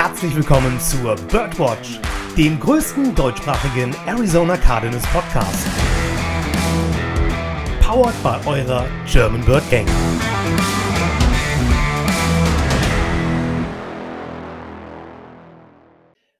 [0.00, 1.98] herzlich willkommen zur Birdwatch,
[2.36, 5.66] dem größten deutschsprachigen Arizona Cardinals Podcast.
[7.80, 9.88] Powered by eurer German Bird Gang.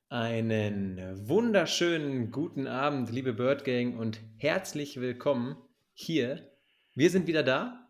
[0.09, 5.57] Einen wunderschönen guten Abend, liebe Bird Gang, und herzlich willkommen
[5.95, 6.49] hier.
[6.95, 7.89] Wir sind wieder da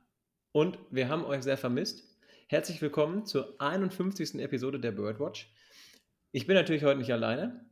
[0.50, 2.08] und wir haben euch sehr vermisst.
[2.46, 4.36] Herzlich willkommen zur 51.
[4.36, 5.52] Episode der Birdwatch.
[6.30, 7.64] Ich bin natürlich heute nicht alleine,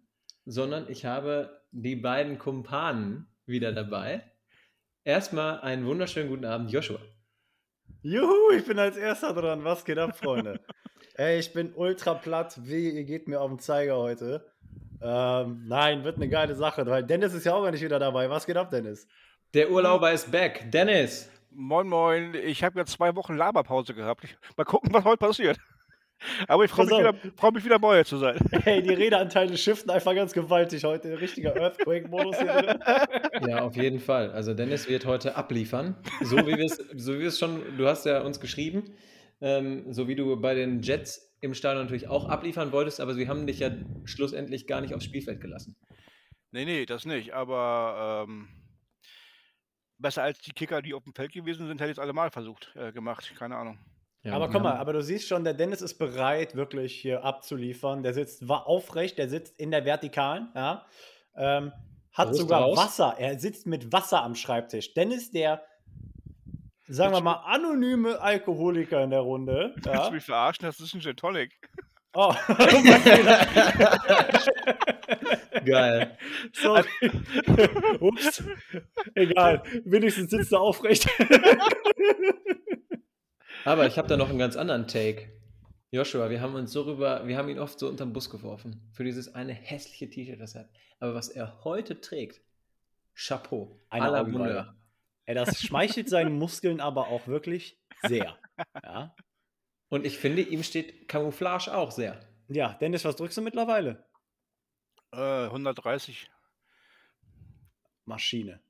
[0.46, 4.22] sondern ich habe die beiden Kumpanen wieder dabei.
[5.04, 6.98] Erstmal einen wunderschönen guten Abend, Joshua.
[8.00, 9.62] Juhu, ich bin als erster dran.
[9.62, 10.60] Was geht ab, Freunde?
[11.14, 12.58] Ey, ich bin ultra platt.
[12.62, 14.50] Wie, ihr geht mir auf den Zeiger heute.
[15.02, 18.30] Ähm, nein, wird eine geile Sache, weil Dennis ist ja auch nicht wieder dabei.
[18.30, 19.06] Was geht ab, Dennis?
[19.52, 20.70] Der Urlauber ist back.
[20.70, 21.30] Dennis.
[21.50, 22.34] Moin, moin.
[22.34, 24.24] Ich habe jetzt zwei Wochen Laberpause gehabt.
[24.24, 25.58] Ich, mal gucken, was heute passiert.
[26.48, 28.38] Aber ich freue mich, wieder, freu mich wieder bei euch zu sein.
[28.62, 31.20] Hey, die Redeanteile shiften einfach ganz gewaltig heute.
[31.20, 33.48] Richtiger Earthquake-Modus hier drin.
[33.48, 34.32] Ja, auf jeden Fall.
[34.32, 35.96] Also Dennis wird heute abliefern.
[36.22, 38.94] So wie wir es so wie wir es schon, du hast ja uns geschrieben,
[39.40, 43.28] ähm, so wie du bei den Jets im Stadion natürlich auch abliefern wolltest, aber sie
[43.28, 43.70] haben dich ja
[44.04, 45.76] schlussendlich gar nicht aufs Spielfeld gelassen.
[46.50, 47.34] Nee, nee, das nicht.
[47.34, 48.48] Aber ähm,
[49.98, 52.72] besser als die Kicker, die auf dem Feld gewesen sind, hätte ich es allemal versucht,
[52.74, 53.32] äh, gemacht.
[53.38, 53.78] Keine Ahnung.
[54.26, 58.02] Ja, aber guck mal, aber du siehst schon, der Dennis ist bereit, wirklich hier abzuliefern.
[58.02, 60.84] Der sitzt aufrecht, der sitzt in der Vertikalen, ja.
[61.36, 61.72] Ähm,
[62.12, 62.76] hat Brust sogar raus.
[62.76, 63.14] Wasser.
[63.18, 64.94] Er sitzt mit Wasser am Schreibtisch.
[64.94, 65.62] Dennis, der,
[66.88, 69.76] sagen wir mal, anonyme Alkoholiker in der Runde.
[69.84, 70.08] Ja.
[70.08, 70.66] du mich verarschen?
[70.66, 71.52] Das ist ein Gin Tonic.
[72.14, 72.32] Oh,
[73.02, 73.46] Fehler.
[75.64, 76.18] Geil.
[76.52, 76.84] Sorry.
[78.00, 78.42] Ups.
[79.14, 79.62] Egal.
[79.84, 81.08] Wenigstens sitzt er aufrecht.
[83.66, 85.28] Aber ich habe da noch einen ganz anderen Take.
[85.90, 88.88] Joshua, wir haben uns so rüber, wir haben ihn oft so unterm Bus geworfen.
[88.92, 90.70] Für dieses eine hässliche T-Shirt, das er hat.
[91.00, 92.40] Aber was er heute trägt,
[93.14, 93.80] Chapeau.
[93.88, 94.22] Eine la.
[94.22, 94.76] Bonheur.
[95.24, 98.38] Ey, das schmeichelt seinen Muskeln aber auch wirklich sehr.
[98.84, 99.14] Ja.
[99.88, 102.20] Und ich finde, ihm steht Camouflage auch sehr.
[102.48, 104.04] Ja, Dennis, was drückst du mittlerweile?
[105.12, 106.30] Äh, 130.
[108.04, 108.60] Maschine.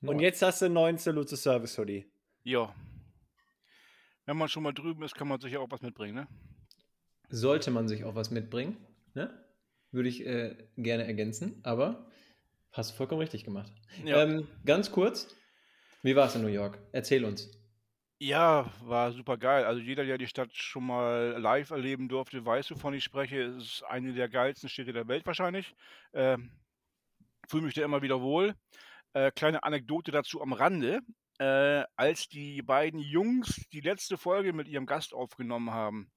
[0.00, 2.10] Und jetzt hast du einen neuen Salute Service Hoodie.
[2.42, 2.74] Ja.
[4.30, 6.28] Wenn man schon mal drüben ist, kann man sich ja auch was mitbringen, ne?
[7.30, 8.76] sollte man sich auch was mitbringen.
[9.12, 9.28] Ne?
[9.90, 12.08] Würde ich äh, gerne ergänzen, aber
[12.70, 13.72] hast du vollkommen richtig gemacht.
[14.04, 14.22] Ja.
[14.22, 15.34] Ähm, ganz kurz,
[16.04, 16.78] wie war es in New York?
[16.92, 17.50] Erzähl uns.
[18.20, 19.64] Ja, war super geil.
[19.64, 23.42] Also jeder, der die Stadt schon mal live erleben durfte, weiß, wovon ich spreche.
[23.42, 25.74] Es ist eine der geilsten Städte der Welt wahrscheinlich.
[26.12, 26.52] Ähm,
[27.48, 28.54] Fühle mich da immer wieder wohl.
[29.12, 31.00] Äh, kleine Anekdote dazu am Rande.
[31.40, 36.10] Äh, als die beiden Jungs die letzte Folge mit ihrem Gast aufgenommen haben,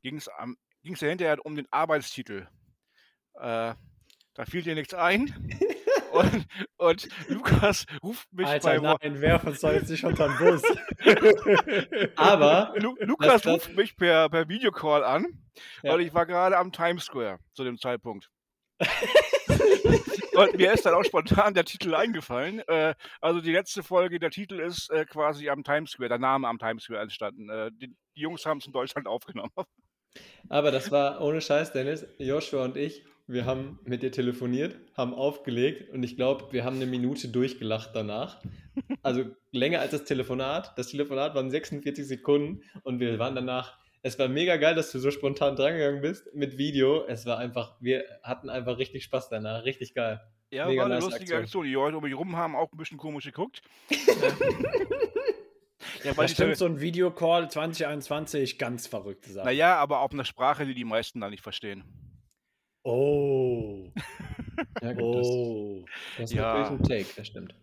[0.00, 0.30] ging es
[1.00, 2.48] ja hinterher um den Arbeitstitel.
[3.34, 3.74] Äh,
[4.32, 5.34] da fiel dir nichts ein.
[6.12, 6.46] und,
[6.78, 10.62] und Lukas ruft mich Alter, bei nein, uns doch jetzt nicht unter den Bus.
[12.16, 15.26] Aber, Lu Lukas das- ruft mich per, per Videocall an,
[15.82, 15.92] Ja.
[15.92, 18.30] weil ich war gerade am Times Square zu dem Zeitpunkt.
[20.36, 22.60] Und mir ist dann auch spontan der Titel eingefallen.
[22.66, 26.48] Äh, also die letzte Folge, der Titel ist äh, quasi am Times Square, der Name
[26.48, 27.48] am Times Square entstanden.
[27.48, 29.52] Äh, die, die Jungs haben es in Deutschland aufgenommen.
[30.48, 35.14] aber das war ohne Scheiß, Dennis, Joshua und ich, wir haben mit dir telefoniert, haben
[35.14, 38.42] aufgelegt und ich glaube, wir haben eine Minute durchgelacht danach.
[39.02, 40.76] Also länger als das Telefonat.
[40.76, 43.78] Das Telefonat waren 46 Sekunden und wir waren danach.
[44.06, 47.06] Es war mega geil, dass du so spontan drangegangen bist mit Video.
[47.06, 49.64] Es war einfach, wir hatten einfach richtig Spaß danach.
[49.64, 50.20] Richtig geil.
[50.50, 51.42] Ja, Mega war eine nice lustige Aktion.
[51.42, 51.64] Aktion.
[51.64, 53.62] Die Leute um mich rum haben auch ein bisschen komisch geguckt.
[56.04, 59.46] ja, weil stimmt, so ein Videocall 2021, ganz verrückte Sache.
[59.46, 61.84] Naja, aber auf einer Sprache, die die meisten da nicht verstehen.
[62.82, 63.90] Oh.
[64.82, 65.84] Ja, gut, Oh.
[65.86, 66.58] das, das ist Ja.
[66.58, 67.54] natürlich ein Take, das stimmt.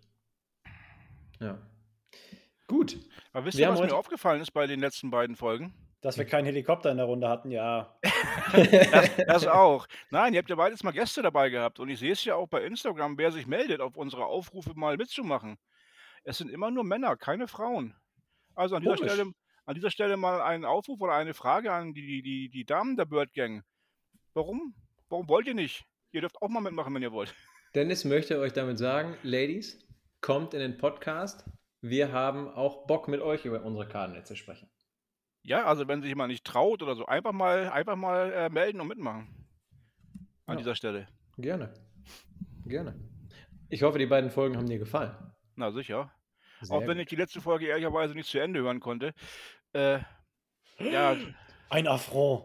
[1.39, 1.57] Ja.
[2.67, 2.97] Gut.
[3.31, 5.73] Aber wisst ihr, was mir aufgefallen ist bei den letzten beiden Folgen?
[6.01, 7.95] Dass wir keinen Helikopter in der Runde hatten, ja.
[8.53, 9.87] Das, das auch.
[10.09, 11.79] Nein, ihr habt ja beides mal Gäste dabei gehabt.
[11.79, 14.97] Und ich sehe es ja auch bei Instagram, wer sich meldet, auf unsere Aufrufe mal
[14.97, 15.57] mitzumachen.
[16.23, 17.95] Es sind immer nur Männer, keine Frauen.
[18.55, 19.13] Also an dieser, Komisch.
[19.13, 19.31] Stelle,
[19.65, 23.05] an dieser Stelle mal einen Aufruf oder eine Frage an die, die, die Damen der
[23.05, 23.63] Bird Gang.
[24.33, 24.73] Warum?
[25.09, 25.85] Warum wollt ihr nicht?
[26.11, 27.33] Ihr dürft auch mal mitmachen, wenn ihr wollt.
[27.75, 29.79] Dennis möchte euch damit sagen, Ladies,
[30.19, 31.45] kommt in den Podcast.
[31.81, 34.69] Wir haben auch Bock mit euch über unsere Cardinals zu sprechen.
[35.43, 38.79] Ja, also wenn sich jemand nicht traut oder so, einfach mal, einfach mal äh, melden
[38.79, 39.27] und mitmachen.
[40.45, 40.55] An Ja.
[40.55, 41.07] dieser Stelle.
[41.37, 41.73] Gerne.
[42.65, 42.95] Gerne.
[43.69, 45.15] Ich hoffe, die beiden Folgen haben dir gefallen.
[45.55, 46.11] Na sicher.
[46.61, 49.13] Sehr Auch wenn ich die letzte Folge ehrlicherweise nicht zu Ende hören konnte.
[49.73, 49.99] Äh,
[50.79, 51.15] ja,
[51.69, 52.43] Ein Affront.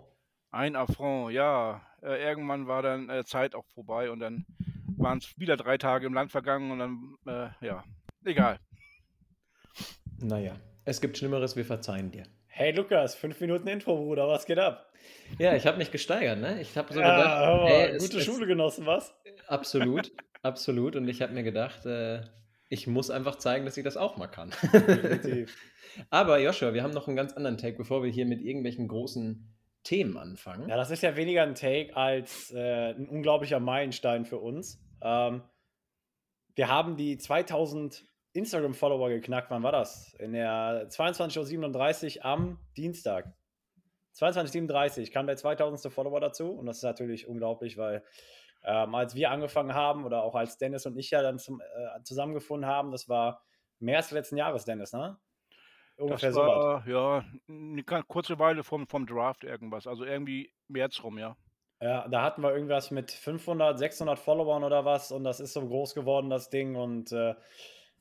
[0.51, 1.83] Ein Affront, ja.
[2.03, 4.47] Äh, irgendwann war dann äh, Zeit auch vorbei und dann
[4.97, 7.85] waren es wieder drei Tage im Land vergangen und dann, äh, ja,
[8.25, 8.59] egal.
[10.19, 12.23] Naja, es gibt Schlimmeres, wir verzeihen dir.
[12.59, 14.91] Hey Lukas, fünf Minuten Intro, Bruder, was geht ab?
[15.39, 16.59] Ja, ich habe mich gesteigert, ne?
[16.63, 19.15] Ich habe so Ja, gedacht, mal, ey, gute es- Schule genossen, was?
[19.47, 20.11] Absolut,
[20.43, 20.97] absolut.
[20.97, 22.23] Und ich habe mir gedacht, äh,
[22.71, 24.53] ich muss einfach zeigen, dass ich das auch mal kann.
[26.11, 29.55] Aber Joshua, wir haben noch einen ganz anderen Take, bevor wir hier mit irgendwelchen großen
[29.85, 30.67] Themen anfangen.
[30.71, 34.81] Ja, das ist ja weniger ein Take als äh, ein unglaublicher Meilenstein für uns.
[35.03, 35.43] Ähm,
[36.55, 38.03] wir haben die 2000
[38.37, 39.51] Instagram-Follower geknackt.
[39.51, 40.15] Wann war das?
[40.15, 43.33] In der 22.37 Uhr am Dienstag.
[44.15, 45.93] 22.37 Uhr kam der 2000.
[45.93, 46.51] Follower dazu.
[46.51, 48.03] Und das ist natürlich unglaublich, weil
[48.65, 52.03] ähm, als wir angefangen haben oder auch als Dennis und ich ja dann zum, äh,
[52.03, 53.43] zusammengefunden haben, das war
[53.79, 55.19] März letzten Jahres, Dennis, ne?
[55.99, 59.87] Ungefähr das so war, ja, eine kurze Weile vom, vom Draft irgendwas.
[59.87, 61.37] Also irgendwie März rum, ja.
[61.81, 65.67] Ja, da hatten wir irgendwas mit 500, 600 Followern oder was und das ist so
[65.67, 67.35] groß geworden, das Ding und äh,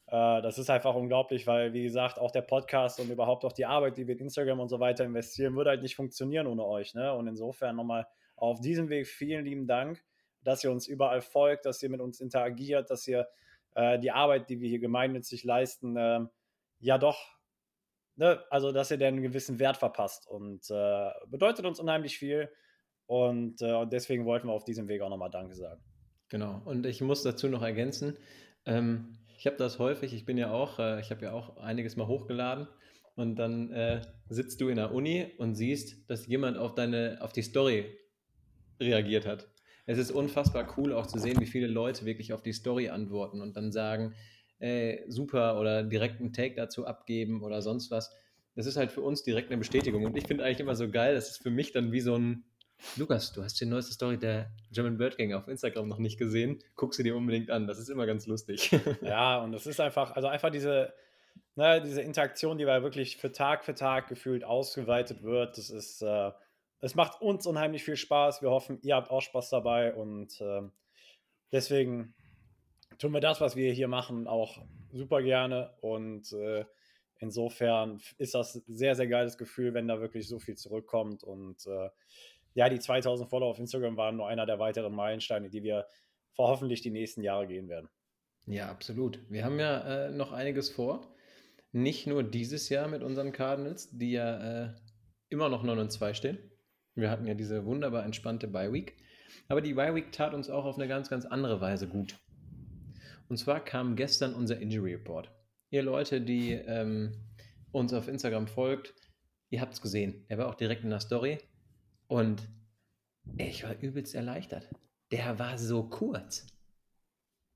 [0.07, 3.97] das ist einfach unglaublich, weil, wie gesagt, auch der Podcast und überhaupt auch die Arbeit,
[3.97, 7.11] die wir in Instagram und so weiter investieren, würde halt nicht funktionieren ohne euch, ne?
[7.13, 8.05] Und insofern nochmal
[8.35, 10.03] auf diesem Weg vielen lieben Dank,
[10.43, 13.27] dass ihr uns überall folgt, dass ihr mit uns interagiert, dass ihr
[13.73, 16.29] äh, die Arbeit, die wir hier gemeinnützig leisten, ähm,
[16.79, 17.35] ja doch
[18.15, 22.49] ne, also dass ihr den gewissen Wert verpasst und äh, bedeutet uns unheimlich viel
[23.05, 25.81] und, äh, und deswegen wollten wir auf diesem Weg auch nochmal Danke sagen.
[26.29, 26.61] Genau.
[26.65, 28.17] Und ich muss dazu noch ergänzen,
[28.65, 31.95] ähm, ich habe das häufig, ich bin ja auch, äh, ich habe ja auch einiges
[31.95, 32.67] mal hochgeladen
[33.15, 37.33] und dann äh, sitzt du in der Uni und siehst, dass jemand auf deine, auf
[37.33, 37.85] die Story
[38.79, 39.47] reagiert hat.
[39.85, 43.41] Es ist unfassbar cool auch zu sehen, wie viele Leute wirklich auf die Story antworten
[43.41, 44.15] und dann sagen,
[44.59, 48.13] ey, super oder direkt einen Take dazu abgeben oder sonst was.
[48.55, 51.13] Das ist halt für uns direkt eine Bestätigung und ich finde eigentlich immer so geil,
[51.13, 52.45] das ist für mich dann wie so ein
[52.97, 56.63] Lukas, du hast die neueste Story der German Bird Gang auf Instagram noch nicht gesehen.
[56.75, 57.67] Guck sie dir unbedingt an.
[57.67, 58.71] Das ist immer ganz lustig.
[59.01, 60.93] Ja, und das ist einfach, also einfach diese,
[61.55, 65.57] ne, diese Interaktion, die wir wirklich für Tag für Tag gefühlt ausgeweitet wird.
[65.57, 66.31] Das ist, äh,
[66.79, 68.41] es macht uns unheimlich viel Spaß.
[68.41, 70.71] Wir hoffen, ihr habt auch Spaß dabei und ähm,
[71.51, 72.13] deswegen
[72.97, 76.65] tun wir das, was wir hier machen, auch super gerne und äh,
[77.19, 81.89] insofern ist das sehr, sehr geiles Gefühl, wenn da wirklich so viel zurückkommt und äh,
[82.55, 85.85] ja, die 2000 Follower auf Instagram waren nur einer der weiteren Meilensteine, die wir
[86.37, 87.89] hoffentlich die nächsten Jahre gehen werden.
[88.47, 89.19] ja, absolut.
[89.29, 91.13] Wir haben ja äh, noch einiges vor.
[91.71, 94.73] Nicht nur dieses Jahr mit unseren Cardinals, die ja äh,
[95.29, 96.37] immer noch 9 und 2 stehen.
[96.95, 98.95] Wir hatten ja diese wunderbar entspannte Bye Week.
[99.49, 102.17] Aber die Bye Week tat uns auch auf eine ganz, ganz andere Weise gut.
[103.27, 105.29] Und zwar kam gestern unser Injury Report.
[105.71, 107.11] Ihr Leute, die ähm,
[107.73, 108.93] uns auf Instagram folgt,
[109.49, 110.25] ihr habt es gesehen.
[110.29, 111.39] Der war auch direkt in der Story.
[112.07, 112.47] Und
[113.37, 114.69] ich war übelst erleichtert.
[115.11, 116.45] Der war so kurz.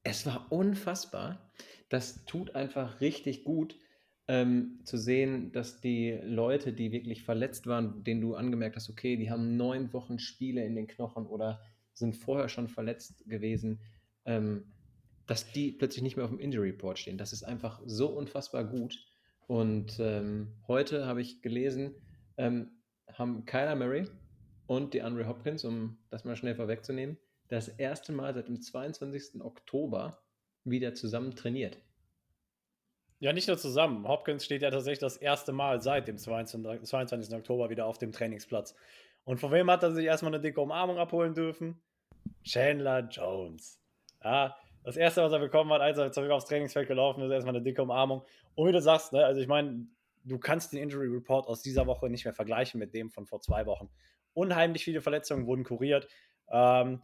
[0.03, 1.51] Es war unfassbar.
[1.89, 3.75] Das tut einfach richtig gut
[4.27, 9.17] ähm, zu sehen, dass die Leute, die wirklich verletzt waren, denen du angemerkt hast, okay,
[9.17, 11.61] die haben neun Wochen Spiele in den Knochen oder
[11.93, 13.81] sind vorher schon verletzt gewesen,
[14.25, 14.71] ähm,
[15.25, 17.17] dass die plötzlich nicht mehr auf dem Injury Report stehen.
[17.17, 18.97] Das ist einfach so unfassbar gut.
[19.47, 21.95] Und ähm, heute habe ich gelesen,
[22.37, 22.69] ähm,
[23.11, 24.05] haben Kyler Murray
[24.69, 29.41] und die Andre Hopkins, um das mal schnell vorwegzunehmen, das erste Mal seit dem 22.
[29.41, 30.21] Oktober
[30.63, 31.79] wieder zusammen trainiert.
[33.17, 34.07] Ja, nicht nur zusammen.
[34.07, 36.83] Hopkins steht ja tatsächlich das erste Mal seit dem 22.
[36.87, 37.35] 22.
[37.35, 38.75] Oktober wieder auf dem Trainingsplatz.
[39.23, 41.81] Und von wem hat er sich erstmal eine dicke Umarmung abholen dürfen?
[42.43, 43.81] Chandler Jones.
[44.23, 47.55] Ja, das erste, was er bekommen hat, als er zurück aufs Trainingsfeld gelaufen ist, erstmal
[47.55, 48.23] eine dicke Umarmung.
[48.53, 49.87] Und wie du sagst, ne, also ich meine,
[50.25, 53.41] du kannst den Injury Report aus dieser Woche nicht mehr vergleichen mit dem von vor
[53.41, 53.89] zwei Wochen.
[54.33, 56.07] Unheimlich viele Verletzungen wurden kuriert.
[56.51, 57.01] Ähm,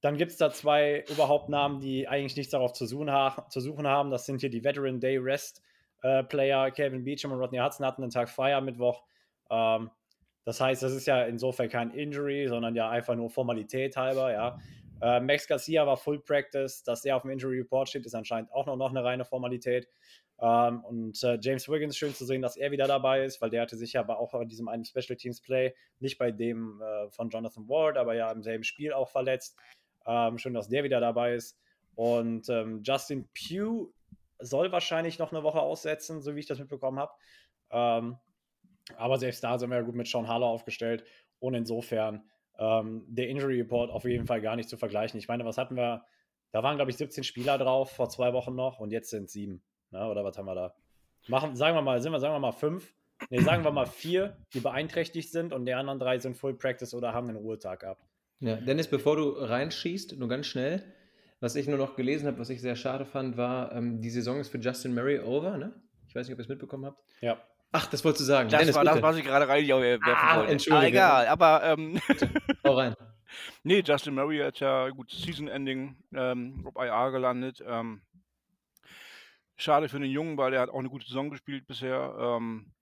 [0.00, 3.60] dann gibt es da zwei überhaupt Namen, die eigentlich nichts darauf zu suchen, ha zu
[3.60, 4.10] suchen haben.
[4.10, 5.62] Das sind hier die Veteran Day Rest
[6.02, 6.70] äh, Player.
[6.70, 9.02] Kevin Beecham und Rodney Hudson hatten einen Tag frei am Mittwoch.
[9.50, 9.90] Ähm,
[10.44, 14.58] das heißt, das ist ja insofern kein Injury, sondern ja einfach nur Formalität halber, ja.
[15.00, 16.82] Äh, Max Garcia war Full Practice.
[16.82, 19.88] Dass er auf dem Injury Report steht, ist anscheinend auch noch, noch eine reine Formalität.
[20.38, 23.62] Ähm, und äh, James Wiggins, schön zu sehen, dass er wieder dabei ist, weil der
[23.62, 27.10] hatte sich ja aber auch bei diesem einen Special Teams Play, nicht bei dem äh,
[27.10, 29.56] von Jonathan Ward, aber ja im selben Spiel auch verletzt.
[30.06, 31.58] Ähm, schön, dass der wieder dabei ist.
[31.94, 33.90] Und ähm, Justin Pugh
[34.38, 37.12] soll wahrscheinlich noch eine Woche aussetzen, so wie ich das mitbekommen habe.
[37.70, 38.18] Ähm,
[38.96, 41.04] aber selbst da sind wir ja gut mit Sean Haller aufgestellt.
[41.38, 45.18] Und insofern ähm, der Injury Report auf jeden Fall gar nicht zu vergleichen.
[45.18, 46.04] Ich meine, was hatten wir?
[46.52, 49.32] Da waren, glaube ich, 17 Spieler drauf vor zwei Wochen noch und jetzt sind es
[49.32, 49.62] sieben.
[49.90, 50.08] Ne?
[50.08, 50.74] Oder was haben wir da?
[51.28, 52.94] Machen, sagen wir mal, sind wir, sagen wir mal fünf.
[53.30, 56.94] ne, sagen wir mal vier, die beeinträchtigt sind und die anderen drei sind Full Practice
[56.94, 58.04] oder haben einen Ruhetag gehabt.
[58.40, 60.82] Ja, Dennis, bevor du reinschießt, nur ganz schnell,
[61.40, 64.40] was ich nur noch gelesen habe, was ich sehr schade fand, war, ähm, die Saison
[64.40, 65.74] ist für Justin Murray over, ne?
[66.08, 67.02] Ich weiß nicht, ob ihr es mitbekommen habt.
[67.20, 67.42] Ja.
[67.72, 68.48] Ach, das wolltest du sagen.
[68.48, 70.52] Das Dennis, war das, was ich gerade reinwerfen Ah, wollte.
[70.52, 71.02] Entschuldige.
[71.04, 72.00] Ah, egal, aber ähm,
[72.64, 72.94] Hau rein.
[73.64, 77.62] nee, Justin Murray hat ja gut Season-Ending ähm, auf IR gelandet.
[77.66, 78.02] Ähm,
[79.56, 82.14] schade für den Jungen, weil er hat auch eine gute Saison gespielt bisher.
[82.18, 82.72] Ähm,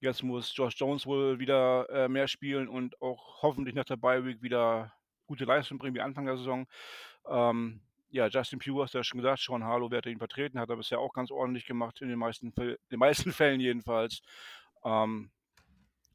[0.00, 4.24] jetzt muss Josh Jones wohl wieder äh, mehr spielen und auch hoffentlich nach der Bye
[4.24, 4.92] Week wieder
[5.26, 6.66] gute Leistung bringen wie Anfang der Saison.
[7.28, 7.80] Ähm,
[8.14, 10.76] ja, Justin Pugh hast du ja schon gesagt, Sean Harlow wird ihn vertreten, hat er
[10.76, 14.22] bisher auch ganz ordentlich gemacht, in den meisten, den meisten Fällen jedenfalls.
[14.84, 15.30] Ähm,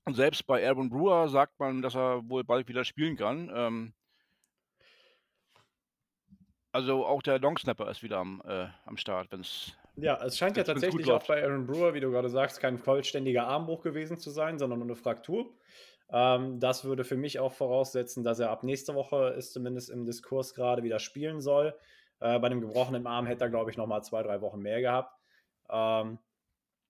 [0.06, 3.52] und selbst bei Aaron Brewer sagt man, dass er wohl bald wieder spielen kann.
[3.54, 3.94] Ähm,
[6.72, 10.56] also auch der Longsnapper ist wieder am, äh, am Start, wenn es Ja, es scheint
[10.56, 14.30] ja tatsächlich auch bei Aaron Brewer, wie du gerade sagst, kein vollständiger Armbruch gewesen zu
[14.30, 15.54] sein, sondern nur eine Fraktur.
[16.12, 20.06] Ähm, das würde für mich auch voraussetzen, dass er ab nächster Woche ist zumindest im
[20.06, 21.76] Diskurs gerade wieder spielen soll.
[22.20, 25.16] Äh, bei einem gebrochenen Arm hätte er, glaube ich, nochmal zwei, drei Wochen mehr gehabt.
[25.70, 26.20] Ähm,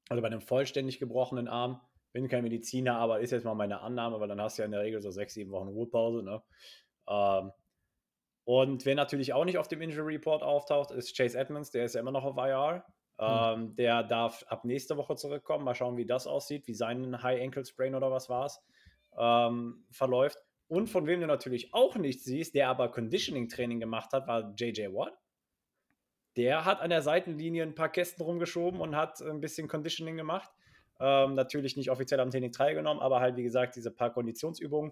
[0.10, 4.20] also bei einem vollständig gebrochenen Arm, bin kein Mediziner, aber ist jetzt mal meine Annahme,
[4.20, 6.24] weil dann hast du ja in der Regel so sechs, sieben Wochen Ruhepause.
[6.24, 6.42] Ne?
[7.08, 7.52] Ähm,
[8.46, 11.94] und wer natürlich auch nicht auf dem Injury Report auftaucht, ist Chase Edmonds, der ist
[11.94, 12.84] ja immer noch auf IR.
[13.20, 15.66] Ähm, der darf ab nächste Woche zurückkommen.
[15.66, 18.64] Mal schauen, wie das aussieht, wie sein High Ankle Sprain oder was war es,
[19.18, 20.38] ähm, verläuft.
[20.68, 24.54] Und von wem du natürlich auch nichts siehst, der aber Conditioning Training gemacht hat, war
[24.56, 25.18] JJ Watt.
[26.36, 30.50] Der hat an der Seitenlinie ein paar Kästen rumgeschoben und hat ein bisschen Conditioning gemacht.
[31.00, 34.92] Ähm, natürlich nicht offiziell am Training teilgenommen, aber halt, wie gesagt, diese paar Konditionsübungen.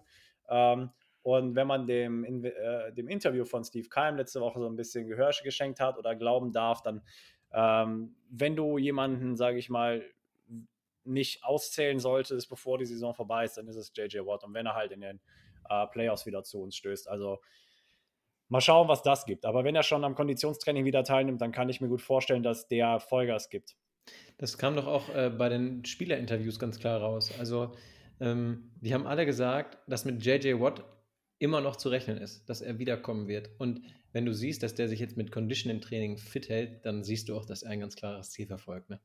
[0.49, 0.89] Ähm,
[1.21, 4.77] und wenn man dem, in, äh, dem Interview von Steve Keim letzte Woche so ein
[4.77, 7.01] bisschen Gehör geschenkt hat oder glauben darf, dann,
[7.51, 10.03] ähm, wenn du jemanden, sage ich mal,
[11.07, 14.43] nicht auszählen solltest, bevor die Saison vorbei ist, dann ist es JJ Watt.
[14.43, 15.19] Und wenn er halt in den
[15.69, 17.07] äh, Playoffs wieder zu uns stößt.
[17.07, 17.39] Also
[18.49, 19.45] mal schauen, was das gibt.
[19.45, 22.67] Aber wenn er schon am Konditionstraining wieder teilnimmt, dann kann ich mir gut vorstellen, dass
[22.67, 23.75] der Vollgas gibt.
[24.37, 27.31] Das kam doch auch äh, bei den Spielerinterviews ganz klar raus.
[27.39, 27.73] Also,
[28.19, 30.83] ähm, die haben alle gesagt, dass mit JJ Watt
[31.39, 33.49] immer noch zu rechnen ist, dass er wiederkommen wird.
[33.59, 37.35] Und wenn du siehst, dass der sich jetzt mit Conditioning-Training fit hält, dann siehst du
[37.35, 38.89] auch, dass er ein ganz klares Ziel verfolgt.
[38.89, 38.99] Ne?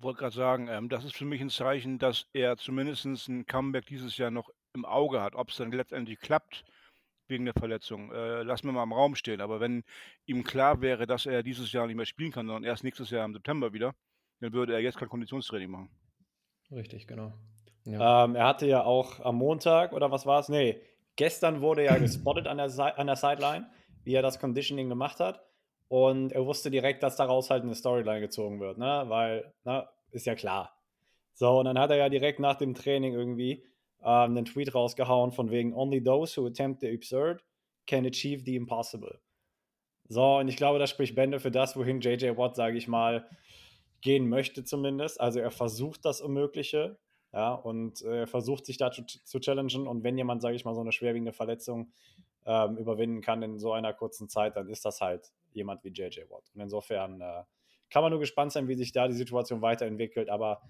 [0.00, 3.86] Wollte gerade sagen, ähm, das ist für mich ein Zeichen, dass er zumindest ein Comeback
[3.86, 5.34] dieses Jahr noch im Auge hat.
[5.34, 6.64] Ob es dann letztendlich klappt
[7.28, 9.40] wegen der Verletzung, äh, lassen wir mal im Raum stehen.
[9.40, 9.82] Aber wenn
[10.26, 13.24] ihm klar wäre, dass er dieses Jahr nicht mehr spielen kann, sondern erst nächstes Jahr
[13.24, 13.94] im September wieder,
[14.40, 15.90] dann würde er jetzt kein Konditionstraining machen.
[16.70, 17.32] Richtig, genau.
[17.84, 18.24] Ja.
[18.24, 20.48] Ähm, er hatte ja auch am Montag oder was war es?
[20.48, 20.80] Nee,
[21.16, 23.70] gestern wurde ja gespottet an der, an der Sideline,
[24.04, 25.45] wie er das Conditioning gemacht hat.
[25.88, 29.04] Und er wusste direkt, dass daraus halt eine Storyline gezogen wird, ne?
[29.06, 30.76] Weil, ne, ist ja klar.
[31.34, 33.64] So, und dann hat er ja direkt nach dem Training irgendwie
[34.02, 37.44] ähm, einen Tweet rausgehauen von wegen Only those who attempt the absurd
[37.86, 39.20] can achieve the impossible.
[40.08, 43.28] So, und ich glaube, das spricht Bände für das, wohin JJ Watt, sage ich mal,
[44.00, 45.20] gehen möchte zumindest.
[45.20, 46.98] Also er versucht das Unmögliche,
[47.32, 49.86] ja, und äh, versucht sich da zu, zu challengen.
[49.86, 51.92] Und wenn jemand, sage ich mal, so eine schwerwiegende Verletzung
[52.46, 56.20] ähm, überwinden kann in so einer kurzen Zeit, dann ist das halt jemand wie JJ
[56.28, 56.50] Watt.
[56.54, 57.42] Und insofern äh,
[57.90, 60.28] kann man nur gespannt sein, wie sich da die Situation weiterentwickelt.
[60.28, 60.62] Aber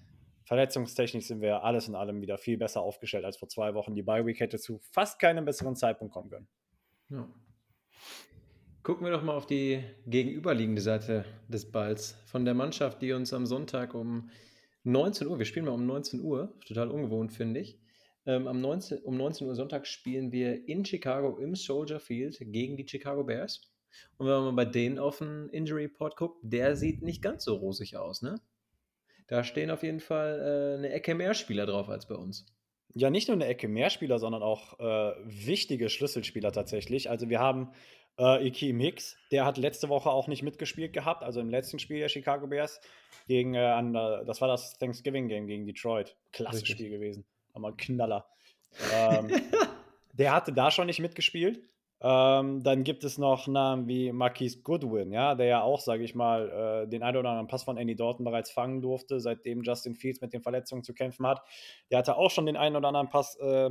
[0.45, 3.95] verletzungstechnisch sind wir alles in allem wieder viel besser aufgestellt als vor zwei Wochen.
[3.95, 6.49] Die Bye-Week hätte zu fast keinem besseren Zeitpunkt kommen können.
[7.11, 7.29] Ja.
[8.83, 13.33] Gucken wir doch mal auf die gegenüberliegende Seite des Balls von der Mannschaft, die uns
[13.33, 14.31] am Sonntag um
[14.85, 17.81] 19 Uhr, wir spielen mal um 19 Uhr, total ungewohnt finde ich.
[18.27, 22.77] Ähm, am 19, um 19 Uhr Sonntag spielen wir in Chicago im Soldier Field gegen
[22.77, 23.61] die Chicago Bears.
[24.19, 27.45] Und wenn man mal bei denen auf den Injury Report guckt, der sieht nicht ganz
[27.45, 28.41] so rosig aus, ne?
[29.29, 32.47] Da stehen auf jeden Fall äh, eine Ecke mehr Spieler drauf als bei uns.
[32.95, 37.11] Ja, nicht nur eine Ecke mehr Spieler, sondern auch äh, wichtige Schlüsselspieler tatsächlich.
[37.11, 37.73] Also wir haben
[38.19, 41.99] äh, Ikim Hicks, der hat letzte Woche auch nicht mitgespielt gehabt, also im letzten Spiel
[41.99, 42.81] der Chicago Bears
[43.27, 46.17] gegen, äh, an, das war das Thanksgiving Game gegen Detroit.
[46.33, 46.77] Klasse Richtig.
[46.77, 48.27] Spiel gewesen, aber ein Knaller.
[48.95, 49.31] Ähm,
[50.13, 51.61] der hatte da schon nicht mitgespielt.
[52.03, 56.15] Ähm, dann gibt es noch Namen wie Marquise Goodwin, ja, der ja auch, sage ich
[56.15, 59.95] mal, äh, den einen oder anderen Pass von Andy Dalton bereits fangen durfte, seitdem Justin
[59.95, 61.43] Fields mit den Verletzungen zu kämpfen hat.
[61.91, 63.71] Der hatte auch schon den einen oder anderen Pass äh,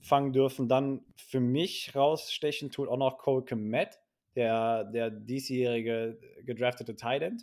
[0.00, 0.68] fangen dürfen.
[0.68, 4.00] Dann für mich rausstechen tut auch noch Cole Komet,
[4.36, 7.42] der, der diesjährige gedraftete Tight End.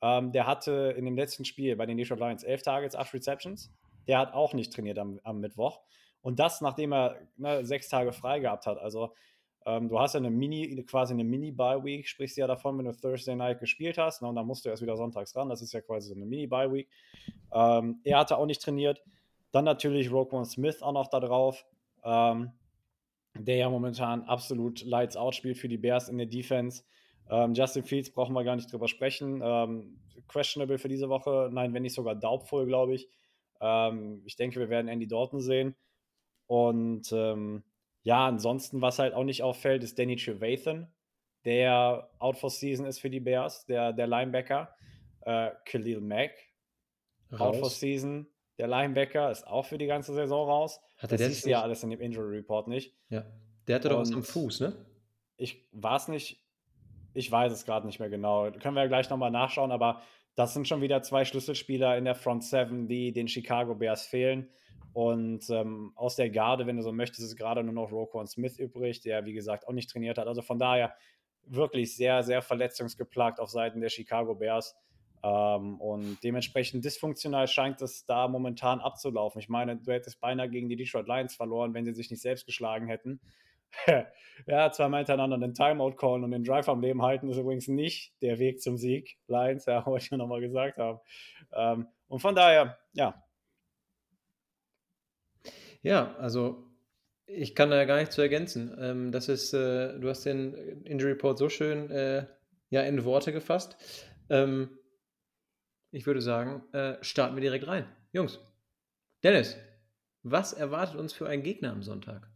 [0.00, 3.72] Ähm, der hatte in dem letzten Spiel bei den Detroit Lions elf Targets, acht Receptions.
[4.06, 5.80] Der hat auch nicht trainiert am, am Mittwoch.
[6.24, 8.78] Und das, nachdem er ne, sechs Tage frei gehabt hat.
[8.78, 9.12] Also
[9.66, 12.92] ähm, du hast ja eine Mini, quasi eine Mini-Bye-Week, sprichst du ja davon, wenn du
[12.92, 14.22] Thursday Night gespielt hast.
[14.22, 15.50] Ne, und dann musst du erst wieder sonntags ran.
[15.50, 16.88] Das ist ja quasi so eine Mini-Bye-Week.
[17.52, 19.04] Ähm, er hatte auch nicht trainiert.
[19.52, 21.66] Dann natürlich Roquan Smith auch noch da drauf,
[22.02, 22.52] ähm,
[23.34, 26.84] der ja momentan absolut Lights Out spielt für die Bears in der Defense.
[27.28, 29.42] Ähm, Justin Fields brauchen wir gar nicht drüber sprechen.
[29.44, 31.50] Ähm, questionable für diese Woche.
[31.52, 33.10] Nein, wenn nicht sogar doubtful, glaube ich.
[33.60, 35.76] Ähm, ich denke, wir werden Andy Dalton sehen.
[36.46, 37.62] Und ähm,
[38.02, 40.92] ja, ansonsten, was halt auch nicht auffällt, ist Danny Trevathan,
[41.44, 44.74] der out for season ist für die Bears, der, der Linebacker.
[45.22, 46.32] Äh, Khalil Mack,
[47.32, 47.40] raus.
[47.40, 48.26] out for season.
[48.58, 50.80] Der Linebacker ist auch für die ganze Saison raus.
[50.98, 52.94] Hatte das ist ja alles in dem Injury Report nicht.
[53.08, 53.24] Ja.
[53.66, 54.86] Der hatte doch was am Fuß, ne?
[55.36, 56.44] Ich war es nicht,
[57.14, 58.50] ich weiß es gerade nicht mehr genau.
[58.52, 60.02] Können wir ja gleich nochmal nachschauen, aber
[60.36, 64.50] das sind schon wieder zwei Schlüsselspieler in der Front Seven, die den Chicago Bears fehlen.
[64.94, 68.58] Und ähm, aus der Garde, wenn du so möchtest, ist gerade nur noch Roquan Smith
[68.58, 70.28] übrig, der wie gesagt auch nicht trainiert hat.
[70.28, 70.94] Also von daher
[71.46, 74.76] wirklich sehr, sehr verletzungsgeplagt auf Seiten der Chicago Bears.
[75.24, 79.40] Ähm, und dementsprechend dysfunktional scheint es da momentan abzulaufen.
[79.40, 82.46] Ich meine, du hättest beinahe gegen die Detroit Lions verloren, wenn sie sich nicht selbst
[82.46, 83.20] geschlagen hätten.
[84.46, 88.12] ja, zweimal hintereinander den Timeout callen und den Drive am Leben halten, ist übrigens nicht
[88.22, 89.18] der Weg zum Sieg.
[89.26, 91.00] Lions, ja, wollte ich nochmal gesagt haben.
[91.52, 93.23] Ähm, und von daher, ja.
[95.84, 96.64] Ja, also
[97.26, 98.74] ich kann da gar nichts zu ergänzen.
[98.80, 102.26] Ähm, das ist, äh, du hast den Injury Report so schön äh,
[102.70, 103.76] ja, in Worte gefasst.
[104.30, 104.78] Ähm,
[105.90, 107.86] ich würde sagen, äh, starten wir direkt rein.
[108.12, 108.40] Jungs,
[109.22, 109.56] Dennis,
[110.22, 112.28] was erwartet uns für einen Gegner am Sonntag?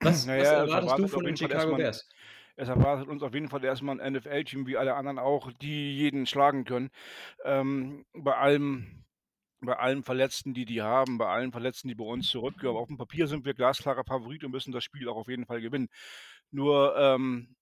[0.00, 2.08] Was, naja, was erwartest erwartet du von den Chicago Bears?
[2.54, 6.26] Es erwartet uns auf jeden Fall erstmal ein NFL-Team, wie alle anderen auch, die jeden
[6.26, 6.90] schlagen können.
[7.44, 9.04] Ähm, bei allem,
[9.66, 12.76] bei allen Verletzten, die die haben, bei allen Verletzten, die bei uns zurückgehören.
[12.76, 15.60] Auf dem Papier sind wir glasklarer Favorit und müssen das Spiel auch auf jeden Fall
[15.60, 15.88] gewinnen.
[16.50, 17.54] Nur, ähm,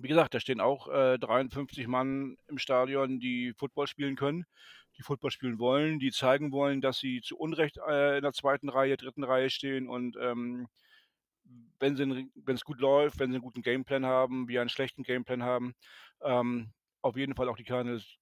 [0.00, 4.44] wie gesagt, da stehen auch äh, 53 Mann im Stadion, die Football spielen können,
[4.98, 8.68] die Football spielen wollen, die zeigen wollen, dass sie zu Unrecht äh, in der zweiten
[8.68, 10.68] Reihe, dritten Reihe stehen und ähm,
[11.78, 15.74] wenn es gut läuft, wenn sie einen guten Gameplan haben, wir einen schlechten Gameplan haben,
[16.22, 18.16] ähm, auf jeden Fall auch die Cardinals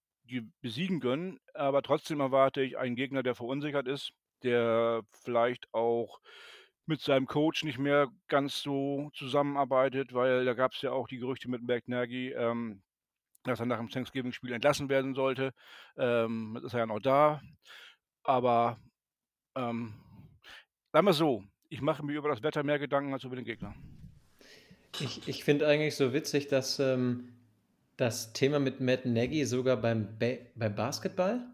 [0.61, 1.39] besiegen können.
[1.55, 6.21] Aber trotzdem erwarte ich einen Gegner, der verunsichert ist, der vielleicht auch
[6.87, 11.19] mit seinem Coach nicht mehr ganz so zusammenarbeitet, weil da gab es ja auch die
[11.19, 12.83] Gerüchte mit Berg Nagy, ähm,
[13.45, 15.53] dass er nach dem Thanksgiving-Spiel entlassen werden sollte.
[15.97, 17.41] Ähm, ist er ja noch da.
[18.23, 18.79] Aber
[19.55, 19.95] ähm,
[20.93, 23.75] sagen wir so, ich mache mir über das Wetter mehr Gedanken als über den Gegner.
[25.01, 27.35] Ich, ich finde eigentlich so witzig, dass ähm,
[27.97, 31.47] das Thema mit Matt Nagy sogar beim, ba beim Basketball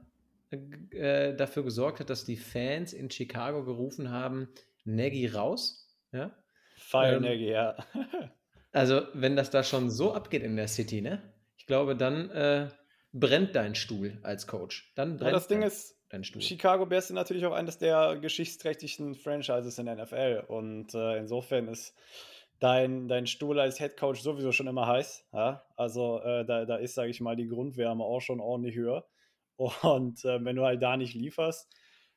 [0.91, 4.49] äh, dafür gesorgt hat, dass die Fans in Chicago gerufen haben,
[4.85, 5.89] Nagy raus.
[6.13, 6.35] Ja?
[6.77, 7.77] Fire ähm, Nagy, ja.
[8.73, 11.23] also, wenn das da schon so abgeht in der City, ne?
[11.57, 12.69] Ich glaube, dann äh,
[13.13, 14.93] brennt dein Stuhl als Coach.
[14.97, 15.97] Dann brennt ja, das Ding dein, ist,
[16.41, 20.45] Chicago Bears sind natürlich auch eines der geschichtsträchtigsten Franchises in der NFL.
[20.49, 21.95] Und äh, insofern ist
[22.61, 25.27] dein, dein Stuhl als Head Coach sowieso schon immer heiß.
[25.33, 25.65] Ja?
[25.77, 29.07] Also äh, da, da ist, sage ich mal, die Grundwärme auch schon ordentlich höher.
[29.57, 31.69] Und äh, wenn du halt da nicht lieferst,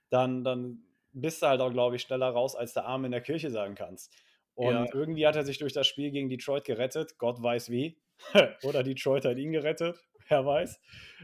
[0.10, 3.21] dann, dann bist du halt auch, glaube ich, schneller raus, als der Arm in der
[3.21, 4.13] Kirche sagen kannst.
[4.56, 4.93] Und ja.
[4.93, 7.17] irgendwie hat er sich durch das Spiel gegen Detroit gerettet.
[7.17, 7.97] Gott weiß wie.
[8.63, 9.97] Oder Detroit hat ihn gerettet.
[10.29, 10.79] Wer weiß.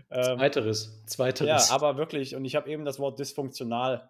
[0.09, 1.05] Ähm, Zweiteres.
[1.05, 1.69] Zweiteres.
[1.69, 2.35] Ja, aber wirklich.
[2.35, 4.09] Und ich habe eben das Wort dysfunktional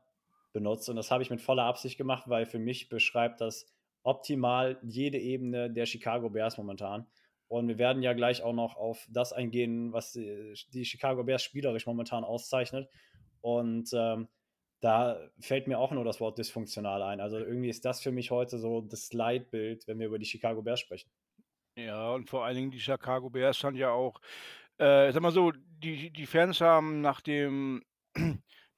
[0.54, 0.90] benutzt.
[0.90, 3.68] Und das habe ich mit voller Absicht gemacht, weil für mich beschreibt das
[4.04, 7.06] optimal jede Ebene der Chicago Bears momentan.
[7.48, 11.44] Und wir werden ja gleich auch noch auf das eingehen, was die, die Chicago Bears
[11.44, 12.90] spielerisch momentan auszeichnet.
[13.42, 14.28] Und ähm,
[14.82, 17.20] da fällt mir auch nur das Wort dysfunktional ein.
[17.20, 20.62] Also irgendwie ist das für mich heute so das Leitbild, wenn wir über die Chicago
[20.62, 21.10] Bears sprechen.
[21.76, 24.20] Ja, und vor allen Dingen die Chicago Bears haben ja auch,
[24.78, 27.84] äh, sag mal so, die, die Fans haben nach dem,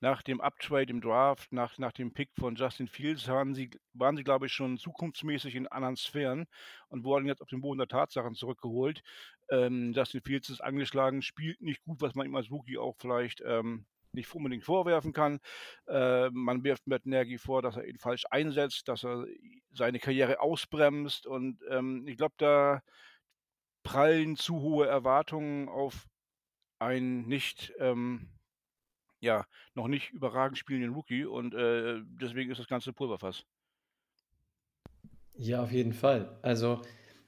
[0.02, 4.18] nach dem Uptrade im Draft, nach, nach dem Pick von Justin Fields, waren sie, waren
[4.18, 6.48] sie, glaube ich, schon zukunftsmäßig in anderen Sphären
[6.90, 9.02] und wurden jetzt auf den Boden der Tatsachen zurückgeholt.
[9.50, 13.42] Ähm, Justin Fields ist angeschlagen, spielt nicht gut, was man ihm als Rookie auch vielleicht
[13.46, 15.40] ähm, nicht unbedingt vorwerfen kann.
[15.88, 19.26] Äh, man wirft Matt Nagy vor, dass er ihn falsch einsetzt, dass er
[19.72, 22.82] seine Karriere ausbremst und ähm, ich glaube, da
[23.84, 26.08] prallen zu hohe Erwartungen auf
[26.80, 28.30] einen nicht, ähm,
[29.22, 33.46] ja, noch nicht überragend spielenden Rookie und äh, deswegen ist das Ganze Pulverfass.
[35.36, 36.38] Ja, auf jeden Fall.
[36.42, 36.82] Also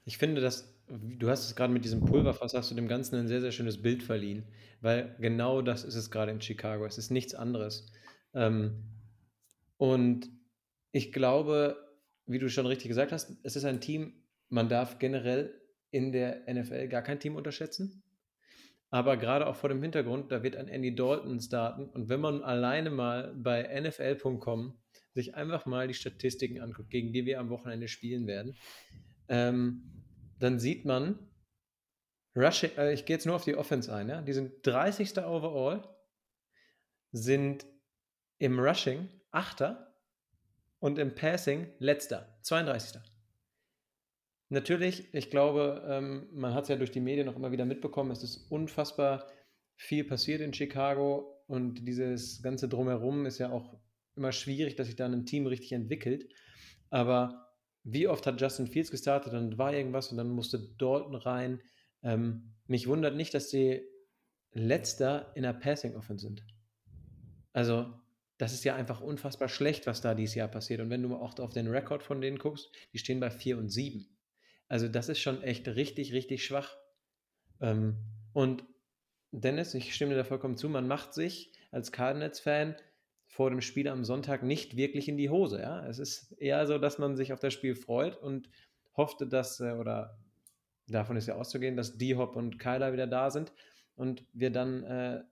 [0.04, 3.28] ich finde, dass du hast es gerade mit diesem Pulverfass, hast du dem Ganzen ein
[3.28, 4.44] sehr, sehr schönes Bild verliehen,
[4.80, 6.84] weil genau das ist es gerade in Chicago.
[6.84, 7.90] Es ist nichts anderes.
[8.34, 8.84] Ähm,
[9.76, 10.28] und
[10.92, 11.76] ich glaube,
[12.26, 14.14] wie du schon richtig gesagt hast, es ist ein Team,
[14.48, 18.02] man darf generell in der NFL gar kein Team unterschätzen.
[18.94, 21.86] Aber gerade auch vor dem Hintergrund, da wird ein Andy Dalton starten.
[21.86, 24.78] Und wenn man alleine mal bei NFL.com
[25.14, 28.56] sich einfach mal die Statistiken anguckt, gegen die wir am Wochenende spielen werden,
[29.26, 29.82] ähm,
[30.38, 31.18] dann sieht man,
[32.36, 34.22] Rushing, äh, ich gehe jetzt nur auf die Offense ein, ja?
[34.22, 35.18] die sind 30.
[35.24, 35.82] overall,
[37.10, 37.66] sind
[38.38, 39.92] im Rushing Achter
[40.78, 43.00] und im Passing letzter, 32.
[44.54, 48.12] Natürlich, ich glaube, ähm, man hat es ja durch die Medien auch immer wieder mitbekommen,
[48.12, 49.26] es ist unfassbar
[49.76, 53.76] viel passiert in Chicago und dieses ganze Drumherum ist ja auch
[54.14, 56.32] immer schwierig, dass sich da ein Team richtig entwickelt.
[56.90, 57.48] Aber
[57.82, 61.60] wie oft hat Justin Fields gestartet, dann war irgendwas und dann musste Dalton rein.
[62.04, 63.82] Ähm, mich wundert nicht, dass die
[64.52, 66.46] letzter in der Passing Offense sind.
[67.52, 67.92] Also,
[68.38, 70.80] das ist ja einfach unfassbar schlecht, was da dieses Jahr passiert.
[70.80, 73.70] Und wenn du auch auf den Rekord von denen guckst, die stehen bei 4 und
[73.70, 74.13] 7.
[74.68, 76.76] Also das ist schon echt richtig, richtig schwach.
[77.60, 77.96] Ähm,
[78.32, 78.64] und
[79.30, 82.76] Dennis, ich stimme dir da vollkommen zu, man macht sich als Cardinals-Fan
[83.26, 85.60] vor dem Spiel am Sonntag nicht wirklich in die Hose.
[85.60, 85.86] Ja?
[85.86, 88.48] Es ist eher so, dass man sich auf das Spiel freut und
[88.96, 90.18] hoffte, dass, äh, oder
[90.86, 93.52] davon ist ja auszugehen, dass D-Hop und Kyler wieder da sind
[93.96, 95.22] und wir dann äh,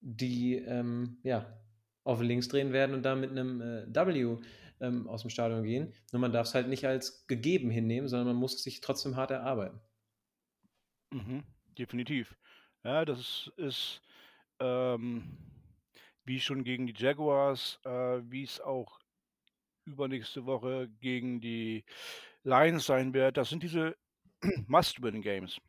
[0.00, 1.58] die ähm, ja,
[2.04, 4.38] auf links drehen werden und da mit einem äh, W
[4.82, 5.94] ähm, aus dem Stadion gehen.
[6.12, 9.30] Nur man darf es halt nicht als gegeben hinnehmen, sondern man muss sich trotzdem hart
[9.30, 9.80] erarbeiten.
[11.10, 11.44] Mhm,
[11.78, 12.36] definitiv.
[12.84, 14.02] Ja, das ist, ist
[14.58, 15.38] ähm,
[16.24, 19.00] wie schon gegen die Jaguars, äh, wie es auch
[19.84, 21.84] übernächste Woche gegen die
[22.42, 23.36] Lions sein wird.
[23.36, 23.96] Das sind diese
[24.66, 25.60] Must-Win-Games,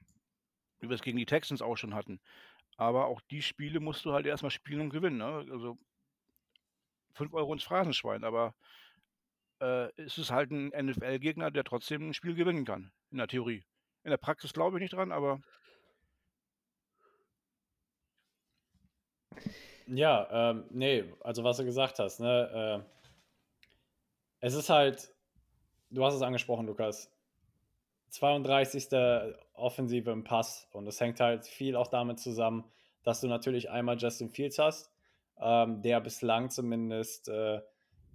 [0.80, 2.20] wie wir es gegen die Texans auch schon hatten.
[2.78, 5.18] Aber auch die Spiele musst du halt erstmal spielen und gewinnen.
[5.18, 5.46] Ne?
[5.52, 5.78] Also
[7.14, 8.56] 5 Euro ins Phrasenschwein, aber
[9.62, 13.64] äh, ist es halt ein NFL-Gegner, der trotzdem ein Spiel gewinnen kann, in der Theorie.
[14.04, 15.40] In der Praxis glaube ich nicht dran, aber.
[19.88, 22.94] Ja, ähm, nee, also was du gesagt hast, ne, äh,
[24.40, 25.14] es ist halt,
[25.90, 27.10] du hast es angesprochen, Lukas,
[28.10, 28.90] 32.
[29.54, 32.64] Offensive im Pass und es hängt halt viel auch damit zusammen,
[33.04, 34.92] dass du natürlich einmal Justin Fields hast,
[35.40, 37.62] ähm, der bislang zumindest äh,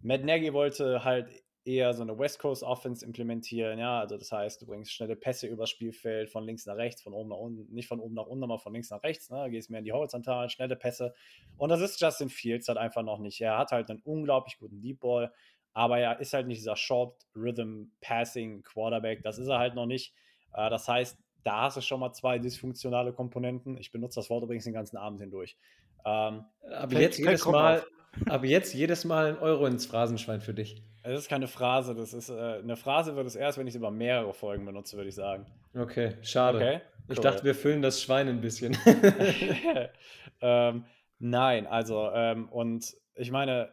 [0.02, 1.28] Matt Nagy wollte halt
[1.64, 5.46] eher so eine West Coast Offense implementieren, ja, also das heißt, du bringst schnelle Pässe
[5.46, 8.44] übers Spielfeld von links nach rechts, von oben nach unten, nicht von oben nach unten,
[8.44, 11.14] aber von links nach rechts, ne, gehst mehr in die Horizontalen, schnelle Pässe
[11.58, 13.40] und das ist Justin Fields halt einfach noch nicht.
[13.40, 15.32] Er hat halt einen unglaublich guten Deep Ball,
[15.74, 19.87] aber er ist halt nicht dieser Short Rhythm Passing Quarterback, das ist er halt noch
[19.87, 20.14] nicht.
[20.54, 23.76] Äh, das heißt, da hast du schon mal zwei dysfunktionale Komponenten.
[23.78, 25.56] Ich benutze das Wort übrigens den ganzen Abend hindurch.
[26.04, 27.84] Ähm, aber jetzt jedes Mal,
[28.26, 30.83] aber jetzt jedes Mal ein Euro ins Phrasenschwein für dich.
[31.02, 33.78] Das ist keine Phrase, das ist äh, eine Phrase wird es erst, wenn ich es
[33.78, 35.46] über mehrere Folgen benutze, würde ich sagen.
[35.74, 36.59] Okay, schade.
[36.59, 37.14] Okay, cool.
[37.14, 38.76] Ich dachte, wir füllen das Schwein ein bisschen.
[40.40, 40.85] ähm,
[41.18, 43.72] nein, also ähm, und ich meine,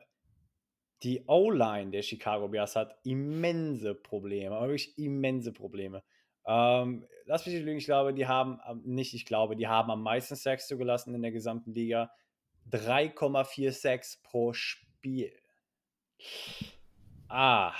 [1.03, 6.03] die O-Line der Chicago Bears hat immense Probleme, wirklich immense Probleme.
[6.47, 10.03] Ähm, lass mich nicht lügen, ich glaube, die haben, nicht ich glaube, die haben am
[10.03, 12.11] meisten Sacks zugelassen in der gesamten Liga.
[12.71, 15.31] 3,4 Sacks pro Spiel.
[17.27, 17.73] Ah.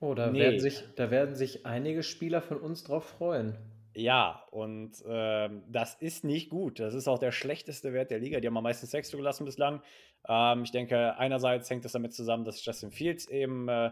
[0.00, 0.40] Oh, da, nee.
[0.40, 3.56] werden sich, da werden sich einige Spieler von uns drauf freuen.
[3.96, 6.80] Ja, und ähm, das ist nicht gut.
[6.80, 8.40] Das ist auch der schlechteste Wert der Liga.
[8.40, 9.82] Die haben am meisten Sex zugelassen bislang.
[10.28, 13.90] Ähm, ich denke, einerseits hängt es damit zusammen, dass Justin Fields eben äh,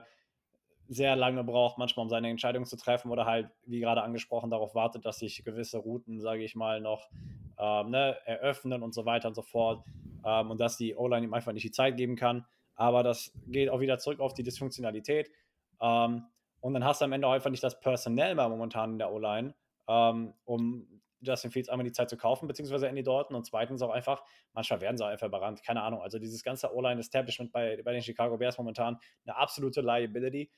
[0.88, 4.74] sehr lange braucht, manchmal um seine Entscheidung zu treffen oder halt, wie gerade angesprochen, darauf
[4.74, 7.08] wartet, dass sich gewisse Routen, sage ich mal, noch
[7.58, 9.84] ähm, ne, eröffnen und so weiter und so fort.
[10.24, 12.44] Ähm, und dass die O-Line ihm einfach nicht die Zeit geben kann.
[12.74, 15.30] Aber das geht auch wieder zurück auf die Dysfunktionalität.
[15.80, 16.26] Ähm,
[16.60, 19.12] und dann hast du am Ende auch einfach nicht das Personell mehr momentan in der
[19.12, 19.54] O-Line,
[19.88, 20.86] ähm, um
[21.20, 24.80] Justin Fields einmal die Zeit zu kaufen, beziehungsweise Andy Dalton und zweitens auch einfach, manchmal
[24.80, 26.02] werden sie auch einfach überrannt, keine Ahnung.
[26.02, 30.50] Also dieses ganze O-Line-Establishment bei, bei den Chicago Bears momentan eine absolute Liability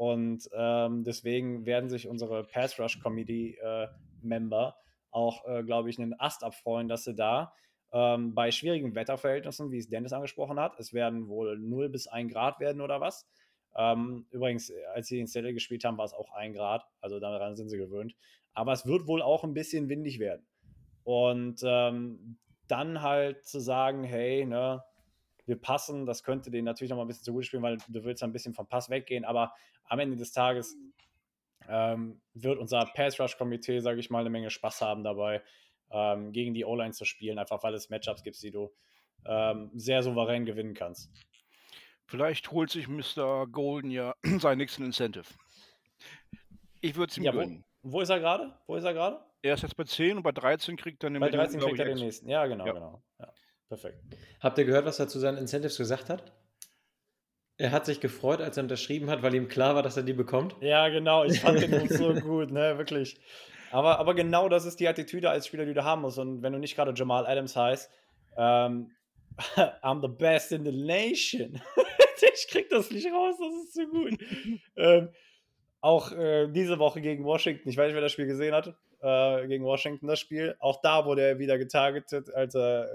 [0.00, 3.86] und ähm, deswegen werden sich unsere Pass Rush Committee äh,
[4.22, 4.74] Member
[5.10, 7.52] auch, äh, glaube ich, einen Ast abfreuen, dass sie da
[7.92, 12.32] ähm, bei schwierigen Wetterverhältnissen, wie es Dennis angesprochen hat, es werden wohl 0 bis 1
[12.32, 13.28] Grad werden oder was.
[13.76, 17.54] Ähm, übrigens, als sie in Seattle gespielt haben, war es auch 1 Grad, also daran
[17.54, 18.14] sind sie gewöhnt.
[18.54, 20.46] Aber es wird wohl auch ein bisschen windig werden.
[21.04, 24.82] Und ähm, dann halt zu sagen, hey, ne,
[25.50, 28.22] wir passen, das könnte denen natürlich noch mal ein bisschen zugute spielen, weil du willst
[28.22, 29.52] ein bisschen vom Pass weggehen, aber
[29.84, 30.78] am Ende des Tages
[31.68, 35.42] ähm, wird unser Pass-Rush-Komitee, sage ich mal, eine Menge Spaß haben dabei,
[35.90, 38.72] ähm, gegen die O-Line zu spielen, einfach weil es Matchups gibt, die du
[39.26, 41.10] ähm, sehr souverän gewinnen kannst.
[42.06, 43.48] Vielleicht holt sich Mr.
[43.48, 45.26] Golden ja seinen nächsten Incentive.
[46.80, 47.64] Ich würde es ihm ja, gönnen.
[47.82, 48.56] Wo ist er gerade?
[48.68, 49.20] Wo ist er gerade?
[49.42, 51.74] Er ist jetzt bei 10 und bei 13 kriegt er eine Bei Million, 13 glaube
[51.74, 52.28] kriegt er den nächsten.
[52.28, 52.72] Ja, genau, Ja.
[52.72, 53.02] genau.
[53.70, 54.02] Perfekt.
[54.40, 56.32] Habt ihr gehört, was er zu seinen Incentives gesagt hat?
[57.56, 60.12] Er hat sich gefreut, als er unterschrieben hat, weil ihm klar war, dass er die
[60.12, 60.56] bekommt.
[60.60, 61.22] Ja, genau.
[61.22, 63.20] Ich fand den Move so gut, ne, wirklich.
[63.70, 66.18] Aber, aber genau das ist die Attitüde als Spieler, die du haben musst.
[66.18, 67.88] Und wenn du nicht gerade Jamal Adams heißt,
[68.36, 68.90] ähm,
[69.84, 71.62] I'm the best in the nation.
[72.34, 74.18] ich krieg das nicht raus, das ist zu gut.
[74.76, 75.10] ähm,
[75.80, 79.46] auch äh, diese Woche gegen Washington, ich weiß nicht, wer das Spiel gesehen hat, äh,
[79.46, 80.56] gegen Washington das Spiel.
[80.58, 82.90] Auch da wurde er wieder getargetet, als er.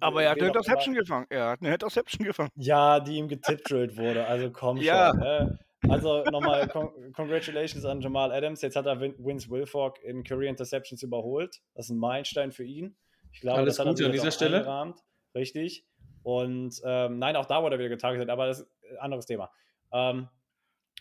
[0.00, 1.26] Aber er hat eine Interception gefangen.
[1.30, 2.50] Er hat eine Interception gefangen.
[2.56, 4.26] Ja, die ihm getipdrillt wurde.
[4.26, 5.10] Also komm Ja.
[5.10, 5.20] schon.
[5.20, 5.58] Ne?
[5.88, 8.60] Also nochmal con Congratulations an Jamal Adams.
[8.62, 11.60] Jetzt hat er Win Vince Wilfork in Career Interceptions überholt.
[11.74, 12.96] Das ist ein Meilenstein für ihn.
[13.32, 14.58] Ich glaube, Alles das hat er Gute an dieser Stelle.
[14.58, 15.00] eingerahmt.
[15.34, 15.86] Richtig.
[16.22, 19.50] Und ähm, nein, auch da wurde er wieder getargetet, aber das ist ein anderes Thema.
[19.92, 20.28] Ähm,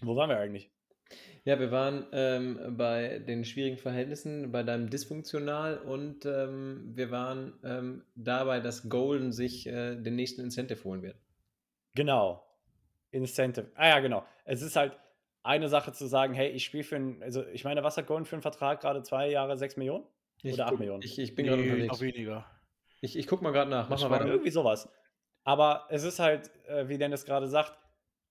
[0.02, 0.72] wo waren wir eigentlich?
[1.46, 7.54] Ja, wir waren ähm, bei den schwierigen Verhältnissen, bei deinem Dysfunktional und ähm, wir waren
[7.64, 11.16] ähm, dabei, dass Golden sich äh, den nächsten Incentive holen wird.
[11.96, 12.44] Genau.
[13.12, 13.72] Incentive.
[13.76, 14.24] Ah ja, genau.
[14.46, 14.98] Es ist halt
[15.42, 18.26] eine Sache zu sagen, hey, ich spiele für einen, also ich meine, was hat Golden
[18.26, 19.02] für einen Vertrag gerade?
[19.04, 20.04] Zwei Jahre, sechs Millionen?
[20.44, 21.02] Ich Oder acht guck- Millionen?
[21.04, 21.94] Ich, ich bin gerade Nee, unterwegs.
[21.94, 22.46] Noch weniger.
[23.02, 23.90] Ich, ich guck mal gerade nach.
[23.90, 24.28] Mach mal weiter.
[24.28, 24.90] Irgendwie sowas.
[25.46, 27.74] Aber es ist halt, äh, wie Dennis gerade sagt,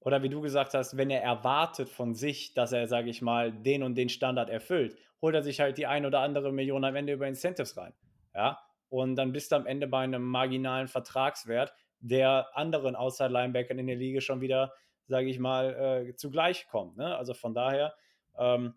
[0.00, 3.52] oder wie du gesagt hast, wenn er erwartet von sich, dass er, sage ich mal,
[3.52, 6.94] den und den Standard erfüllt, holt er sich halt die ein oder andere Million am
[6.94, 7.92] Ende über Incentives rein.
[8.34, 8.60] Ja.
[8.88, 13.96] Und dann bist du am Ende bei einem marginalen Vertragswert, der anderen Outside-Linebackern in der
[13.96, 14.72] Liga schon wieder,
[15.08, 16.96] sage ich mal, äh, zugleich kommt.
[16.96, 17.16] Ne?
[17.16, 17.94] Also von daher,
[18.38, 18.74] ähm,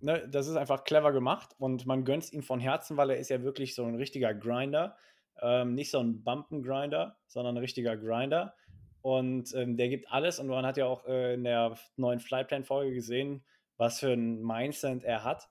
[0.00, 3.18] ne, das ist einfach clever gemacht und man gönnt es ihm von Herzen, weil er
[3.18, 4.96] ist ja wirklich so ein richtiger Grinder.
[5.40, 8.54] Ähm, nicht so ein Bumpengrinder, sondern ein richtiger Grinder.
[9.02, 10.38] Und ähm, der gibt alles.
[10.38, 13.44] Und man hat ja auch äh, in der neuen Flightplan-Folge gesehen,
[13.76, 15.48] was für ein Mindset er hat.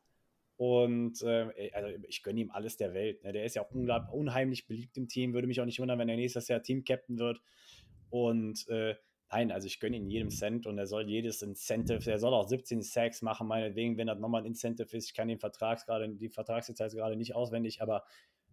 [0.57, 3.23] Und äh, also ich gönne ihm alles der Welt.
[3.23, 3.33] Ne?
[3.33, 5.33] Der ist ja auch unglaublich, unheimlich beliebt im Team.
[5.33, 7.41] Würde mich auch nicht wundern, wenn er nächstes Jahr Team-Captain wird.
[8.09, 8.95] Und äh,
[9.31, 12.47] nein, also ich gönne ihm jedem Cent und er soll jedes Incentive, er soll auch
[12.47, 15.07] 17 Sacks machen, meinetwegen, wenn das nochmal ein Incentive ist.
[15.07, 18.03] Ich kann den Vertrags gerade, die Vertragsdetails gerade nicht auswendig, aber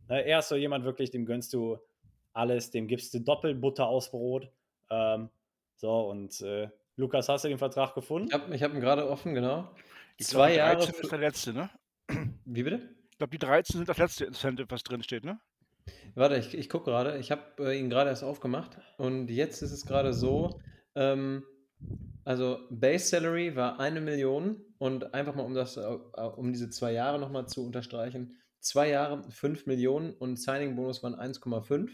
[0.08, 1.78] ne, er ist so jemand wirklich, dem gönnst du
[2.32, 4.50] alles, dem gibst du Doppelbutter aus Brot.
[4.90, 5.30] Ähm,
[5.76, 8.28] so, und äh, Lukas, hast du den Vertrag gefunden?
[8.28, 9.74] Ich habe ich hab ihn gerade offen, genau.
[10.16, 10.76] Ich Zwei glaub, die Jahre.
[10.84, 11.70] 13 ist der letzte, ne?
[12.44, 12.88] Wie bitte?
[13.10, 15.40] Ich glaube, die 13 sind das letzte Incentive, was drin steht, ne?
[16.14, 17.18] Warte, ich, ich gucke gerade.
[17.18, 18.78] Ich habe äh, ihn gerade erst aufgemacht.
[18.96, 20.60] Und jetzt ist es gerade so,
[20.94, 21.44] ähm,
[22.24, 26.92] also Base Salary war eine Million und einfach mal um das, äh, um diese zwei
[26.92, 31.90] Jahre nochmal zu unterstreichen, zwei Jahre 5 Millionen und Signing-Bonus waren 1,5.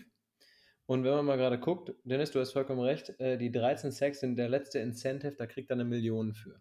[0.87, 4.20] Und wenn man mal gerade guckt, Dennis, du hast vollkommen recht, äh, die 13 Sacks
[4.20, 6.61] sind der letzte Incentive, da kriegt er eine Million für.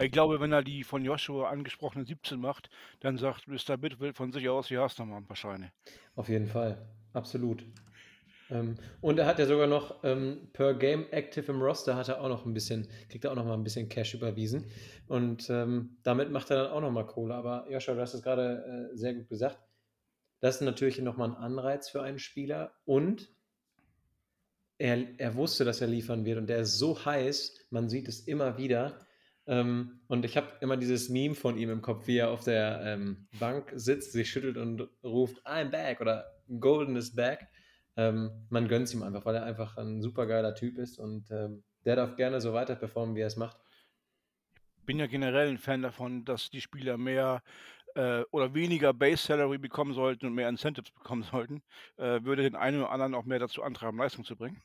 [0.00, 3.76] Ich glaube, wenn er die von Joshua angesprochenen 17 macht, dann sagt Mr.
[3.76, 5.72] Bitwill von sich aus, hier hast du mal ein paar Scheine.
[6.14, 6.78] Auf jeden Fall,
[7.12, 7.64] absolut.
[8.50, 12.20] Ähm, und er hat ja sogar noch ähm, per Game Active im Roster hat er
[12.20, 14.66] auch noch ein bisschen, kriegt er auch noch mal ein bisschen Cash überwiesen.
[15.08, 17.34] Und ähm, damit macht er dann auch noch mal Kohle.
[17.34, 19.58] Aber Joshua, du hast es gerade äh, sehr gut gesagt.
[20.42, 22.74] Das ist natürlich nochmal ein Anreiz für einen Spieler.
[22.84, 23.30] Und
[24.76, 26.36] er, er wusste, dass er liefern wird.
[26.38, 29.06] Und der ist so heiß, man sieht es immer wieder.
[29.46, 32.80] Ähm, und ich habe immer dieses Meme von ihm im Kopf, wie er auf der
[32.84, 36.26] ähm, Bank sitzt, sich schüttelt und ruft, I'm back oder
[36.58, 37.46] Golden is back.
[37.96, 41.30] Ähm, man gönnt es ihm einfach, weil er einfach ein super geiler Typ ist und
[41.30, 43.58] ähm, der darf gerne so weiter performen, wie er es macht.
[44.86, 47.42] bin ja generell ein Fan davon, dass die Spieler mehr
[47.94, 51.62] äh, oder weniger Base Salary bekommen sollten und mehr Incentives bekommen sollten.
[51.96, 54.62] Äh, würde den einen oder anderen auch mehr dazu antreiben, Leistung zu bringen.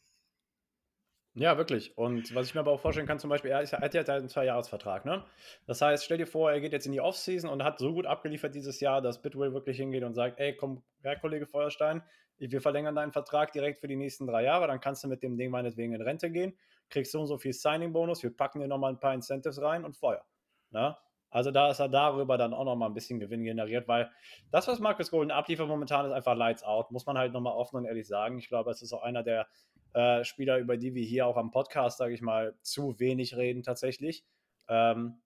[1.39, 1.95] Ja, wirklich.
[1.95, 4.01] Und was ich mir aber auch vorstellen kann, zum Beispiel, er, ist, er hat ja
[4.01, 5.23] einen Zwei-Jahres-Vertrag, ne?
[5.67, 8.07] Das heißt, stell dir vor, er geht jetzt in die Offseason und hat so gut
[8.07, 12.01] abgeliefert dieses Jahr, dass Bitwill wirklich hingeht und sagt, ey, komm, Herr Kollege Feuerstein,
[12.39, 15.37] wir verlängern deinen Vertrag direkt für die nächsten drei Jahre, dann kannst du mit dem
[15.37, 16.57] Ding meinetwegen in Rente gehen,
[16.89, 19.95] kriegst so und so viel Signing-Bonus, wir packen dir nochmal ein paar Incentives rein und
[19.95, 20.25] Feuer.
[20.71, 20.97] Ne?
[21.29, 24.09] Also da ist er darüber dann auch nochmal ein bisschen Gewinn generiert, weil
[24.51, 27.77] das, was Marcus Golden abliefert momentan, ist einfach Lights Out, muss man halt nochmal offen
[27.77, 28.37] und ehrlich sagen.
[28.37, 29.47] Ich glaube, es ist auch einer der
[29.93, 33.63] äh, Spieler, über die wir hier auch am Podcast, sage ich mal, zu wenig reden
[33.63, 34.23] tatsächlich.
[34.69, 35.21] Ähm,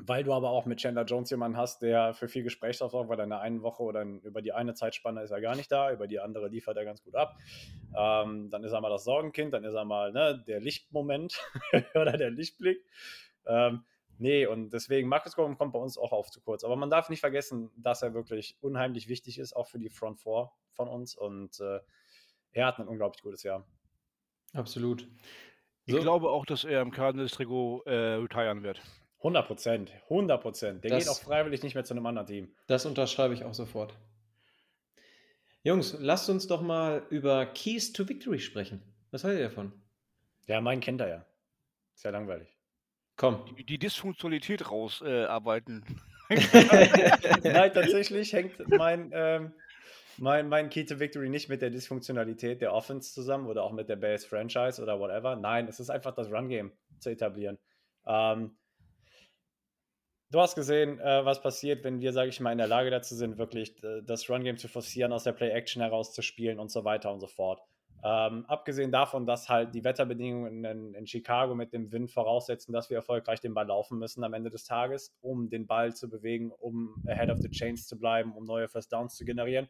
[0.00, 3.18] weil du aber auch mit Chandler Jones jemanden hast, der für viel Gesprächsstoff sorgt, weil
[3.18, 5.92] er in der einen Woche oder über die eine Zeitspanne ist er gar nicht da,
[5.92, 7.36] über die andere liefert er ganz gut ab.
[7.96, 11.40] Ähm, dann ist er mal das Sorgenkind, dann ist er mal ne, der Lichtmoment
[11.96, 12.84] oder der Lichtblick.
[13.46, 13.84] Ähm,
[14.18, 16.64] nee, und deswegen, Marcus Golden kommt bei uns auch auf zu kurz.
[16.64, 20.18] Aber man darf nicht vergessen, dass er wirklich unheimlich wichtig ist, auch für die Front
[20.20, 21.16] Four von uns.
[21.16, 21.80] Und äh,
[22.52, 23.66] er hat ein unglaublich gutes Jahr.
[24.52, 25.08] Absolut.
[25.84, 26.00] Ich So.
[26.00, 28.82] glaube auch, dass er im Cardinals-Trikot äh, retiren wird.
[29.18, 30.84] 100 Prozent, 100 Prozent.
[30.84, 32.54] Der Das- geht auch freiwillig nicht mehr zu einem anderen Team.
[32.66, 33.96] Das unterschreibe ich auch sofort.
[35.62, 38.82] Jungs, lasst uns doch mal über Keys to Victory sprechen.
[39.10, 39.72] Was haltet ihr davon?
[40.46, 41.26] Ja, meinen kennt er ja.
[41.94, 42.56] Ist ja langweilig.
[43.18, 43.44] Komm.
[43.56, 45.84] Die, die Dysfunktionalität rausarbeiten.
[46.30, 46.36] Äh.
[47.42, 49.52] Nein, tatsächlich hängt mein, ähm,
[50.18, 53.88] mein, mein Key to Victory nicht mit der Dysfunktionalität der Offense zusammen oder auch mit
[53.88, 55.34] der Bears Franchise oder whatever.
[55.34, 57.58] Nein, es ist einfach das Run-Game zu etablieren.
[58.06, 58.56] Ähm,
[60.30, 63.16] du hast gesehen, äh, was passiert, wenn wir, sage ich mal, in der Lage dazu
[63.16, 67.18] sind, wirklich äh, das Run-Game zu forcieren, aus der Play-Action herauszuspielen und so weiter und
[67.18, 67.60] so fort.
[68.04, 72.90] Ähm, abgesehen davon, dass halt die Wetterbedingungen in, in Chicago mit dem Wind voraussetzen, dass
[72.90, 76.52] wir erfolgreich den Ball laufen müssen am Ende des Tages, um den Ball zu bewegen,
[76.52, 79.68] um ahead of the chains zu bleiben, um neue First Downs zu generieren,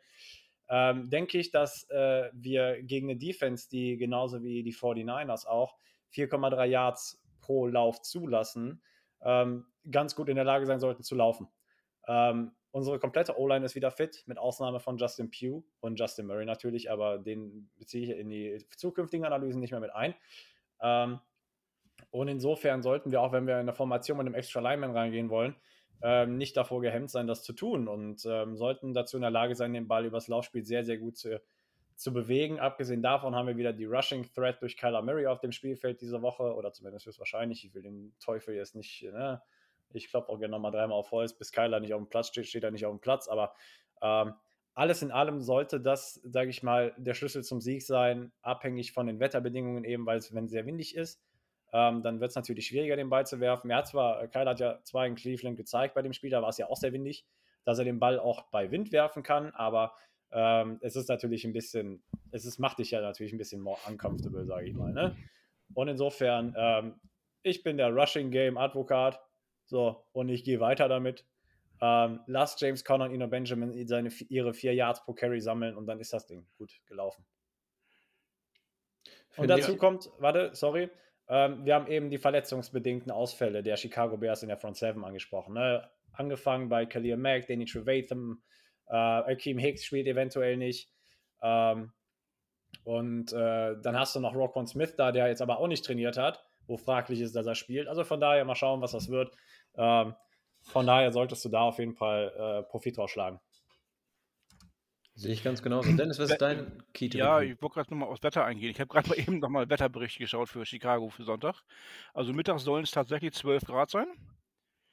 [0.69, 5.77] ähm, denke ich, dass äh, wir gegen eine Defense, die genauso wie die 49ers auch
[6.13, 8.83] 4,3 Yards pro Lauf zulassen,
[9.23, 11.49] ähm, ganz gut in der Lage sein sollten zu laufen.
[12.07, 16.45] Ähm, unsere komplette O-Line ist wieder fit, mit Ausnahme von Justin Pugh und Justin Murray
[16.45, 20.15] natürlich, aber den beziehe ich in die zukünftigen Analysen nicht mehr mit ein.
[20.81, 21.21] Ähm,
[22.11, 25.31] und insofern sollten wir auch, wenn wir in der Formation mit einem Extra Lineman reingehen
[25.31, 25.57] wollen,
[26.03, 29.55] ähm, nicht davor gehemmt sein, das zu tun und ähm, sollten dazu in der Lage
[29.55, 31.41] sein, den Ball übers Laufspiel sehr, sehr gut zu,
[31.97, 32.61] zu bewegen.
[32.61, 36.23] Abgesehen davon haben wir wieder die Rushing Threat durch Kyler Murray auf dem Spielfeld diese
[36.23, 37.65] Woche oder zumindest höchstwahrscheinlich.
[37.65, 39.43] Ich will den Teufel jetzt nicht, ne?
[39.93, 42.47] Ich klopfe auch gerne nochmal dreimal auf Holz, bis Kyler nicht auf dem Platz steht,
[42.47, 43.55] steht er nicht auf dem Platz, aber
[44.03, 44.35] ähm,
[44.75, 49.07] alles in allem sollte das, sage ich mal, der Schlüssel zum Sieg sein, abhängig von
[49.09, 51.21] den Wetterbedingungen eben, weil es, wenn es sehr windig ist,
[51.73, 53.71] ähm, dann wird es natürlich schwieriger, den Ball zu werfen.
[53.71, 56.49] Er hat zwar, Kyler hat ja zwar in Cleveland gezeigt bei dem Spiel, da war
[56.51, 57.27] es ja auch sehr windig,
[57.65, 59.95] dass er den Ball auch bei Wind werfen kann, aber
[60.31, 63.79] ähm, es ist natürlich ein bisschen, es ist, macht dich ja natürlich ein bisschen more
[63.89, 64.93] uncomfortable, sage ich mal.
[64.93, 65.17] Ne?
[65.75, 67.01] Und insofern, ähm,
[67.43, 69.21] ich bin der Rushing Game Advokat,
[69.69, 71.25] so, und ich gehe weiter damit.
[71.81, 75.87] Ähm, lass James Conner und Ino Benjamin seine, ihre vier Yards pro Carry sammeln und
[75.87, 77.25] dann ist das Ding gut gelaufen.
[79.37, 80.91] Und Finde dazu kommt, warte, sorry,
[81.29, 85.55] ähm, wir haben eben die verletzungsbedingten Ausfälle der Chicago Bears in der Front Seven angesprochen.
[85.55, 85.89] Ne?
[86.13, 88.43] Angefangen bei Khalil Mack, Danny Trevathan,
[88.89, 90.91] äh, Akeem Hicks spielt eventuell nicht.
[91.43, 91.93] Ähm,
[92.85, 96.17] und äh, dann hast du noch Roquan Smith da, der jetzt aber auch nicht trainiert
[96.17, 97.87] hat, wo fraglich ist, dass er spielt.
[97.87, 99.31] Also von daher mal schauen, was das wird.
[99.79, 100.15] Ähm,
[100.65, 103.41] von daher solltest du da auf jeden Fall äh, Profit rausschlagen.
[105.15, 105.91] Sehe ich ganz genauso.
[105.97, 108.71] Dennis, was ist dein Key to Ja, ich wollte gerade nochmal aufs Wetter eingehen.
[108.71, 111.63] Ich habe gerade mal eben nochmal Wetterberichte geschaut für Chicago für Sonntag.
[112.15, 114.07] Also mittags sollen es tatsächlich 12 Grad sein,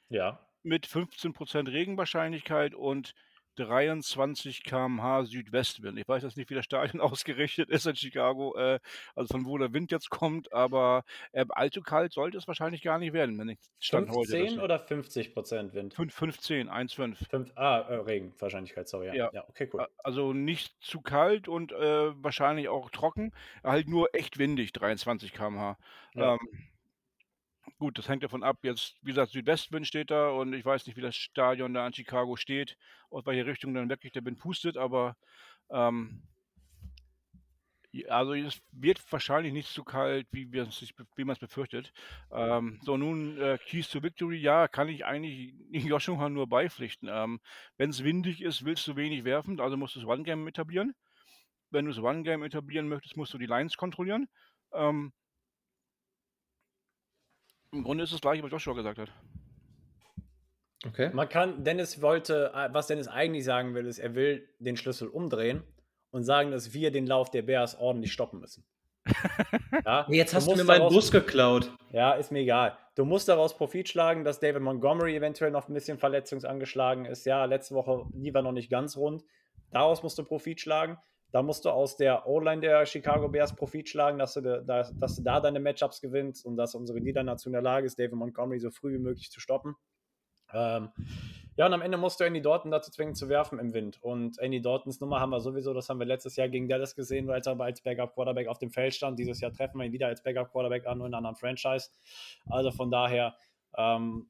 [0.08, 0.40] Ja.
[0.62, 3.14] mit 15% Regenwahrscheinlichkeit und
[3.56, 5.98] 23 km/h Südwestwind.
[5.98, 8.78] Ich weiß jetzt nicht, wie das Stadion ausgerichtet ist in Chicago, äh,
[9.14, 12.98] also von wo der Wind jetzt kommt, aber äh, allzu kalt sollte es wahrscheinlich gar
[12.98, 14.30] nicht werden, wenn ich Stand heute.
[14.30, 15.94] 15 oder 50 Prozent Wind?
[15.94, 17.28] 5, 15, 1,5.
[17.28, 19.06] Fünf, ah, äh, Regenwahrscheinlichkeit, sorry.
[19.08, 19.14] Ja.
[19.14, 19.30] Ja.
[19.32, 19.86] ja, okay, cool.
[19.98, 25.78] Also nicht zu kalt und äh, wahrscheinlich auch trocken, halt nur echt windig, 23 km/h.
[26.14, 26.34] Ja.
[26.34, 26.38] Ähm,
[27.78, 28.58] gut, das hängt davon ab.
[28.62, 31.92] Jetzt, wie gesagt, Südwestwind steht da und ich weiß nicht, wie das Stadion da in
[31.92, 32.76] Chicago steht,
[33.10, 35.16] aus welcher Richtung dann wirklich der Wind pustet, aber
[35.70, 36.22] ähm,
[38.08, 41.92] also es wird wahrscheinlich nicht so kalt, wie, wie man es befürchtet.
[42.30, 47.08] Ähm, so, nun äh, Keys to Victory, ja, kann ich eigentlich Joshua nur beipflichten.
[47.10, 47.40] Ähm,
[47.76, 50.94] Wenn es windig ist, willst du wenig werfen, also musst du das One-Game etablieren.
[51.70, 54.28] Wenn du das One-Game etablieren möchtest, musst du die Lines kontrollieren.
[54.72, 55.12] Ähm,
[57.76, 59.12] Im Grunde ist es gleich, was Joshua gesagt hat.
[60.86, 61.10] Okay.
[61.12, 65.08] Man kann, Dennis wollte, äh, was Dennis eigentlich sagen will, ist, er will den Schlüssel
[65.08, 65.62] umdrehen
[66.10, 68.64] und sagen, dass wir den Lauf der Bears ordentlich stoppen müssen.
[69.84, 71.70] Ja, Jetzt hast du musst mir meinen Bus geklaut.
[71.92, 72.76] Ja, ist mir egal.
[72.96, 77.24] Du musst daraus Profit schlagen, dass David Montgomery eventuell noch ein bisschen verletzungsangeschlagen ist.
[77.24, 79.22] Ja, letzte Woche lief er noch nicht ganz rund.
[79.70, 80.98] Daraus musst du Profit schlagen.
[81.36, 85.16] Da musst du aus der O-Line der Chicago Bears Profit schlagen, dass du, da, dass,
[85.16, 88.58] du da deine Matchups gewinnst und dass unsere Niedernation in der Lage ist, David Montgomery
[88.58, 89.76] so früh wie möglich zu stoppen.
[90.54, 90.88] Ähm,
[91.58, 94.02] ja, und am Ende musst du Andy Dalton dazu zwingen zu werfen im Wind.
[94.02, 97.28] Und Andy Daltons Nummer haben wir sowieso, das haben wir letztes Jahr gegen Dallas gesehen,
[97.28, 99.18] als er als Backup-Quarterback auf dem Feld stand.
[99.18, 101.90] Dieses Jahr treffen wir ihn wieder als Backup-Quarterback an, nur in einer anderen Franchise.
[102.48, 103.36] Also von daher,
[103.76, 104.26] ähm,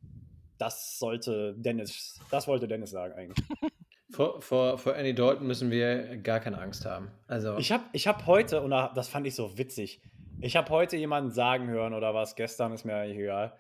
[0.59, 3.47] das sollte Dennis, das wollte Dennis sagen eigentlich.
[4.17, 7.11] Vor, vor, vor Andy Dalton müssen wir gar keine Angst haben.
[7.29, 10.01] Also, Ich habe ich hab heute, und da- das fand ich so witzig,
[10.41, 13.59] ich habe heute jemanden sagen hören oder was, gestern ist mir eigentlich egal,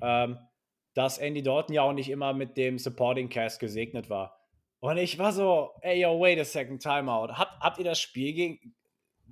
[0.00, 0.38] ähm,
[0.94, 4.38] dass Andy Dalton ja auch nicht immer mit dem Supporting Cast gesegnet war.
[4.80, 7.32] Und ich war so, ey, yo, wait a second, Timeout.
[7.32, 8.74] Habt, habt ihr das Spiel gegen.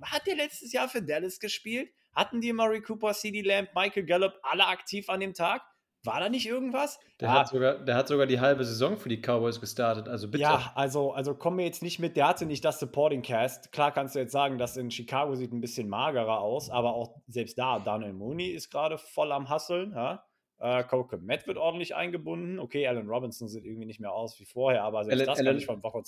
[0.01, 1.89] Hat der letztes Jahr für Dallas gespielt?
[2.13, 5.61] Hatten die Murray Cooper, CD Lamb, Michael Gallup alle aktiv an dem Tag?
[6.05, 6.99] War da nicht irgendwas?
[7.19, 10.27] Der, Ja, hat sogar, der hat sogar die halbe Saison für die Cowboys gestartet, also
[10.29, 10.41] bitte.
[10.43, 13.71] Ja, also, also komm mir jetzt nicht mit, der hatte nicht das Supporting Cast.
[13.71, 17.15] Klar kannst du jetzt sagen, das in Chicago sieht ein bisschen magerer aus, aber auch
[17.27, 19.91] selbst da, Daniel Mooney ist gerade voll am Hasseln.
[19.93, 20.23] Ja?
[20.59, 22.59] Äh, Coke Matt wird ordentlich eingebunden.
[22.59, 25.47] Okay, Alan Robinson sieht irgendwie nicht mehr aus wie vorher, aber selbst Alan- das kann
[25.47, 26.01] Alan- ich von Woche.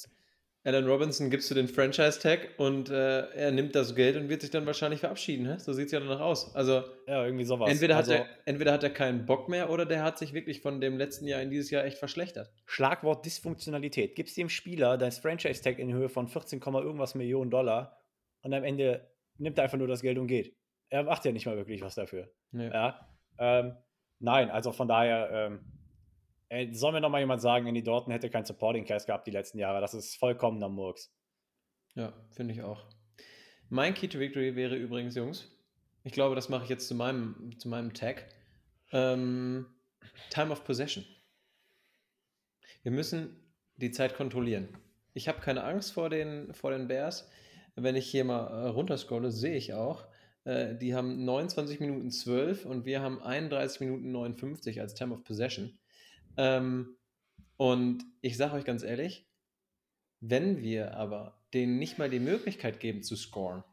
[0.68, 4.50] Alan Robinson gibst du den Franchise-Tag und äh, er nimmt das Geld und wird sich
[4.50, 5.46] dann wahrscheinlich verabschieden.
[5.46, 5.60] Hä?
[5.60, 6.54] So sieht es ja danach aus.
[6.58, 7.72] Also Ja, irgendwie sowas.
[7.72, 10.60] entweder hat, also, er, entweder hat er keinen Bock mehr oder der hat sich wirklich
[10.60, 12.52] von dem letzten Jahr in dieses Jahr echt verschlechtert.
[12.66, 14.16] Schlagwort Dysfunktionalität.
[14.16, 17.98] Gibst dem Spieler das Franchise-Tag in Höhe von 14, Komma irgendwas Millionen Dollar
[18.42, 20.54] und am Ende nimmt er einfach nur das Geld und geht.
[20.90, 22.30] Er macht ja nicht mal wirklich was dafür.
[22.52, 22.68] Nee.
[22.68, 23.08] Ja.
[23.40, 23.78] Ähm,
[24.20, 25.60] nein, also von daher, ähm,
[26.50, 29.32] ey, soll mir noch mal jemand sagen, Andy Dorton hätte kein Supporting Cast gehabt die
[29.32, 29.82] letzten Jahre.
[29.82, 31.14] Das ist vollkommener Murks.
[31.96, 32.86] Ja, finde ich auch.
[33.70, 35.52] Mein Key to Victory wäre übrigens, Jungs,
[36.04, 38.30] ich glaube, das mache ich jetzt zu meinem, zu meinem Tag.
[38.92, 39.66] Ähm,
[40.30, 41.06] Time of Possession.
[42.84, 43.44] Wir müssen
[43.76, 44.70] die Zeit kontrollieren.
[45.14, 47.30] Ich habe keine Angst vor den, vor den Bears.
[47.76, 50.08] Wenn ich hier mal äh, runterscrolle, sehe ich auch,
[50.46, 55.24] äh, die haben 29 Minuten 12 und wir haben 31 Minuten 59 als Time of
[55.24, 55.78] Possession.
[56.38, 56.98] Ähm,
[57.58, 59.28] und ich sage euch ganz ehrlich,
[60.20, 63.64] wenn wir aber denen nicht mal die Möglichkeit geben zu scoren,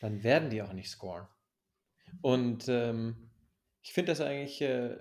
[0.00, 1.26] dann werden die auch nicht scoren.
[2.22, 3.30] Und ähm,
[3.82, 4.96] ich finde das eigentlich äh,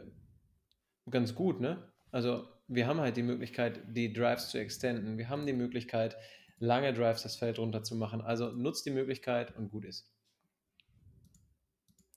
[1.09, 1.91] ganz gut, ne?
[2.11, 5.17] Also wir haben halt die Möglichkeit, die Drives zu extenden.
[5.17, 6.17] Wir haben die Möglichkeit,
[6.57, 8.21] lange Drives das Feld runter zu machen.
[8.21, 10.11] Also nutzt die Möglichkeit und gut ist.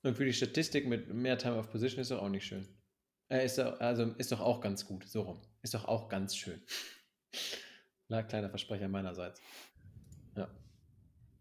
[0.02, 2.77] Und für die Statistik mit mehr Time of Position ist auch nicht schön.
[3.30, 5.40] Äh, ist doch, also ist doch auch ganz gut, so rum.
[5.62, 6.62] Ist doch auch ganz schön.
[8.08, 9.40] Na, kleiner Versprecher meinerseits.
[10.36, 10.48] Ja.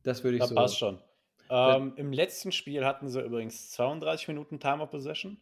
[0.03, 0.55] Das würde ich Das so.
[0.55, 1.01] passt schon.
[1.49, 5.41] Ähm, Im letzten Spiel hatten sie übrigens 32 Minuten Time of Possession.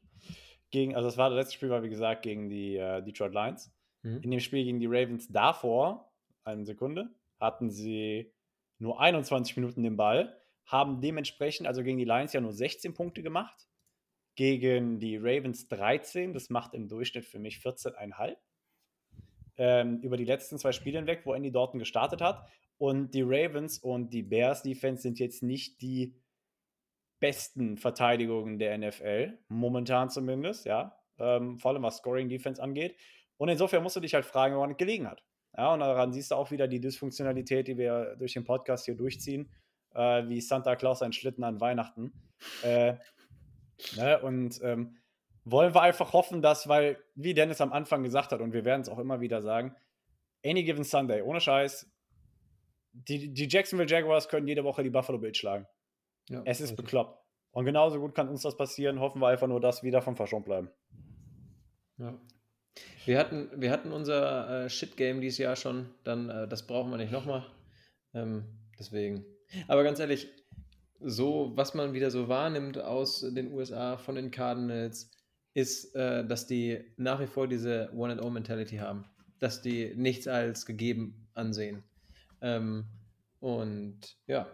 [0.70, 3.74] Gegen, also das war das letzte Spiel, war wie gesagt gegen die äh, Detroit Lions.
[4.04, 4.22] Mhm.
[4.22, 6.12] In dem Spiel gegen die Ravens davor,
[6.44, 8.32] eine Sekunde, hatten sie
[8.78, 13.24] nur 21 Minuten den Ball, haben dementsprechend, also gegen die Lions ja nur 16 Punkte
[13.24, 13.68] gemacht,
[14.36, 18.36] gegen die Ravens 13, das macht im Durchschnitt für mich 14,5.
[19.58, 22.48] Ähm, über die letzten zwei Spiele hinweg, wo Andy Dalton gestartet hat.
[22.78, 26.22] Und die Ravens und die Bears Defense sind jetzt nicht die
[27.20, 31.00] besten Verteidigungen der NFL, momentan zumindest, ja.
[31.18, 32.98] Ähm, vor allem was Scoring Defense angeht.
[33.38, 35.24] Und insofern musst du dich halt fragen, woran es gelegen hat.
[35.58, 38.96] Ja, und daran siehst du auch wieder die Dysfunktionalität, die wir durch den Podcast hier
[38.96, 39.50] durchziehen,
[39.94, 42.12] äh, wie Santa Claus ein Schlitten an Weihnachten.
[42.64, 42.96] Äh,
[43.96, 44.98] ne, und ähm,
[45.44, 48.82] wollen wir einfach hoffen, dass, weil, wie Dennis am Anfang gesagt hat, und wir werden
[48.82, 49.76] es auch immer wieder sagen,
[50.44, 51.92] any given Sunday, ohne Scheiß,
[52.94, 55.68] die, die Jacksonville Jaguars können jede Woche die Buffalo Bills schlagen.
[56.30, 56.86] Ja, Es ist richtig.
[56.86, 57.22] bekloppt.
[57.52, 59.00] Und genauso gut kann uns das passieren.
[59.00, 60.70] Hoffen wir einfach nur, dass wir davon verschont bleiben.
[61.98, 62.20] Ja.
[63.06, 66.98] Wir hatten, wir hatten unser äh, Shit-Game dieses Jahr schon, dann äh, das brauchen wir
[66.98, 67.46] nicht nochmal.
[68.14, 68.46] Ähm,
[68.80, 69.26] deswegen.
[69.68, 70.28] Aber ganz ehrlich,
[71.06, 75.12] so, was man wieder so wahrnimmt aus den USA von den Cardinals,
[75.54, 79.06] ist, äh, dass die nach wie vor diese One-and-O-Mentality haben.
[79.40, 81.84] Dass die nichts als gegeben ansehen.
[82.42, 82.86] Ähm,
[83.40, 84.48] und ja.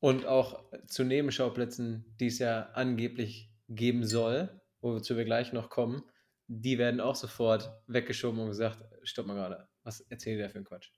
[0.00, 4.48] Und auch zu Nebenschauplätzen, die es ja angeblich geben soll,
[4.80, 6.02] wozu wir gleich noch kommen,
[6.46, 10.58] die werden auch sofort weggeschoben und gesagt, stopp mal gerade, was erzählt ihr da für
[10.58, 10.90] ein Quatsch?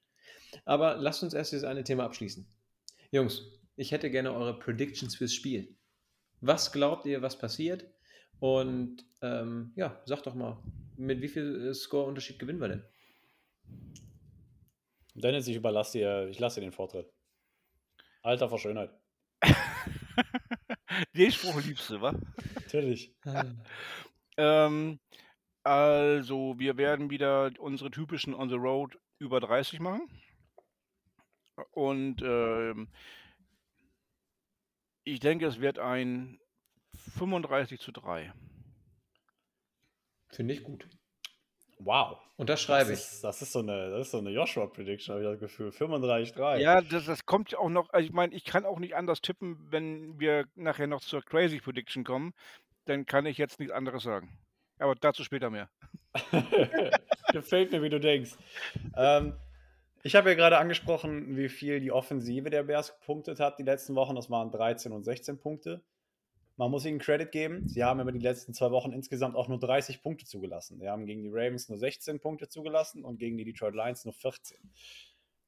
[0.64, 2.46] Aber lasst uns erst dieses eine Thema abschließen.
[3.10, 3.42] Jungs,
[3.82, 5.76] ich hätte gerne eure Predictions fürs Spiel.
[6.40, 7.84] Was glaubt ihr, was passiert?
[8.38, 10.56] Und ähm, ja, sagt doch mal,
[10.96, 12.84] mit wie viel äh, Score-Unterschied gewinnen wir denn?
[15.14, 17.12] Dennis, ich überlasse dir, ich lasse dir den Vortritt.
[18.22, 18.90] Alter vor Schönheit.
[21.16, 22.14] Den Spruch liebst du, wa?
[22.54, 23.14] Natürlich.
[24.38, 24.98] Ähm,
[25.62, 30.08] also, wir werden wieder unsere typischen On the Road über 30 machen.
[31.72, 32.88] Und ähm,
[35.04, 36.38] ich denke, es wird ein
[37.16, 38.32] 35 zu 3.
[40.30, 40.88] Finde ich gut.
[41.78, 42.18] Wow.
[42.36, 43.20] Und das Das schreibe ich.
[43.22, 45.70] das ist so eine, das ist so eine Joshua-Prediction, habe ich das Gefühl.
[45.70, 46.58] 35-3.
[46.58, 47.90] Ja, das, das kommt ja auch noch.
[47.90, 51.60] Also ich meine, ich kann auch nicht anders tippen, wenn wir nachher noch zur Crazy
[51.60, 52.34] Prediction kommen.
[52.84, 54.38] Dann kann ich jetzt nichts anderes sagen.
[54.78, 55.68] Aber dazu später mehr.
[57.32, 58.32] Gefällt mir, wie du denkst.
[58.96, 59.34] Ähm,
[60.02, 63.94] ich habe ja gerade angesprochen, wie viel die Offensive der Bears gepunktet hat die letzten
[63.94, 64.16] Wochen.
[64.16, 65.82] Das waren 13 und 16 Punkte.
[66.56, 67.68] Man muss ihnen Credit geben.
[67.68, 70.78] Sie haben über die letzten zwei Wochen insgesamt auch nur 30 Punkte zugelassen.
[70.78, 74.14] Sie haben gegen die Ravens nur 16 Punkte zugelassen und gegen die Detroit Lions nur
[74.14, 74.58] 14.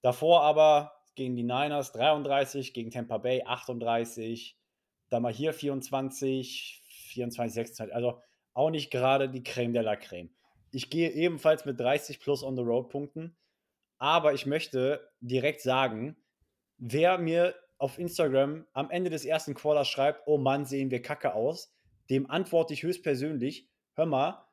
[0.01, 4.57] Davor aber gegen die Niners 33, gegen Tampa Bay 38,
[5.11, 7.95] dann mal hier 24, 24, 26.
[7.95, 8.21] Also
[8.53, 10.31] auch nicht gerade die Creme de la Creme.
[10.71, 13.37] Ich gehe ebenfalls mit 30 plus on the road Punkten,
[13.99, 16.17] aber ich möchte direkt sagen,
[16.79, 21.35] wer mir auf Instagram am Ende des ersten Quarters schreibt, oh Mann, sehen wir kacke
[21.35, 21.75] aus,
[22.11, 24.47] dem antworte ich höchstpersönlich, hör mal,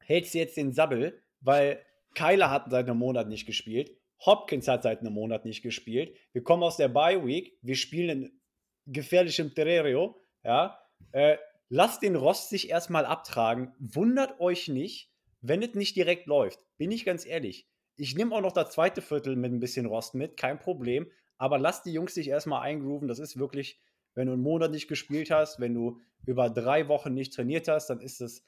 [0.00, 1.84] hältst du jetzt den Sabbel, weil
[2.14, 6.42] Kyler hat seit einem Monat nicht gespielt, Hopkins hat seit einem Monat nicht gespielt, wir
[6.42, 8.40] kommen aus der Bye Week, wir spielen in
[8.86, 10.78] gefährlichem Terrario, ja,
[11.12, 11.36] äh,
[11.68, 16.90] lasst den Rost sich erstmal abtragen, wundert euch nicht, wenn es nicht direkt läuft, bin
[16.90, 17.69] ich ganz ehrlich.
[18.00, 21.58] Ich nehme auch noch das zweite Viertel mit ein bisschen Rost mit, kein Problem, aber
[21.58, 23.78] lasst die Jungs sich erstmal eingrooven, das ist wirklich,
[24.14, 27.88] wenn du einen Monat nicht gespielt hast, wenn du über drei Wochen nicht trainiert hast,
[27.88, 28.42] dann ist es,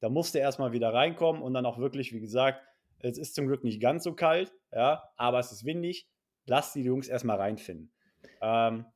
[0.00, 2.62] da musst du erstmal wieder reinkommen und dann auch wirklich, wie gesagt,
[3.00, 6.08] es ist zum Glück nicht ganz so kalt, ja, aber es ist windig.
[6.46, 7.92] Lasst die Jungs erstmal reinfinden.
[8.40, 8.86] Ähm,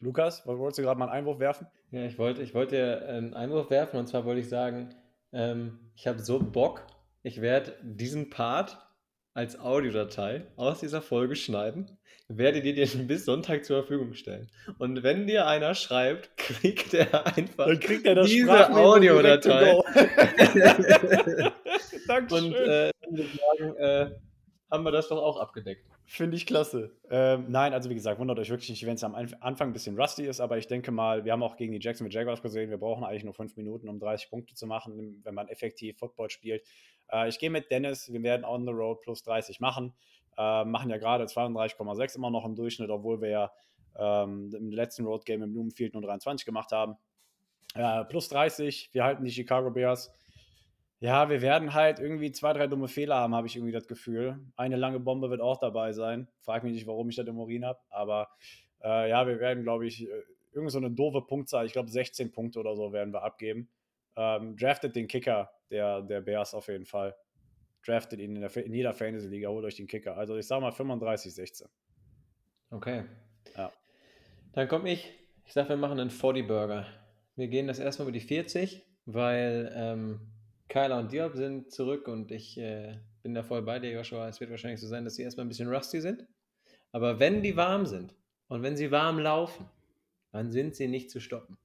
[0.00, 1.66] Lukas, wolltest du gerade mal einen Einwurf werfen?
[1.92, 4.94] Ja, ich wollte, ich wollte einen Einwurf werfen und zwar wollte ich sagen,
[5.32, 6.86] ähm, ich habe so Bock,
[7.26, 8.78] ich werde diesen Part
[9.34, 11.98] als Audiodatei aus dieser Folge schneiden,
[12.28, 14.48] werde dir den bis Sonntag zur Verfügung stellen.
[14.78, 19.72] Und wenn dir einer schreibt, kriegt er einfach Dann kriegt er das diese Audiodatei.
[19.72, 19.78] go.
[22.06, 22.54] Und Dankeschön.
[22.54, 24.10] äh, sagen, äh,
[24.70, 25.84] haben wir das doch auch abgedeckt.
[26.08, 26.96] Finde ich klasse.
[27.10, 29.72] Ähm, nein, also wie gesagt, wundert euch wirklich nicht, wenn es am Anf- Anfang ein
[29.72, 32.70] bisschen rusty ist, aber ich denke mal, wir haben auch gegen die Jacksonville Jaguars gesehen,
[32.70, 36.30] wir brauchen eigentlich nur fünf Minuten, um 30 Punkte zu machen, wenn man effektiv Football
[36.30, 36.62] spielt.
[37.10, 39.94] Äh, ich gehe mit Dennis, wir werden on the road plus 30 machen.
[40.38, 43.52] Äh, machen ja gerade 32,6 immer noch im Durchschnitt, obwohl wir ja
[43.98, 46.94] ähm, im letzten Road Game im Blumenfield nur 23 gemacht haben.
[47.74, 50.12] Äh, plus 30, wir halten die Chicago Bears.
[51.00, 54.40] Ja, wir werden halt irgendwie zwei, drei dumme Fehler haben, habe ich irgendwie das Gefühl.
[54.56, 56.26] Eine lange Bombe wird auch dabei sein.
[56.40, 57.78] Frag mich nicht, warum ich das im Urin habe.
[57.90, 58.30] Aber
[58.82, 60.22] äh, ja, wir werden, glaube ich, äh,
[60.52, 63.68] irgend so eine doofe Punktzahl, ich glaube 16 Punkte oder so werden wir abgeben.
[64.16, 67.14] Ähm, draftet den Kicker der, der Bears auf jeden Fall.
[67.84, 70.16] Draftet ihn in, der, in jeder Fantasy-Liga, holt euch den Kicker.
[70.16, 71.68] Also ich sage mal 35, 16.
[72.70, 73.04] Okay.
[73.54, 73.70] Ja.
[74.54, 75.12] Dann komme ich.
[75.44, 76.86] Ich sage, wir machen einen 40-Burger.
[77.36, 80.20] Wir gehen das erstmal über die 40, weil ähm,
[80.68, 84.28] Kyler und Diop sind zurück und ich äh, bin da voll bei dir, Joshua.
[84.28, 86.26] Es wird wahrscheinlich so sein, dass sie erstmal ein bisschen rusty sind.
[86.92, 88.14] Aber wenn die warm sind
[88.48, 89.68] und wenn sie warm laufen,
[90.32, 91.56] dann sind sie nicht zu stoppen.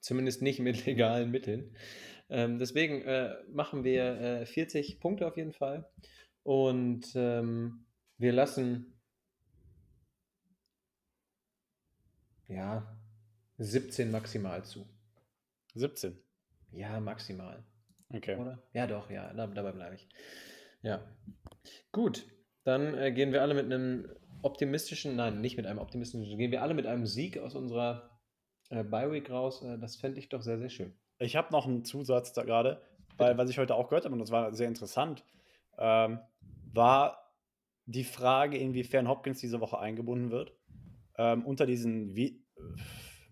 [0.00, 1.74] Zumindest nicht mit legalen Mitteln.
[2.28, 5.88] Ähm, deswegen äh, machen wir äh, 40 Punkte auf jeden Fall.
[6.42, 7.84] Und ähm,
[8.18, 8.94] wir lassen
[12.48, 12.96] ja
[13.58, 14.88] 17 maximal zu.
[15.74, 16.18] 17.
[16.72, 17.64] Ja, maximal.
[18.12, 18.36] Okay.
[18.36, 18.62] Oder?
[18.72, 20.08] Ja, doch, ja, da, dabei bleibe ich.
[20.82, 21.00] Ja.
[21.92, 22.26] Gut,
[22.64, 24.08] dann äh, gehen wir alle mit einem
[24.42, 28.10] optimistischen, nein, nicht mit einem optimistischen, gehen wir alle mit einem Sieg aus unserer
[28.70, 29.62] äh, Bye-Week raus.
[29.62, 30.92] Äh, das fände ich doch sehr, sehr schön.
[31.18, 32.80] Ich habe noch einen Zusatz da gerade,
[33.18, 35.24] weil was ich heute auch gehört habe, und das war sehr interessant,
[35.78, 36.20] ähm,
[36.72, 37.34] war
[37.84, 40.54] die Frage, inwiefern Hopkins diese Woche eingebunden wird.
[41.18, 42.42] Ähm, unter diesen, wie,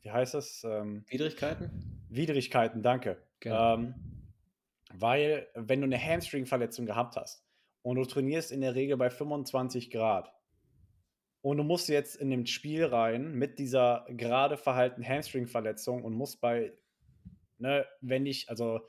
[0.02, 0.64] wie heißt das?
[0.64, 2.04] Ähm, Widrigkeiten?
[2.10, 3.16] Widrigkeiten, danke.
[3.40, 3.74] Genau.
[3.74, 3.94] Ähm,
[4.94, 7.44] weil, wenn du eine Hamstring-Verletzung gehabt hast
[7.82, 10.32] und du trainierst in der Regel bei 25 Grad
[11.40, 16.40] und du musst jetzt in dem Spiel rein mit dieser gerade verhaltenen Hamstring-Verletzung und musst
[16.40, 16.72] bei,
[17.58, 18.80] ne, wenn ich, also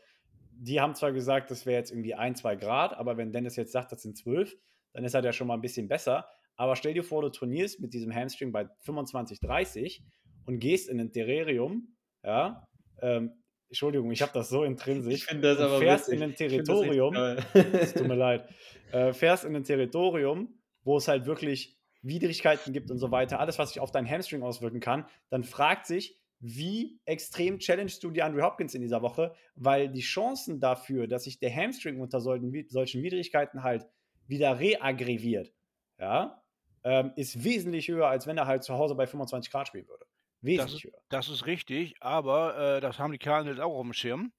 [0.51, 3.71] die haben zwar gesagt, das wäre jetzt irgendwie ein, zwei Grad, aber wenn Dennis jetzt
[3.71, 4.55] sagt, das sind 12,
[4.93, 6.27] dann ist er ja schon mal ein bisschen besser.
[6.57, 10.03] Aber stell dir vor, du trainierst mit diesem Hamstring bei 25, 30
[10.45, 12.67] und gehst in ein Terrarium, ja,
[13.01, 15.13] ähm, Entschuldigung, ich habe das so intrinsisch.
[15.13, 16.17] Ich finde das Du aber fährst witzig.
[16.21, 17.15] in ein Territorium.
[17.53, 18.49] Es tut mir leid.
[18.91, 23.59] Äh, fährst in ein Territorium, wo es halt wirklich Widrigkeiten gibt und so weiter, alles,
[23.59, 28.23] was sich auf dein Hamstring auswirken kann, dann fragt sich, wie extrem challengest du die
[28.23, 32.65] Andrew Hopkins in dieser Woche, weil die Chancen dafür, dass sich der Hamstring unter solchen,
[32.69, 33.85] solchen Widrigkeiten halt
[34.27, 35.53] wieder reaggressiert,
[35.99, 36.41] ja,
[36.83, 40.05] ähm, ist wesentlich höher, als wenn er halt zu Hause bei 25 Grad spielen würde.
[40.41, 41.01] Wesentlich höher.
[41.09, 44.31] Das ist richtig, aber äh, das haben die Cardinals auch auf dem Schirm,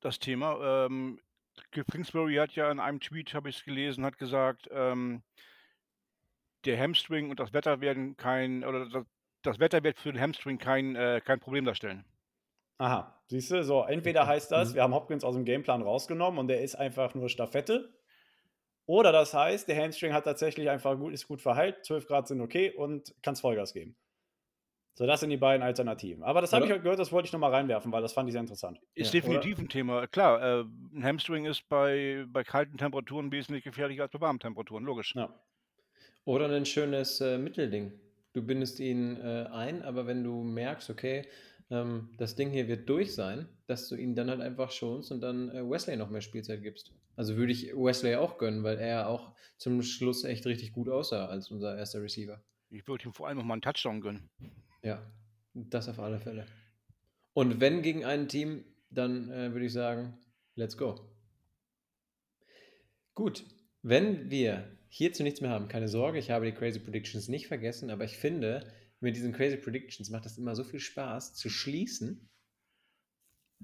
[0.00, 0.86] das Thema.
[0.86, 1.20] Ähm,
[1.72, 5.22] Kingsbury hat ja in einem Tweet, habe ich es gelesen, hat gesagt, ähm,
[6.64, 9.04] der Hamstring und das Wetter werden kein, oder das,
[9.42, 12.04] das Wetter wird für den Hamstring kein, äh, kein Problem darstellen.
[12.78, 14.74] Aha, siehst du, so, entweder heißt das, Mhm.
[14.74, 17.94] wir haben Hopkins aus dem Gameplan rausgenommen und der ist einfach nur Staffette.
[18.86, 22.40] Oder das heißt, der Hamstring hat tatsächlich einfach gut, ist gut verheilt, 12 Grad sind
[22.42, 23.96] okay und kann Vollgas geben.
[24.94, 26.22] So, das sind die beiden Alternativen.
[26.22, 26.74] Aber das habe ich Oder?
[26.74, 28.78] heute gehört, das wollte ich nochmal reinwerfen, weil das fand ich sehr interessant.
[28.94, 30.06] Ist Ja, definitiv ein Thema.
[30.06, 30.64] Klar, äh,
[30.94, 35.14] ein Hamstring ist bei, bei kalten Temperaturen wesentlich gefährlicher als bei warmen Temperaturen, logisch.
[35.14, 35.34] Ja.
[36.24, 37.92] Oder ein schönes äh, Mittelding.
[38.32, 41.24] Du bindest ihn äh, ein, aber wenn du merkst, okay,
[41.70, 45.20] ähm, das Ding hier wird durch sein, dass du ihn dann halt einfach schonst und
[45.20, 46.92] dann äh, Wesley noch mehr Spielzeit gibst.
[47.16, 51.26] Also würde ich Wesley auch gönnen, weil er auch zum Schluss echt richtig gut aussah
[51.26, 52.42] als unser erster Receiver.
[52.70, 54.30] Ich würde ihm vor allem noch mal einen Touchdown gönnen.
[54.82, 55.02] Ja,
[55.54, 56.46] das auf alle Fälle.
[57.32, 60.18] Und wenn gegen ein Team, dann äh, würde ich sagen,
[60.54, 61.10] let's go.
[63.14, 63.44] Gut,
[63.82, 67.90] wenn wir hierzu nichts mehr haben, keine Sorge, ich habe die Crazy Predictions nicht vergessen,
[67.90, 72.28] aber ich finde, mit diesen Crazy Predictions macht das immer so viel Spaß zu schließen.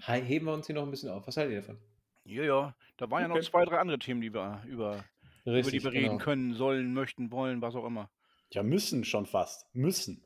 [0.01, 1.27] Heben wir uns hier noch ein bisschen auf.
[1.27, 1.79] Was haltet ihr davon?
[2.25, 2.77] Ja, ja.
[2.97, 3.33] Da waren okay.
[3.33, 5.05] ja noch zwei, drei andere Themen, die wir über,
[5.47, 6.13] Richtig, über die wir genau.
[6.13, 8.11] reden können, sollen, möchten, wollen, was auch immer.
[8.53, 9.67] Ja, müssen schon fast.
[9.75, 10.26] Müssen.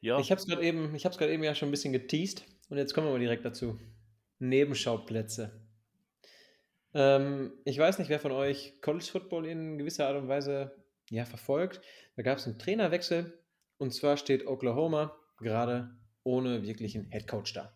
[0.00, 0.18] Ja.
[0.20, 3.12] Ich habe es gerade eben, eben ja schon ein bisschen geteased und jetzt kommen wir
[3.12, 3.78] mal direkt dazu.
[4.38, 5.60] Nebenschauplätze.
[6.94, 11.24] Ähm, ich weiß nicht, wer von euch College Football in gewisser Art und Weise ja,
[11.24, 11.80] verfolgt.
[12.16, 13.42] Da gab es einen Trainerwechsel
[13.78, 15.90] und zwar steht Oklahoma gerade
[16.22, 17.72] ohne wirklichen Headcoach da.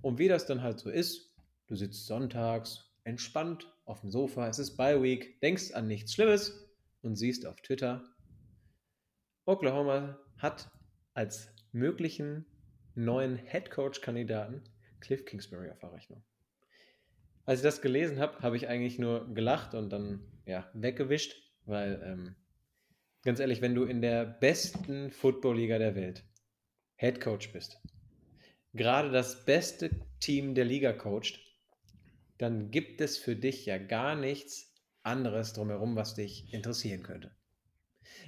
[0.00, 1.34] Und wie das dann halt so ist,
[1.68, 6.68] du sitzt sonntags entspannt auf dem Sofa, es ist Bye Week, denkst an nichts Schlimmes
[7.02, 8.04] und siehst auf Twitter,
[9.44, 10.70] Oklahoma hat
[11.14, 12.46] als möglichen
[12.94, 14.62] neuen Headcoach-Kandidaten
[15.00, 16.22] Cliff Kingsbury auf der Rechnung.
[17.44, 21.34] Als ich das gelesen habe, habe ich eigentlich nur gelacht und dann ja, weggewischt,
[21.64, 22.36] weil ähm,
[23.24, 26.24] ganz ehrlich, wenn du in der besten Football-Liga der Welt
[26.96, 27.80] Head Coach bist,
[28.72, 29.90] gerade das beste
[30.20, 31.40] Team der Liga coacht,
[32.38, 37.34] dann gibt es für dich ja gar nichts anderes drumherum, was dich interessieren könnte.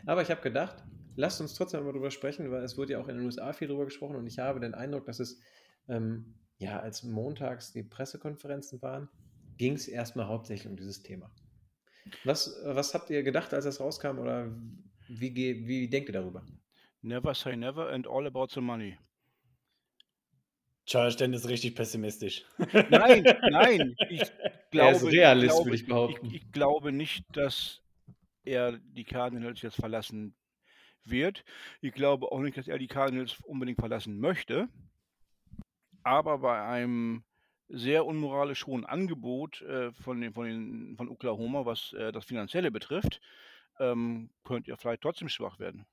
[0.07, 0.85] Aber ich habe gedacht,
[1.17, 3.69] lasst uns trotzdem mal drüber sprechen, weil es wurde ja auch in den USA viel
[3.69, 5.41] drüber gesprochen und ich habe den Eindruck, dass es
[5.89, 9.09] ähm, ja, als montags die Pressekonferenzen waren,
[9.57, 11.31] ging es erstmal hauptsächlich um dieses Thema.
[12.25, 14.55] Was, was habt ihr gedacht, als das rauskam oder
[15.09, 15.35] wie,
[15.67, 16.45] wie denkt ihr darüber?
[17.03, 18.97] Never say never and all about the money.
[20.87, 22.45] Charles Dennis ist richtig pessimistisch.
[22.91, 23.97] Nein, nein.
[24.11, 24.23] Ich
[24.71, 26.27] glaube, er ist Realist, glaube, würde ich behaupten.
[26.27, 27.83] Ich, ich, glaube nicht, dass
[28.45, 30.35] er die Cardinals jetzt verlassen
[31.11, 31.44] wird.
[31.80, 34.68] Ich glaube auch nicht, dass er die Cardinals unbedingt verlassen möchte
[36.05, 37.24] aber bei einem
[37.68, 42.70] sehr unmoralisch hohen Angebot äh, von, den, von, den, von Oklahoma, was äh, das Finanzielle
[42.70, 43.20] betrifft,
[43.80, 45.86] ähm, könnte er vielleicht trotzdem schwach werden.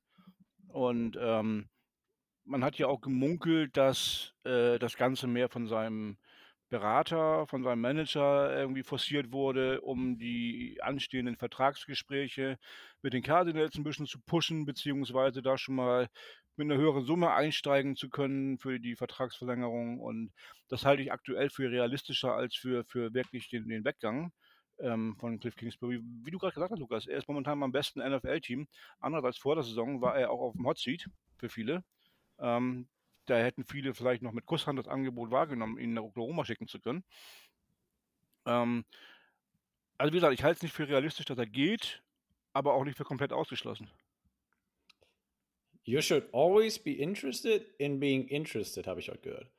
[0.67, 1.69] Und ähm,
[2.43, 6.17] man hat ja auch gemunkelt, dass äh, das Ganze mehr von seinem
[6.71, 12.57] Berater, von seinem Manager irgendwie forciert wurde, um die anstehenden Vertragsgespräche
[13.01, 16.07] mit den Cardinals ein bisschen zu pushen, beziehungsweise da schon mal
[16.55, 19.99] mit einer höheren Summe einsteigen zu können für die Vertragsverlängerung.
[19.99, 20.31] Und
[20.69, 24.31] das halte ich aktuell für realistischer als für, für wirklich den, den Weggang
[24.79, 25.99] ähm, von Cliff Kingsbury.
[26.23, 28.65] Wie du gerade gesagt hast, Lukas, er ist momentan beim besten NFL-Team.
[29.01, 31.05] Anders als vor der Saison war er auch auf dem Hot Seat
[31.35, 31.83] für viele.
[32.39, 32.87] Ähm,
[33.31, 36.79] da hätten viele vielleicht noch mit Kusshand das Angebot wahrgenommen, ihn nach Oklahoma schicken zu
[36.79, 37.03] können.
[38.45, 38.85] Ähm,
[39.97, 42.03] also wie gesagt, ich halte es nicht für realistisch, dass er geht,
[42.53, 43.89] aber auch nicht für komplett ausgeschlossen.
[45.83, 49.51] You should always be interested in being interested, habe ich heute gehört.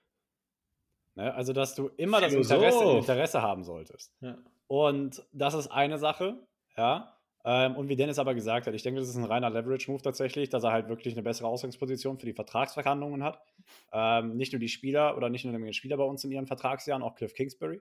[1.14, 1.34] Ne?
[1.34, 4.14] Also, dass du immer das Interesse, Interesse haben solltest.
[4.20, 4.38] Ja.
[4.66, 6.46] Und das ist eine Sache,
[6.76, 7.18] ja.
[7.44, 10.48] Ähm, und wie Dennis aber gesagt hat, ich denke, das ist ein reiner Leverage-Move tatsächlich,
[10.48, 13.42] dass er halt wirklich eine bessere Ausgangsposition für die Vertragsverhandlungen hat.
[13.92, 17.02] Ähm, nicht nur die Spieler oder nicht nur die Spieler bei uns in ihren Vertragsjahren,
[17.02, 17.80] auch Cliff Kingsbury.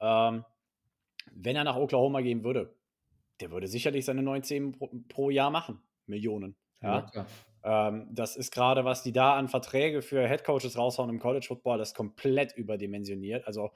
[0.00, 0.44] Ähm,
[1.32, 2.74] wenn er nach Oklahoma gehen würde,
[3.40, 5.80] der würde sicherlich seine 19 pro, pro Jahr machen.
[6.06, 6.56] Millionen.
[6.82, 7.06] Ja.
[7.14, 7.26] ja
[7.62, 11.78] ähm, das ist gerade, was die da an Verträge für Headcoaches raushauen im College Football,
[11.78, 13.46] das ist komplett überdimensioniert.
[13.46, 13.70] Also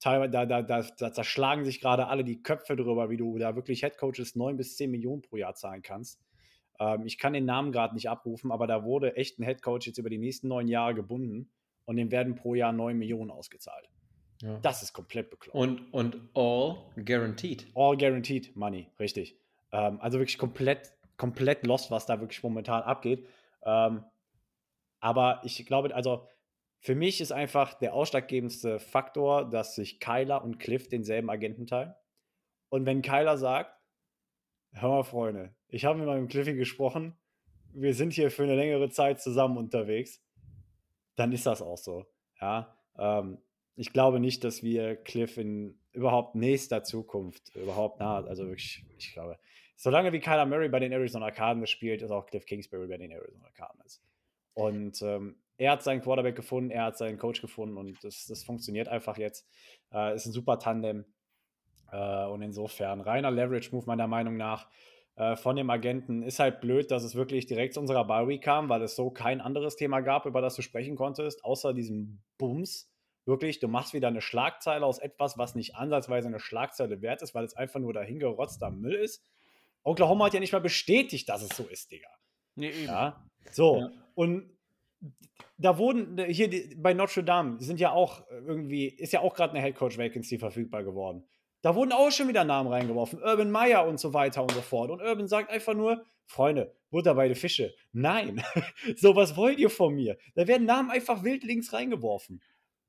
[0.00, 3.56] teilweise, da, da, da, da zerschlagen sich gerade alle die Köpfe drüber, wie du da
[3.56, 6.20] wirklich Headcoaches 9 bis 10 Millionen pro Jahr zahlen kannst.
[6.78, 9.98] Ähm, ich kann den Namen gerade nicht abrufen, aber da wurde echt ein Headcoach jetzt
[9.98, 11.50] über die nächsten neun Jahre gebunden
[11.84, 13.88] und dem werden pro Jahr 9 Millionen ausgezahlt.
[14.40, 14.58] Ja.
[14.60, 15.56] Das ist komplett bekloppt.
[15.56, 17.66] Und, und all guaranteed.
[17.74, 19.36] All guaranteed money, richtig.
[19.72, 23.26] Ähm, also wirklich komplett komplett lost, was da wirklich momentan abgeht.
[23.62, 24.04] Ähm,
[25.00, 26.26] aber ich glaube, also
[26.80, 31.94] für mich ist einfach der ausschlaggebendste Faktor, dass sich Kyler und Cliff denselben Agenten teilen.
[32.68, 33.74] Und wenn Kyler sagt,
[34.72, 37.16] hör mal, Freunde, ich habe mit meinem Cliffy gesprochen,
[37.72, 40.22] wir sind hier für eine längere Zeit zusammen unterwegs,
[41.16, 42.06] dann ist das auch so.
[42.40, 43.38] Ja, ähm,
[43.74, 49.12] ich glaube nicht, dass wir Cliff in überhaupt nächster Zukunft überhaupt nah, also wirklich, ich
[49.12, 49.38] glaube,
[49.76, 53.10] solange wie Kyler Murray bei den Arizona Cardinals spielt, ist auch Cliff Kingsbury bei den
[53.10, 54.02] Arizona Cardinals.
[54.54, 58.44] Und ähm, er hat seinen Quarterback gefunden, er hat seinen Coach gefunden und das, das
[58.44, 59.46] funktioniert einfach jetzt.
[59.92, 61.04] Äh, ist ein super Tandem.
[61.92, 64.68] Äh, und insofern reiner Leverage-Move meiner Meinung nach.
[65.18, 66.22] äh, von dem Agenten.
[66.22, 69.40] Ist halt blöd, dass es wirklich direkt zu unserer Bye kam, weil es so kein
[69.40, 72.90] anderes Thema gab, über das du sprechen konntest, außer diesem Bums.
[73.26, 77.34] Wirklich, du machst wieder eine Schlagzeile aus etwas, was nicht ansatzweise eine Schlagzeile wert ist,
[77.34, 79.22] weil es einfach nur dahingerotzter Müll ist.
[79.82, 82.08] Oklahoma hat ja nicht mal bestätigt, dass es so ist, Digga.
[82.54, 82.86] Nee, eben.
[82.86, 83.80] Ja, so.
[83.80, 83.90] Ja.
[84.14, 84.56] Und
[85.58, 89.54] da wurden, hier die, bei Notre Dame sind ja auch irgendwie, ist ja auch gerade
[89.54, 91.24] eine Headcoach-Vacancy verfügbar geworden.
[91.62, 93.20] Da wurden auch schon wieder Namen reingeworfen.
[93.20, 94.90] Urban Meyer und so weiter und so fort.
[94.90, 97.74] Und Urban sagt einfach nur, Freunde, Butter bei Fische.
[97.92, 98.42] Nein.
[98.96, 100.16] so, was wollt ihr von mir?
[100.36, 102.40] Da werden Namen einfach wild links reingeworfen.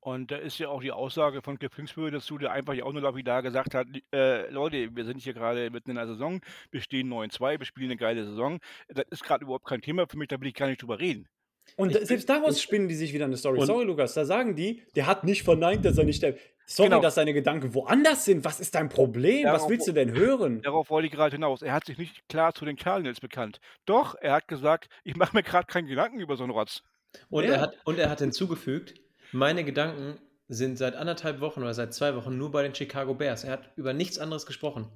[0.02, 3.02] Und da ist ja auch die Aussage von Cliff Kingsbury dazu, der einfach auch nur
[3.02, 6.40] lapidar gesagt hat, äh, Leute, wir sind hier gerade mitten in der Saison,
[6.70, 8.60] wir stehen 9-2, wir spielen eine geile Saison.
[8.88, 11.28] Das ist gerade überhaupt kein Thema für mich, da will ich gar nicht drüber reden.
[11.76, 13.58] Und Ich- selbst daraus spinnen die sich wieder eine Story.
[13.60, 16.36] Und- Sorry, Lukas, da sagen die, der hat nicht verneint, dass er nicht der.
[16.66, 17.00] Sorry, Genau.
[17.02, 18.44] dass seine Gedanken woanders sind.
[18.44, 19.44] Was ist dein Problem?
[19.46, 20.62] Was Darauf- willst du denn hören?
[20.62, 21.62] Darauf wollte ich gerade hinaus.
[21.62, 23.60] Er hat sich nicht klar zu den Cardinals bekannt.
[23.86, 26.82] Doch, er hat gesagt, ich mache mir gerade keinen Gedanken über so einen Rotz.
[27.28, 27.50] Und, Ja.
[27.54, 28.94] er hat, und er hat hinzugefügt,
[29.32, 33.42] meine Gedanken sind seit anderthalb Wochen oder seit zwei Wochen nur bei den Chicago Bears.
[33.44, 34.88] Er hat über nichts anderes gesprochen.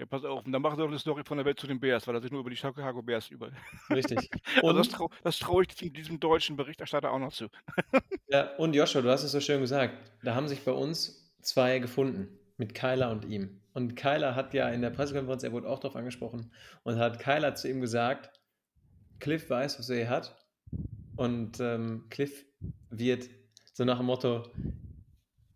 [0.00, 1.78] Ja, pass auf, und dann macht er doch eine Story von der Welt zu den
[1.78, 3.50] Bears, weil er sich nur über die Chicago Bears über.
[3.90, 4.30] Richtig.
[4.56, 7.48] Also Und, das traue trau ich diesem, diesem deutschen Berichterstatter auch noch zu.
[8.28, 11.80] ja, und Joshua, du hast es so schön gesagt, da haben sich bei uns zwei
[11.80, 13.60] gefunden, mit Kyler und ihm.
[13.74, 16.50] Und Kyler hat ja in der Pressekonferenz, er wurde auch darauf angesprochen,
[16.82, 18.40] und hat Kyler zu ihm gesagt,
[19.18, 20.34] Cliff weiß, was er hier hat.
[21.16, 22.46] Und ähm, Cliff
[22.88, 23.28] wird
[23.74, 24.50] so nach dem Motto,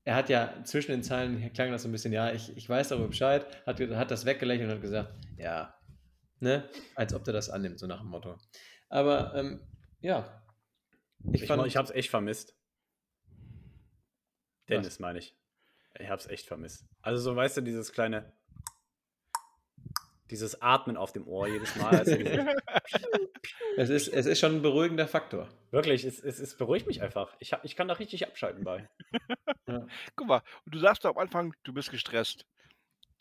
[0.04, 2.88] er hat ja zwischen den Zeilen klang das so ein bisschen, ja, ich, ich weiß
[2.88, 5.74] darüber Bescheid, hat, hat das weggelächelt und hat gesagt, ja,
[6.40, 8.36] ne, als ob der das annimmt, so nach dem Motto.
[8.88, 9.60] Aber ähm,
[10.00, 10.42] ja,
[11.32, 12.54] ich, Ich, fand, ich hab's echt vermisst.
[14.68, 15.36] Dennis meine ich.
[15.98, 16.86] Ich hab's echt vermisst.
[17.00, 18.32] Also so, weißt du, dieses kleine
[20.30, 21.98] dieses Atmen auf dem Ohr jedes Mal.
[21.98, 22.54] Als diese,
[23.76, 25.48] es, ist, es ist schon ein beruhigender Faktor.
[25.70, 27.34] wirklich, es, es, es beruhigt mich einfach.
[27.40, 28.88] Ich, hab, ich kann da richtig abschalten bei.
[29.66, 29.86] Ja.
[30.14, 32.44] Guck mal, und du sagst am Anfang, du bist gestresst.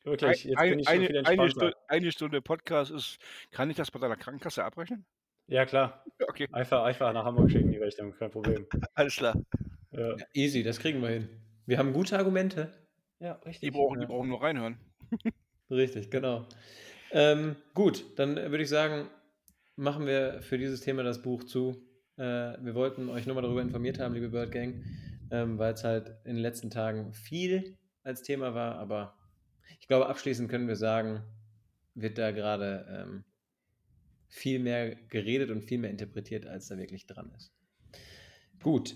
[0.03, 1.49] Wirklich, jetzt Ein- bin ich schon eine, viel eine, entspannter.
[1.51, 3.17] Stunde, eine Stunde Podcast ist,
[3.51, 5.05] kann ich das bei deiner Krankenkasse abrechnen?
[5.47, 6.03] Ja, klar.
[6.27, 8.67] Okay, Einfach, einfach nach Hamburg schicken, die Rechnung, kein Problem.
[8.93, 9.41] alles klar.
[9.91, 11.29] Ja, Easy, das kriegen wir hin.
[11.65, 12.73] Wir haben gute Argumente.
[13.19, 13.71] ja Die richtig.
[13.71, 14.05] brauchen, Ja.
[14.05, 14.77] die brauchen nur reinhören.
[15.69, 16.45] Richtig, genau.
[17.15, 19.07] Ähm, gut, dann würde ich sagen,
[19.75, 21.87] machen wir für dieses Thema das Buch zu.
[22.17, 24.83] Äh, wir wollten euch nochmal darüber informiert haben, liebe Bird Gang,
[25.29, 29.15] ähm, weil es halt in den letzten Tagen viel als Thema war, aber
[29.79, 31.21] ich glaube, abschließend können wir sagen,
[31.93, 33.23] wird da gerade ähm,
[34.27, 37.53] viel mehr geredet und viel mehr interpretiert, als da wirklich dran ist.
[38.63, 38.95] Gut,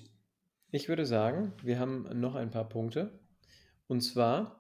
[0.72, 3.20] ich würde sagen, wir haben noch ein paar Punkte.
[3.86, 4.57] Und zwar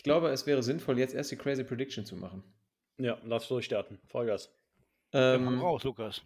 [0.00, 2.42] ich glaube, es wäre sinnvoll, jetzt erst die Crazy Prediction zu machen.
[2.96, 3.98] Ja, lass durchstarten.
[4.06, 4.50] Vollgas.
[5.12, 6.22] Ähm, Ähm, raus, Lukas.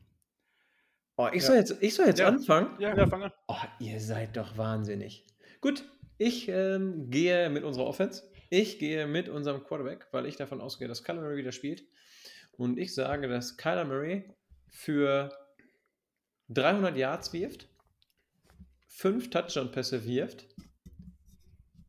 [1.17, 2.29] oh, ich, soll jetzt, ich soll jetzt Ja.
[2.29, 2.81] anfangen?
[2.81, 3.33] Ja, Ja, fang an.
[3.49, 5.27] Oh, ihr seid doch wahnsinnig.
[5.61, 5.85] Gut,
[6.19, 8.23] ich ähm, gehe mit unserer Offense.
[8.49, 11.83] Ich gehe mit unserem Quarterback, weil ich davon ausgehe, dass Kyler Murray wieder spielt.
[12.53, 14.33] Und ich sage, dass Kyler Murray
[14.71, 15.37] für
[16.51, 17.67] 300 Yards wirft,
[18.87, 20.47] 5 Touchdown-Pässe wirft,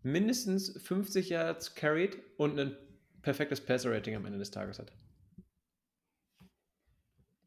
[0.05, 2.77] mindestens 50 Yards carried und ein
[3.21, 4.93] perfektes Passer-Rating am Ende des Tages hat.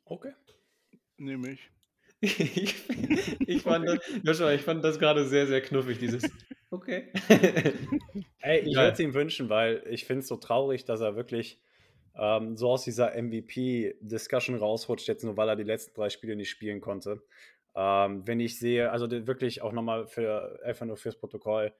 [0.04, 0.32] Okay.
[1.16, 1.70] nehme ich.
[2.20, 2.74] ich,
[3.46, 6.24] ich, fand das, Joshua, ich fand das gerade sehr, sehr knuffig, dieses
[6.70, 7.08] Okay.
[8.40, 11.62] Ey, ich würde es ihm wünschen, weil ich finde es so traurig, dass er wirklich
[12.14, 16.50] ähm, so aus dieser MVP-Discussion rausrutscht, jetzt nur weil er die letzten drei Spiele nicht
[16.50, 17.22] spielen konnte.
[17.74, 21.72] Ähm, wenn ich sehe, also wirklich auch nochmal für einfach nur fürs Protokoll,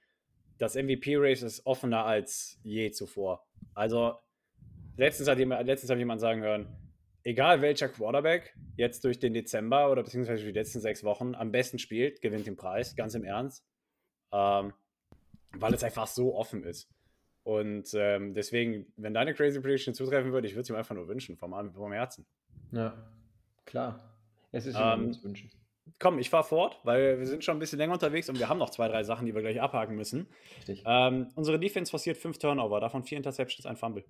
[0.59, 3.47] das MVP-Race ist offener als je zuvor.
[3.73, 4.15] Also
[4.97, 6.67] letztens hat, jemand, letztens hat jemand sagen hören,
[7.23, 11.79] egal welcher Quarterback jetzt durch den Dezember oder beziehungsweise die letzten sechs Wochen am besten
[11.79, 13.65] spielt, gewinnt den Preis, ganz im Ernst.
[14.31, 14.73] Ähm,
[15.53, 16.89] weil es einfach so offen ist.
[17.43, 21.07] Und ähm, deswegen, wenn deine Crazy Prediction zutreffen würde, ich würde es ihm einfach nur
[21.07, 22.27] wünschen, vom, vom Herzen.
[22.71, 22.93] ja,
[23.65, 24.13] klar.
[24.51, 25.49] Es ist Ähm, ähm, wünschen.
[25.97, 28.59] Komm, ich fahre fort, weil wir sind schon ein bisschen länger unterwegs und wir haben
[28.59, 30.27] noch zwei, drei Sachen, die wir gleich abhaken müssen.
[30.57, 30.83] Richtig.
[30.85, 34.05] Ähm, unsere Defense forciert fünf Turnover, davon vier Interceptions, ein Fumble.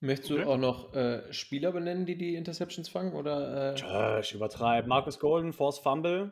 [0.00, 0.44] Möchtest du okay.
[0.44, 3.14] auch noch äh, Spieler benennen, die die Interceptions fangen?
[3.14, 4.86] Oder, äh, Josh, übertreib.
[4.86, 6.30] Marcus Golden, Force Fumble.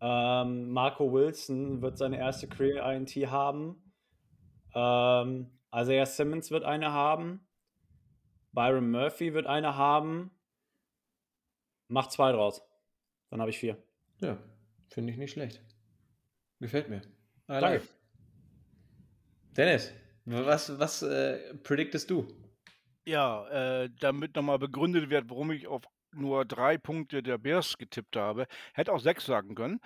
[0.00, 3.92] Ähm, Marco Wilson wird seine erste Career INT haben.
[4.74, 7.46] Ähm, Isaiah Simmons wird eine haben.
[8.52, 10.30] Byron Murphy wird eine haben.
[11.88, 12.62] Mach zwei draus.
[13.30, 13.76] Dann habe ich vier.
[14.20, 14.38] ja,
[14.88, 15.60] finde ich nicht schlecht.
[16.60, 16.98] Gefällt mir.
[16.98, 17.02] I
[17.48, 17.60] Danke.
[17.60, 17.82] like.
[19.56, 19.92] Dennis,
[20.24, 22.26] Was, was äh, prediktest du?
[23.04, 25.82] Ja, äh, damit nochmal begründet wird, warum ich auf
[26.12, 28.46] nur drei Punkte der Bears getippt habe.
[28.74, 29.80] Hätte auch sechs sagen können.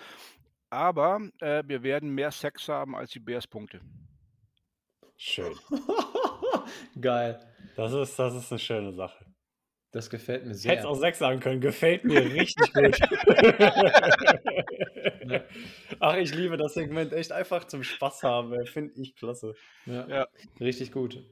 [0.70, 3.80] Aber äh, wir werden mehr Sex haben als die Bears-Punkte.
[5.16, 5.52] Schön.
[7.00, 7.40] Geil.
[7.76, 9.26] Das ist, das ist eine schöne Sache.
[9.92, 10.70] Das gefällt mir sehr.
[10.72, 11.60] hätte es auch sechs sagen können.
[11.60, 12.96] Gefällt mir richtig gut.
[16.00, 17.12] Ach, ich liebe das Segment.
[17.12, 18.54] Echt einfach zum Spaß haben.
[18.66, 19.54] Finde ich klasse.
[19.86, 20.28] Ja, Ja.
[20.60, 21.22] richtig gut.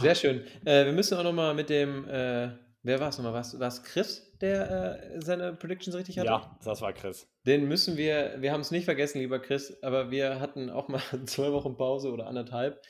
[0.00, 0.44] Sehr schön.
[0.64, 2.50] Äh, wir müssen auch nochmal mit dem, äh,
[2.82, 3.32] wer war es nochmal?
[3.32, 6.28] War es Chris, der äh, seine Predictions richtig hatte?
[6.28, 7.28] Ja, das war Chris.
[7.46, 11.00] Den müssen wir, wir haben es nicht vergessen, lieber Chris, aber wir hatten auch mal
[11.26, 12.82] zwei Wochen Pause oder anderthalb.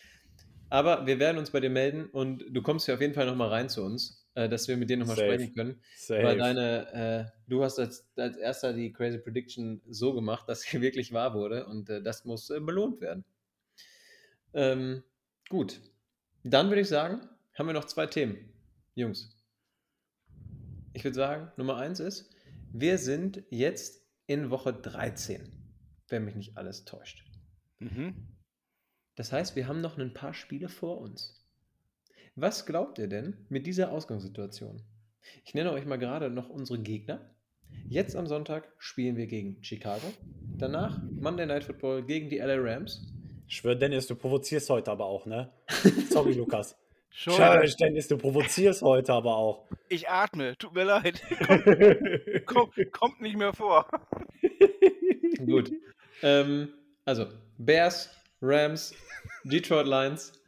[0.69, 3.49] Aber wir werden uns bei dir melden und du kommst ja auf jeden Fall nochmal
[3.49, 5.81] rein zu uns, äh, dass wir mit dir nochmal sprechen können.
[5.97, 6.23] Safe.
[6.23, 10.81] Weil deine, äh, du hast als, als erster die Crazy Prediction so gemacht, dass sie
[10.81, 13.25] wirklich wahr wurde und äh, das muss äh, belohnt werden.
[14.53, 15.03] Ähm,
[15.49, 15.81] gut.
[16.43, 18.53] Dann würde ich sagen, haben wir noch zwei Themen.
[18.95, 19.37] Jungs.
[20.93, 22.31] Ich würde sagen, Nummer eins ist,
[22.73, 25.53] wir sind jetzt in Woche 13,
[26.09, 27.25] wenn mich nicht alles täuscht.
[27.79, 28.15] Mhm.
[29.17, 31.40] Das heißt, wir haben noch ein paar Spiele vor uns.
[32.43, 34.81] Was glaubt ihr denn mit dieser Ausgangssituation?
[35.45, 37.21] Ich nenne euch mal gerade noch unsere Gegner.
[37.87, 40.07] Jetzt am Sonntag spielen wir gegen Chicago.
[40.57, 43.13] Danach Monday Night Football gegen die LA Rams.
[43.47, 45.53] Ich schwöre, Dennis, du provozierst heute aber auch, ne?
[46.09, 46.79] Sorry, Lukas.
[47.11, 47.37] Schon.
[47.79, 49.67] Dennis, du provozierst heute aber auch.
[49.91, 50.57] Ich atme.
[50.57, 51.21] Tut mir leid.
[52.47, 53.87] Komm, kommt nicht mehr vor.
[55.45, 55.71] Gut.
[56.23, 56.71] ähm,
[57.05, 57.27] also
[57.59, 58.09] Bears,
[58.41, 58.95] Rams,
[59.45, 60.40] Detroit Lions,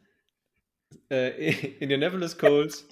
[1.09, 2.87] äh, Indianapolis Colts,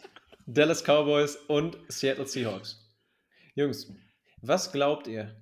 [0.46, 2.78] Dallas Cowboys und Seattle Seahawks.
[3.56, 3.94] Jungs,
[4.42, 5.36] was glaubt ihr?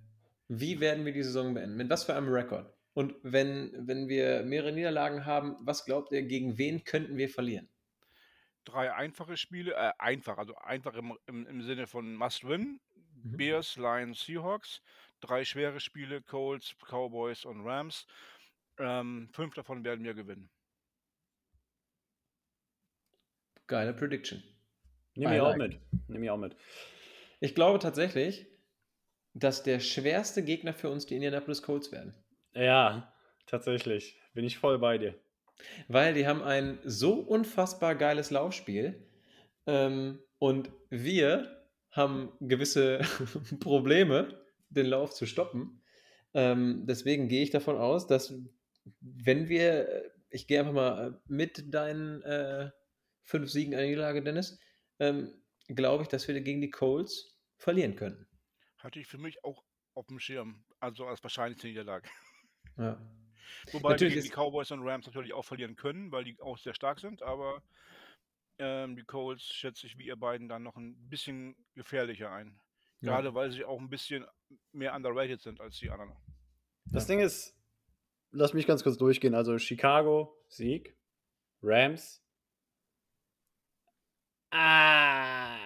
[0.47, 1.77] Wie werden wir die Saison beenden?
[1.77, 2.73] Mit was für einem Rekord?
[2.93, 7.69] Und wenn, wenn wir mehrere Niederlagen haben, was glaubt ihr, gegen wen könnten wir verlieren?
[8.65, 12.79] Drei einfache Spiele, äh, einfach, also einfach im, im, im Sinne von Must-Win.
[13.23, 13.37] Mhm.
[13.37, 14.81] Bears, Lions, Seahawks.
[15.21, 18.05] Drei schwere Spiele, Colts, Cowboys und Rams.
[18.77, 20.49] Ähm, fünf davon werden wir gewinnen.
[23.69, 24.43] Geile Prediction.
[25.15, 25.57] Nimm ich auch like.
[25.59, 25.79] mit.
[26.07, 26.55] Nimm ich auch mit.
[27.39, 28.47] Ich glaube tatsächlich,
[29.35, 32.15] dass der schwerste Gegner für uns die Indianapolis Colts werden.
[32.53, 33.13] Ja,
[33.45, 34.19] tatsächlich.
[34.33, 35.13] Bin ich voll bei dir.
[35.87, 39.07] Weil die haben ein so unfassbar geiles Laufspiel
[39.67, 43.01] ähm, und wir haben gewisse
[43.59, 45.83] Probleme, den Lauf zu stoppen.
[46.33, 48.33] Ähm, deswegen gehe ich davon aus, dass
[48.99, 52.71] wenn wir, ich gehe einfach mal mit deinen äh,
[53.29, 54.59] fünf Siegen eine Niederlage, Dennis,
[54.99, 55.31] ähm,
[55.67, 58.27] glaube ich, dass wir gegen die Colts verlieren können.
[58.79, 59.63] Hatte ich für mich auch
[59.93, 60.65] auf dem Schirm.
[60.79, 62.09] Also als wahrscheinlichste Niederlage.
[62.77, 62.99] Ja.
[63.71, 66.57] Wobei Natürlich wir gegen die Cowboys und Rams natürlich auch verlieren können, weil die auch
[66.57, 67.61] sehr stark sind, aber
[68.57, 72.59] ähm, die Colts schätze ich wie ihr beiden dann noch ein bisschen gefährlicher ein.
[73.01, 73.13] Ja.
[73.15, 74.25] Gerade weil sie auch ein bisschen
[74.71, 76.15] mehr underrated sind als die anderen.
[76.85, 77.55] Das Ding ist,
[78.31, 79.35] lass mich ganz kurz durchgehen.
[79.35, 80.97] Also Chicago, Sieg,
[81.61, 82.23] Rams.
[84.51, 85.57] Ah.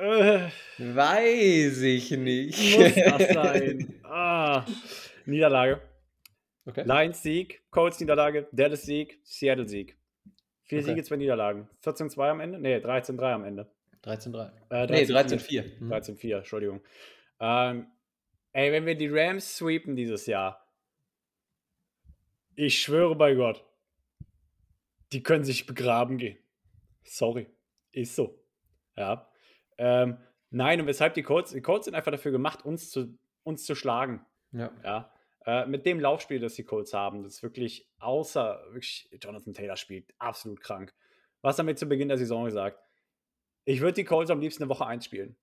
[0.00, 2.78] Äh, Weiß ich nicht.
[2.78, 4.00] muss das sein?
[4.04, 4.64] Ah.
[5.26, 5.80] Niederlage.
[6.66, 6.82] Okay.
[6.86, 9.96] Lions Sieg, Colts Niederlage, Dallas Sieg, Seattle Sieg.
[10.62, 10.88] Vier Okay.
[10.88, 11.68] Siege, zwei Niederlagen.
[11.84, 12.58] 14-2 am Ende?
[12.58, 13.70] Nee, 13-3 am Ende.
[14.02, 14.50] 13-3.
[14.70, 15.62] Äh, Nee, 13-4.
[15.62, 15.80] 13-4.
[15.80, 15.92] Mhm.
[15.92, 16.80] 13-4, Entschuldigung.
[17.40, 17.86] Ähm,
[18.52, 20.66] ey, wenn wir die Rams sweepen dieses Jahr,
[22.54, 23.64] ich schwöre bei Gott,
[25.12, 26.38] die können sich begraben gehen.
[27.02, 27.46] Sorry.
[27.94, 28.44] Ist so.
[28.96, 29.28] Ja.
[29.78, 30.18] Ähm,
[30.50, 33.74] nein, und weshalb die Colts, die Colts sind einfach dafür gemacht, uns zu, uns zu
[33.74, 34.26] schlagen.
[34.52, 34.72] Ja.
[34.82, 35.12] Ja.
[35.46, 39.76] Äh, mit dem Laufspiel, das die Colts haben, das ist wirklich außer wirklich, Jonathan Taylor
[39.76, 40.92] spielt absolut krank.
[41.40, 42.80] Was haben wir zu Beginn der Saison gesagt?
[43.64, 45.36] Ich würde die Colts am liebsten eine Woche 1 spielen.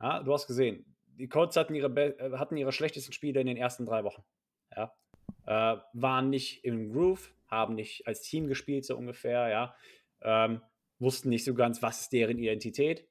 [0.00, 3.56] Ja, du hast gesehen, die Colts hatten ihre, äh, hatten ihre schlechtesten Spiele in den
[3.56, 4.22] ersten drei Wochen.
[4.76, 4.94] Ja.
[5.46, 9.74] Äh, waren nicht im Groove, haben nicht als Team gespielt, so ungefähr, ja.
[10.20, 10.62] Ähm,
[11.02, 13.06] wussten nicht so ganz, was ist deren Identität.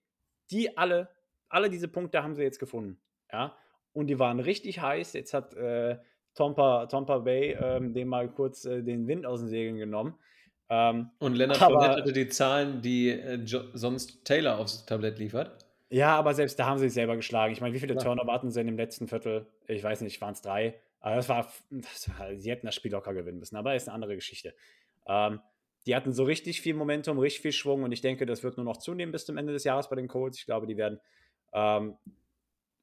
[0.49, 1.09] Die alle,
[1.49, 2.99] alle diese Punkte haben sie jetzt gefunden.
[3.31, 3.55] Ja.
[3.93, 5.13] Und die waren richtig heiß.
[5.13, 5.97] Jetzt hat äh,
[6.33, 10.17] Tompa, Tompa Bay ähm, dem mal kurz äh, den Wind aus den Segeln genommen.
[10.69, 13.39] Ähm, Und Leonard Fournette hatte die Zahlen, die äh,
[13.73, 15.65] sonst Taylor aufs Tablett liefert.
[15.89, 17.51] Ja, aber selbst da haben sie sich selber geschlagen.
[17.51, 17.99] Ich meine, wie viele Ja.
[17.99, 19.47] Turnover hatten sie in dem letzten Viertel?
[19.67, 20.79] Ich weiß nicht, waren es drei.
[21.01, 23.95] Aber das war, das war, sie hätten das Spiel locker gewinnen müssen, aber ist eine
[23.95, 24.55] andere Geschichte.
[25.05, 25.41] Ähm,
[25.85, 28.65] die hatten so richtig viel Momentum, richtig viel Schwung und ich denke, das wird nur
[28.65, 30.37] noch zunehmen bis zum Ende des Jahres bei den Colts.
[30.37, 30.99] Ich glaube, die werden
[31.53, 31.97] ähm,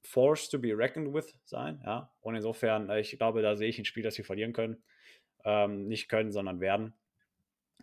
[0.02, 1.80] forced to be reckoned with sein.
[1.84, 2.10] Ja?
[2.20, 4.82] Und insofern, äh, ich glaube, da sehe ich ein Spiel, das sie verlieren können.
[5.44, 6.92] Ähm, nicht können, sondern werden.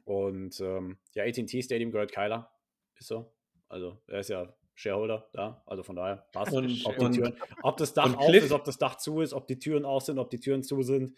[0.03, 2.51] Und ähm, ja, AT&T Stadium gehört Kyler.
[2.99, 3.31] Ist so.
[3.69, 5.63] Also, er ist ja Shareholder da.
[5.65, 6.53] Also von daher passt.
[6.53, 9.57] Und- ob, Türen, ob das Dach auf ist, ob das Dach zu ist, ob die
[9.57, 11.17] Türen auf sind, ob die Türen zu sind.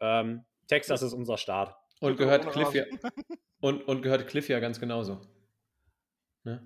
[0.00, 1.76] Ähm, Texas ist unser Staat.
[2.04, 2.84] Und gehört Cliff ja,
[3.60, 5.22] und, und gehört Cliff ja ganz genauso.
[6.42, 6.62] Ne?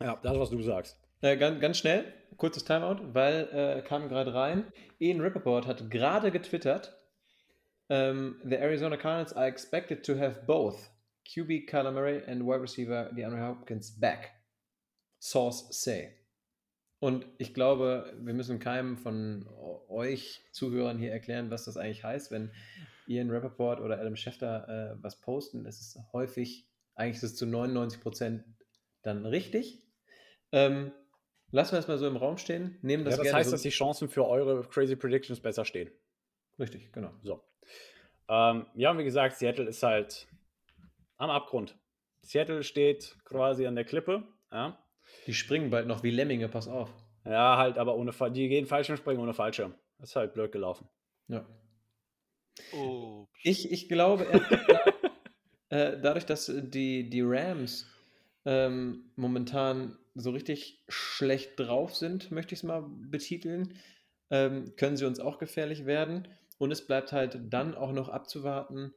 [0.00, 1.00] Ja, das, was du sagst.
[1.20, 4.72] Äh, ganz, ganz schnell, kurzes Timeout, weil äh, kam gerade rein.
[5.00, 6.96] Ian Rappaport hat gerade getwittert:
[7.88, 10.90] ähm, The Arizona Cardinals are expected to have both
[11.26, 14.30] QB Kyler Murray and wide receiver DeAndre Hopkins back.
[15.20, 16.14] Source say.
[17.00, 19.44] Und ich glaube, wir müssen keinem von
[19.88, 22.52] euch Zuhörern hier erklären, was das eigentlich heißt, wenn
[23.08, 25.66] Ian Rappaport oder Adam Schefter äh, was posten.
[25.66, 28.44] Es ist häufig, eigentlich ist es zu 99 Prozent
[29.02, 29.82] dann richtig.
[30.52, 30.92] Ähm,
[31.50, 32.78] lassen wir es mal so im Raum stehen.
[32.82, 33.54] Nehmen das ja, das gerne heißt, so.
[33.54, 35.90] dass die Chancen für eure Crazy Predictions besser stehen.
[36.58, 37.12] Richtig, genau.
[37.22, 37.42] So.
[38.28, 40.28] Ähm, ja, und wie gesagt, Seattle ist halt
[41.16, 41.78] am Abgrund.
[42.22, 44.24] Seattle steht quasi an der Klippe.
[44.50, 44.78] Ja,
[45.26, 46.92] Die springen bald noch wie Lemminge, pass auf.
[47.24, 48.32] ja halt, aber ohne Fall.
[48.32, 49.74] Die gehen Fallschirm springen ohne Fallschirm.
[49.98, 50.88] Das ist halt blöd gelaufen.
[51.28, 51.46] Ja.
[52.72, 54.26] Oh, Ich, ich glaube,
[55.70, 57.86] äh, dadurch, dass die, die Rams
[58.44, 63.74] ähm, momentan so richtig schlecht drauf sind, möchte ich es mal betiteln,
[64.30, 66.28] ähm, können sie uns auch gefährlich werden.
[66.58, 68.92] Und es bleibt halt dann auch noch abzuwarten,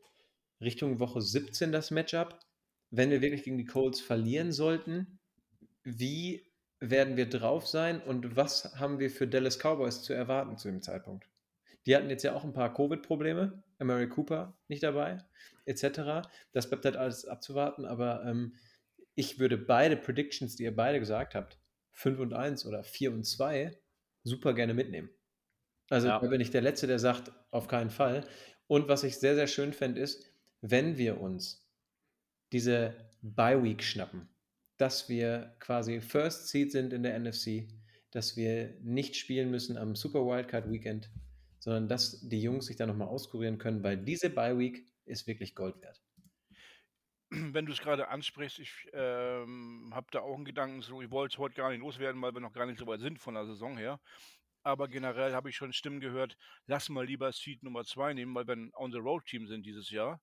[0.61, 2.39] Richtung Woche 17 das Matchup.
[2.89, 5.19] Wenn wir wirklich gegen die Colts verlieren sollten,
[5.83, 10.69] wie werden wir drauf sein und was haben wir für Dallas Cowboys zu erwarten zu
[10.69, 11.25] dem Zeitpunkt?
[11.85, 13.63] Die hatten jetzt ja auch ein paar Covid-Probleme.
[13.79, 15.17] Mary Cooper nicht dabei,
[15.65, 16.27] etc.
[16.53, 18.55] Das bleibt halt alles abzuwarten, aber ähm,
[19.15, 21.59] ich würde beide Predictions, die ihr beide gesagt habt,
[21.91, 23.77] 5 und 1 oder 4 und 2,
[24.23, 25.09] super gerne mitnehmen.
[25.89, 26.19] Also Ja.
[26.19, 28.25] da bin ich der Letzte, der sagt, auf keinen Fall.
[28.67, 31.67] Und was ich sehr, sehr schön fände, ist, wenn wir uns
[32.53, 34.29] diese Bye-Week schnappen,
[34.77, 37.67] dass wir quasi First Seed sind in der NFC,
[38.11, 41.09] dass wir nicht spielen müssen am Super Wildcard Weekend,
[41.61, 45.53] sondern dass die Jungs sich da nochmal auskurieren können, weil diese Bye Week ist wirklich
[45.53, 46.01] Gold wert.
[47.29, 51.35] wenn du es gerade ansprichst, ich ähm, habe da auch einen Gedanken so, ich wollte
[51.35, 53.45] es heute gar nicht loswerden, weil wir noch gar nicht so weit sind von der
[53.45, 53.99] Saison her.
[54.63, 56.35] Aber generell habe ich schon Stimmen gehört,
[56.65, 60.19] lass mal lieber Seed Nummer 2 nehmen, weil wir ein On-the-Road-Team sind dieses Jahr.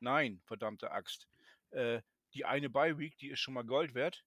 [0.00, 1.26] Nein, verdammte Axt.
[1.70, 2.02] Äh,
[2.34, 4.24] die eine Bye-Week, die ist schon mal Gold wert.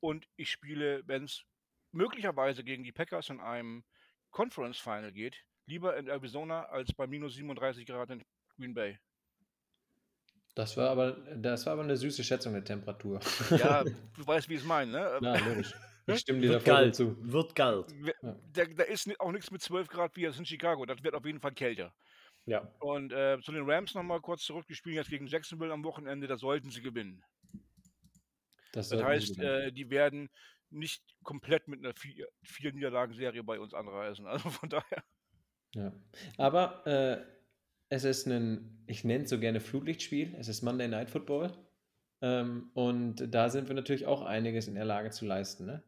[0.00, 1.44] Und ich spiele, wenn es
[1.92, 3.84] möglicherweise gegen die Packers in einem
[4.30, 8.22] Conference-Final geht, lieber in Arizona als bei minus 37 Grad in
[8.56, 8.98] Green Bay.
[10.54, 13.20] Das war aber, das war aber eine süße Schätzung der Temperatur.
[13.50, 13.84] Ja,
[14.16, 15.18] du weißt, wie ich es meine, ne?
[15.20, 15.74] Na, logisch.
[16.06, 16.94] Ich stimme dir da Wird voll kalt.
[16.94, 17.16] zu.
[17.32, 17.92] Wird kalt.
[18.22, 18.36] Ja.
[18.52, 20.86] Da, da ist auch nichts mit 12 Grad wie jetzt in Chicago.
[20.86, 21.92] Das wird auf jeden Fall kälter.
[22.46, 22.60] Ja.
[22.78, 24.66] Und äh, zu den Rams nochmal kurz zurück.
[24.68, 26.28] Die spielen jetzt gegen Jacksonville am Wochenende.
[26.28, 27.22] Da sollten sie gewinnen.
[28.72, 30.30] Das, Das heißt, äh, die werden
[30.70, 34.26] nicht komplett mit einer vier, vier Niederlagen-Serie bei uns anreisen.
[34.26, 35.02] Also von daher.
[35.76, 35.92] Ja.
[36.38, 37.24] Aber äh,
[37.88, 40.34] es ist ein, ich nenne es so gerne Flutlichtspiel.
[40.38, 41.52] Es ist Monday Night Football.
[42.22, 45.66] Ähm, und da sind wir natürlich auch einiges in der Lage zu leisten.
[45.66, 45.82] Ne?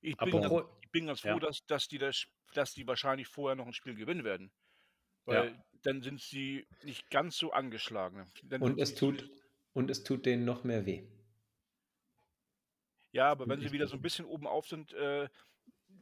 [0.00, 1.38] Ich bin, ganz, ich bin ganz froh, Ja.
[1.38, 4.52] dass, dass, die das, dass die wahrscheinlich vorher noch ein Spiel gewinnen werden.
[5.24, 8.26] Weil dann sind sie nicht ganz so angeschlagen.
[8.42, 9.30] Dann Und es tut,
[9.72, 11.04] und es tut denen noch mehr weh.
[13.12, 15.28] Ja, aber wenn sie wieder so ein bisschen oben auf sind, äh,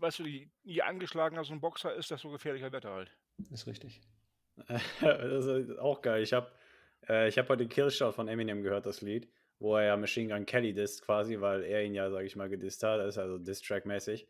[0.02, 3.10] weißt du, je, je angeschlagener so ein Boxer ist, desto gefährlicher wird er halt.
[3.50, 4.00] Ist richtig.
[5.00, 6.22] das ist auch geil.
[6.22, 6.50] Ich habe
[7.08, 9.28] äh, ich hab heute den Killshot von Eminem gehört, das Lied,
[9.58, 12.48] wo er ja Machine Gun Kelly disst quasi, weil er ihn ja, sag ich mal,
[12.48, 13.00] gedisst hat.
[13.00, 14.26] Das ist also Diss-Track-mäßig.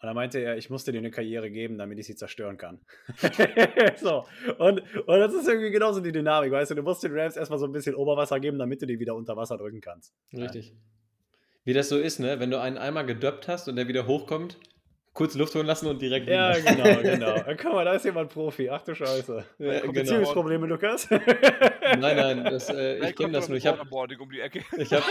[0.00, 2.80] Und dann meinte er, ich musste dir eine Karriere geben, damit ich sie zerstören kann.
[3.96, 4.26] so.
[4.58, 7.58] Und, und das ist irgendwie genauso die Dynamik, weißt du, du musst den Rams erstmal
[7.58, 10.14] so ein bisschen Oberwasser geben, damit du die wieder unter Wasser drücken kannst.
[10.32, 10.72] Richtig.
[11.64, 12.38] Wie das so ist, ne?
[12.38, 14.58] Wenn du einen einmal gedöppt hast und der wieder hochkommt,
[15.18, 17.34] kurz Luft holen lassen und direkt Ja, genau, genau.
[17.34, 18.70] Äh, Guck mal, da ist jemand Profi.
[18.70, 19.44] Ach du Scheiße.
[19.58, 19.92] Ja, genau.
[19.92, 21.10] Beziehungsprobleme, Lukas?
[21.10, 23.58] Nein, nein, das, äh, ich kenne das nur.
[23.58, 24.62] Ich habe um die Ecke.
[24.76, 25.02] ich hab,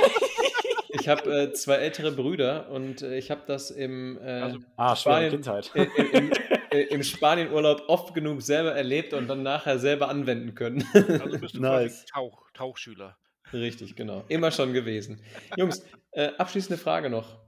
[0.89, 4.95] ich hab, äh, zwei ältere Brüder und äh, ich habe das im, äh, Also, Ah,
[4.95, 5.71] Spanien, Kindheit.
[5.75, 6.31] äh, im, im,
[6.71, 10.85] äh, im Spanienurlaub oft genug selber erlebt und dann nachher selber anwenden können.
[10.93, 12.05] Also bist du Nice.
[12.05, 13.17] Tauch, Tauchschüler.
[13.51, 14.23] Richtig, genau.
[14.29, 15.19] Immer schon gewesen.
[15.57, 17.46] Jungs, äh, abschließende Frage noch.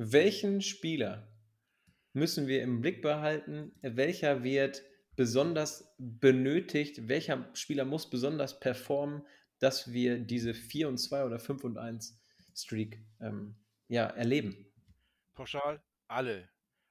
[0.00, 1.26] Welchen Spieler
[2.12, 3.72] müssen wir im Blick behalten?
[3.82, 4.84] Welcher wird
[5.16, 7.08] besonders benötigt?
[7.08, 9.26] Welcher Spieler muss besonders performen,
[9.58, 12.16] dass wir diese 4 und 2 oder 5 und 1
[12.54, 13.56] Streak ähm,
[13.88, 14.72] ja, erleben?
[15.34, 16.48] Pauschal alle.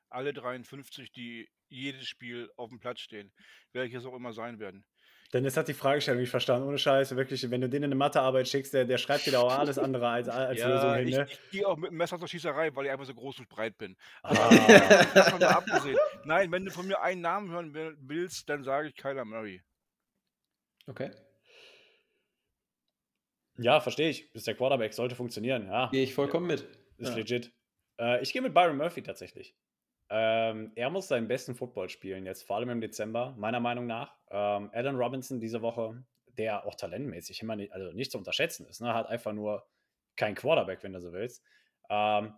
[0.10, 3.32] Alle 53, die jedes Spiel auf dem Platz stehen.
[3.72, 4.84] Welches auch immer sein werden.
[5.34, 6.68] Dennis hat die Fragestellung nicht verstanden.
[6.70, 9.40] Ohne Scheiße, wirklich, wenn du den in eine Mathearbeit schickst, der, der schreibt dir da
[9.42, 11.08] auch alles andere als, als Lösung Ja, hin.
[11.10, 11.28] ich, Ne?
[11.30, 13.78] ich gehe auch mit dem Messer zur Schießerei, weil ich einfach so groß und breit
[13.78, 13.98] bin.
[14.24, 14.34] Ah.
[15.14, 15.98] Davon mal abgesehen.
[16.24, 19.62] Nein, wenn du von mir einen Namen hören will- willst, dann sage ich Kyler Murray.
[20.88, 21.12] Okay.
[23.58, 24.34] Ja, verstehe ich.
[24.36, 25.68] Ist der Quarterback, sollte funktionieren.
[25.68, 26.62] Ja, Gehe ich vollkommen mit.
[26.98, 27.16] ist Ja.
[27.16, 27.52] legit.
[28.00, 29.56] Äh, ich gehe mit Byron Murphy tatsächlich.
[30.10, 34.16] Ähm, er muss seinen besten Football spielen, jetzt vor allem im Dezember, meiner Meinung nach.
[34.30, 36.04] Ähm, Alan Robinson diese Woche,
[36.38, 38.94] der auch talentmäßig immer nicht, also nicht zu unterschätzen ist, ne?
[38.94, 39.68] hat einfach nur
[40.16, 41.44] kein Quarterback, wenn du so willst.
[41.90, 42.34] Ähm,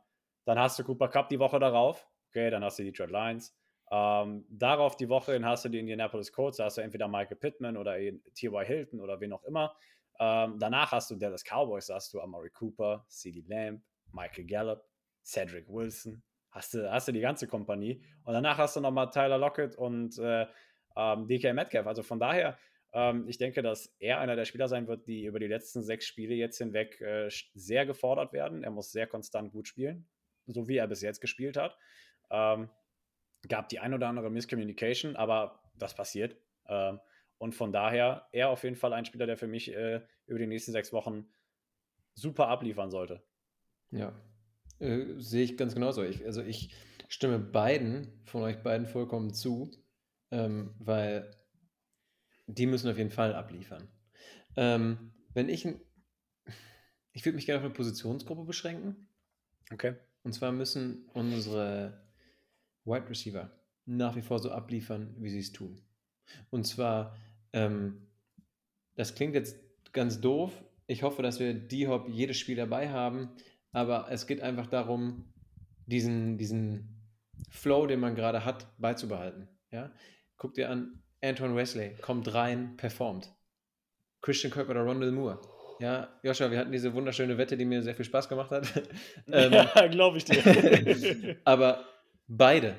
[0.45, 2.07] dann hast du Cooper Cup die Woche darauf.
[2.29, 3.55] Okay, dann hast du die Detroit Lions.
[3.91, 7.37] Ähm, darauf die Woche hin hast du die Indianapolis Colts, da hast du entweder Michael
[7.37, 7.97] Pittman oder
[8.35, 8.65] T.Y.
[8.65, 9.75] Hilton oder wen auch immer.
[10.19, 14.85] Ähm, danach hast du Dallas Cowboys, da hast du Amari Cooper, CeeDee Lamb, Michael Gallup,
[15.23, 16.21] Cedric Wilson.
[16.51, 18.01] Hast du, hast du die ganze Kompanie.
[18.23, 20.47] Und danach hast du nochmal Tyler Lockett und äh,
[20.95, 21.85] ähm, DK Metcalf.
[21.85, 22.57] Also von daher,
[22.91, 26.05] ähm, ich denke, dass er einer der Spieler sein wird, die über die letzten sechs
[26.07, 28.63] Spiele jetzt hinweg äh, sehr gefordert werden.
[28.63, 30.07] Er muss sehr konstant gut spielen,
[30.47, 31.77] so wie er bis jetzt gespielt hat.
[32.31, 32.69] Ähm,
[33.47, 36.35] gab die ein oder andere Miscommunication, aber das passiert.
[36.67, 36.99] Ähm,
[37.37, 40.47] und von daher, er auf jeden Fall ein Spieler, der für mich äh, über die
[40.47, 41.31] nächsten sechs Wochen
[42.15, 43.23] super abliefern sollte.
[43.91, 44.13] Ja,
[44.79, 46.03] äh, sehe ich ganz genauso.
[46.03, 46.73] Ich, also ich
[47.07, 49.71] stimme beiden von euch beiden vollkommen zu,
[50.31, 51.31] ähm, weil
[52.47, 53.87] die müssen auf jeden Fall abliefern.
[54.55, 55.67] Ähm, wenn ich,
[57.13, 59.07] ich würde mich gerne auf eine Positionsgruppe beschränken.
[59.71, 59.95] Okay.
[60.23, 62.03] Und zwar müssen unsere
[62.85, 63.51] Wide Receiver
[63.85, 65.81] nach wie vor so abliefern, wie sie es tun.
[66.49, 67.17] Und zwar,
[67.53, 68.07] ähm,
[68.95, 69.57] das klingt jetzt
[69.93, 70.51] ganz doof.
[70.87, 73.29] Ich hoffe, dass wir D-Hop jedes Spiel dabei haben.
[73.71, 75.31] Aber es geht einfach darum,
[75.85, 76.99] diesen, diesen
[77.49, 79.47] Flow, den man gerade hat, beizubehalten.
[79.71, 79.91] Ja?
[80.37, 83.33] Guck dir an, Anton Wesley kommt rein, performt.
[84.21, 85.41] Christian Kirk oder Rondell Moore.
[85.79, 88.67] Ja, Joshua, wir hatten diese wunderschöne Wette, die mir sehr viel Spaß gemacht hat.
[89.31, 91.37] Ähm, ja, glaube ich dir.
[91.45, 91.85] aber
[92.27, 92.75] beide.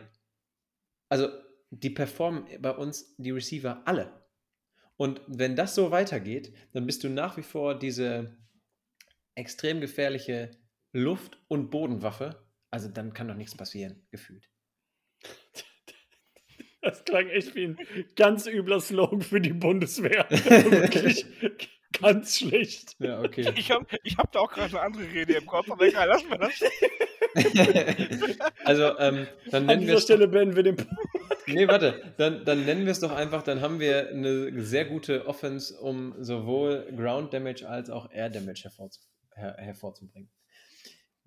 [1.09, 1.29] Also,
[1.71, 4.13] die performen bei uns, die Receiver, alle.
[4.97, 8.37] Und wenn das so weitergeht, dann bist du nach wie vor diese
[9.35, 10.51] extrem gefährliche
[10.93, 12.47] Luft- und Bodenwaffe.
[12.71, 14.49] Also, dann kann doch nichts passieren, gefühlt.
[16.83, 17.77] Das klang echt wie ein
[18.17, 20.27] ganz übler Slogan für die Bundeswehr.
[20.31, 21.27] Wirklich
[22.01, 22.97] ganz schlecht.
[22.99, 23.53] Ja, okay.
[23.57, 26.25] Ich habe ich hab da auch gerade eine andere Rede im Kopf, aber egal, lass
[26.27, 26.59] mal das.
[28.65, 30.05] also, ähm, dann An nennen wir dieser es.
[30.05, 30.77] Stelle beenden wir den
[31.47, 35.27] Nee, warte, dann, dann nennen wir es doch einfach, dann haben wir eine sehr gute
[35.27, 39.01] Offense, um sowohl Ground Damage als auch Air Damage hervorzu
[39.35, 40.31] her hervorzubringen.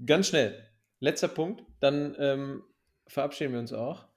[0.06, 0.70] Ganz schnell,
[1.00, 2.64] letzter Punkt, dann ähm,
[3.08, 4.08] verabschieden wir uns auch.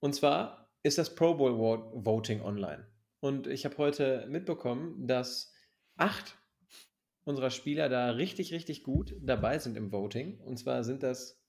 [0.00, 2.86] Und zwar ist das Pro Bowl Vo- Voting online.
[3.20, 5.52] Und ich habe heute mitbekommen, dass
[5.96, 6.36] acht
[7.24, 10.38] unserer Spieler da richtig, richtig gut dabei sind im Voting.
[10.40, 11.42] Und zwar sind das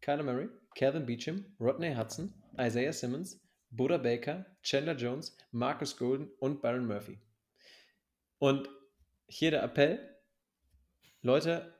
[0.00, 3.40] Kyler Murray, Calvin Beecham, Rodney Hudson, Isaiah Simmons,
[3.70, 7.18] Buda Baker, Chandler Jones, Marcus Golden und Byron Murphy.
[8.38, 8.68] Und
[9.26, 10.14] hier der Appell,
[11.22, 11.73] Leute,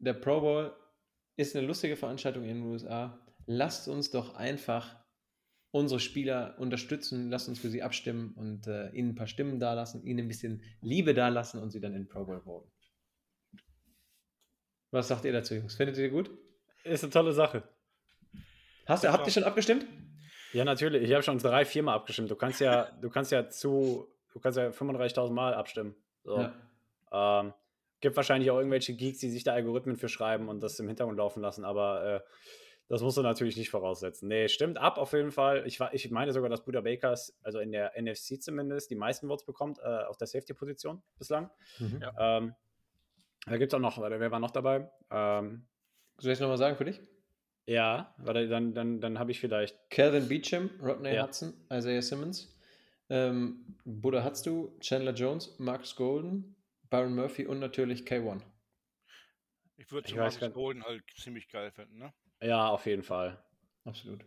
[0.00, 0.74] der Pro Bowl
[1.36, 3.18] ist eine lustige Veranstaltung in den USA.
[3.46, 4.96] Lasst uns doch einfach
[5.70, 10.04] unsere Spieler unterstützen, lasst uns für sie abstimmen und äh, ihnen ein paar Stimmen dalassen,
[10.04, 12.70] ihnen ein bisschen Liebe dalassen und sie dann in Pro Bowl voten.
[14.90, 15.76] Was sagt ihr dazu, Jungs?
[15.76, 16.30] Findet ihr gut?
[16.82, 17.62] Ist eine tolle Sache.
[18.86, 19.86] Hast, habt ihr schon abgestimmt?
[20.52, 21.02] Ja, natürlich.
[21.02, 22.30] Ich habe schon drei, viermal abgestimmt.
[22.30, 25.94] Du kannst ja, du kannst ja zu, du kannst ja 35.000 Mal abstimmen.
[26.24, 26.38] So.
[26.40, 27.40] Ja.
[27.40, 27.54] Ähm,
[28.00, 31.18] gibt wahrscheinlich auch irgendwelche Geeks, die sich da Algorithmen für schreiben und das im Hintergrund
[31.18, 32.20] laufen lassen, aber äh,
[32.88, 34.26] das musst du natürlich nicht voraussetzen.
[34.28, 35.64] Nee, stimmt ab auf jeden Fall.
[35.66, 39.28] Ich, war- ich meine sogar, dass Buda Bakers, also in der NFC zumindest, die meisten
[39.28, 41.50] Votes bekommt äh, auf der Safety-Position bislang.
[41.78, 42.00] Mhm.
[42.02, 42.38] Ja.
[42.38, 42.54] Ähm,
[43.46, 44.90] da gibt es auch noch, wer war noch dabei?
[45.10, 45.66] Ähm,
[46.18, 47.00] Soll ich es nochmal sagen für dich?
[47.66, 51.24] ja, warte, dann, dann, dann habe ich vielleicht Calvin Beecham, Rodney Ja.
[51.26, 52.58] Hudson, Isaiah Simmons,
[53.08, 56.56] ähm, Buddha Hatstu, Chandler Jones, Marcus Golden,
[56.90, 58.42] Byron Murphy und natürlich K1.
[59.76, 62.12] Ich würde Marcus gar- Golden halt ziemlich geil finden, ne?
[62.42, 63.42] Ja, auf jeden Fall.
[63.84, 64.24] Absolut.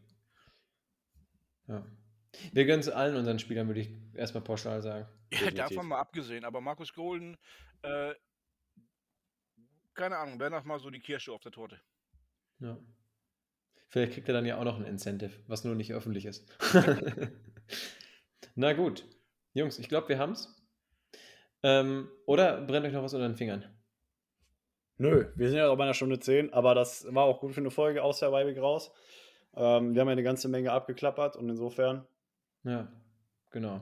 [1.68, 1.86] Ja.
[2.52, 5.08] Wir gönnen es allen unseren Spielern, würde ich erstmal pauschal sagen.
[5.32, 5.70] Ja, Definitiv.
[5.70, 7.38] davon mal abgesehen, aber Markus Golden,
[7.84, 8.14] äh,
[9.94, 11.80] keine Ahnung, wäre noch mal so die Kirsche auf der Torte.
[12.60, 12.78] Ja.
[13.90, 16.52] Vielleicht kriegt er dann ja auch noch ein Incentive, was nur nicht öffentlich ist.
[18.56, 19.06] Na gut.
[19.54, 20.63] Jungs, ich glaube, wir haben's.
[21.64, 23.64] Ähm, oder brennt euch noch was unter den Fingern?
[24.98, 27.62] Nö, wir sind ja auch bei einer Stunde 10, aber das war auch gut für
[27.62, 28.92] eine Folge aus der Weibig raus.
[29.56, 32.06] Ähm, wir haben ja eine ganze Menge abgeklappert und insofern
[32.64, 32.92] Ja,
[33.52, 33.82] genau.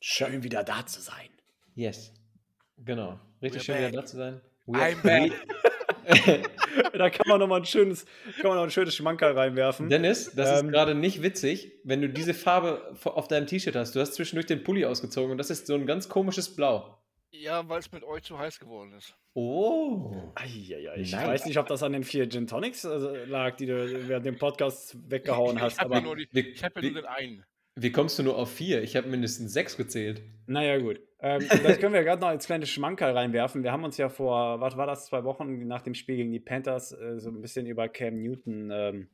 [0.00, 1.30] Schön wieder da zu sein.
[1.74, 2.12] Yes.
[2.78, 3.18] Genau.
[3.42, 3.88] Richtig We're schön back.
[3.92, 4.40] wieder da zu sein.
[4.68, 5.32] I'm back.
[6.92, 8.04] da kann man nochmal ein schönes,
[8.40, 9.88] kann man noch ein schönes Schmankerl reinwerfen.
[9.88, 10.66] Dennis, das Ähm.
[10.68, 13.94] ist gerade nicht witzig, wenn du diese Farbe auf deinem T-Shirt hast.
[13.96, 16.98] Du hast zwischendurch den Pulli ausgezogen und das ist so ein ganz komisches Blau.
[17.30, 19.14] Ja, weil es mit euch zu heiß geworden ist.
[19.34, 20.32] Oh.
[20.36, 21.26] Eieiei, ich Nice.
[21.26, 24.38] weiß nicht, ob das an den vier Gin Tonics äh, lag, die du während dem
[24.38, 27.44] Podcast weggehauen hast, ich habe ja, aber nur die- ich hab ja nur den einen.
[27.78, 28.82] Wie kommst du nur auf vier?
[28.82, 30.22] Ich habe mindestens sechs gezählt.
[30.46, 31.00] naja, gut.
[31.20, 33.62] Ähm, das können wir gerade noch als kleines Schmankerl reinwerfen.
[33.62, 36.40] Wir haben uns ja vor, was war das, zwei Wochen nach dem Spiel gegen die
[36.40, 39.08] Panthers äh, so ein bisschen über Cam Newton, ähm,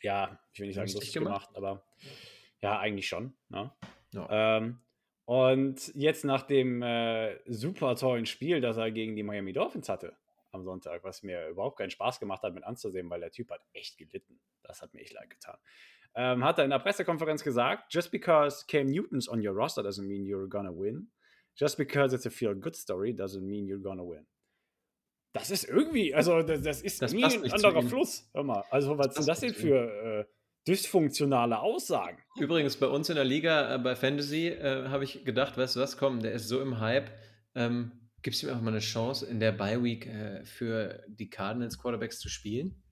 [0.00, 1.52] ja, ich will nicht sagen Lustig gemacht?
[1.52, 1.84] gemacht, aber
[2.62, 3.34] ja, eigentlich schon.
[3.48, 3.70] Ne?
[4.12, 4.58] Ja.
[4.58, 4.80] Ähm,
[5.24, 10.16] und jetzt nach dem äh, super tollen Spiel, das er gegen die Miami Dolphins hatte
[10.52, 13.60] am Sonntag, was mir überhaupt keinen Spaß gemacht hat mit anzusehen, weil der Typ hat
[13.74, 14.40] echt gelitten.
[14.62, 15.58] Das hat mir echt leid getan.
[16.20, 20.04] Ähm, hat er in der Pressekonferenz gesagt, just because Cam Newton's on your roster doesn't
[20.04, 21.12] mean you're gonna win.
[21.56, 24.26] Just because it's a feel-good story doesn't mean you're gonna win.
[25.32, 27.82] Das ist irgendwie, also das, das ist Das nie ein anderer.
[27.82, 28.28] Fluss.
[28.34, 30.24] Hör mal, also was sind das denn für äh,
[30.66, 32.18] dysfunktionale Aussagen?
[32.36, 35.80] Übrigens, bei uns in der Liga, äh, bei Fantasy, äh, habe ich gedacht, weißt du
[35.80, 37.10] was, komm, der ist so im Hype.
[37.54, 37.92] Ähm,
[38.22, 42.18] Gibst du ihm einfach mal eine Chance, in der Bye-Week äh, für die Cardinals Quarterbacks
[42.18, 42.82] zu spielen?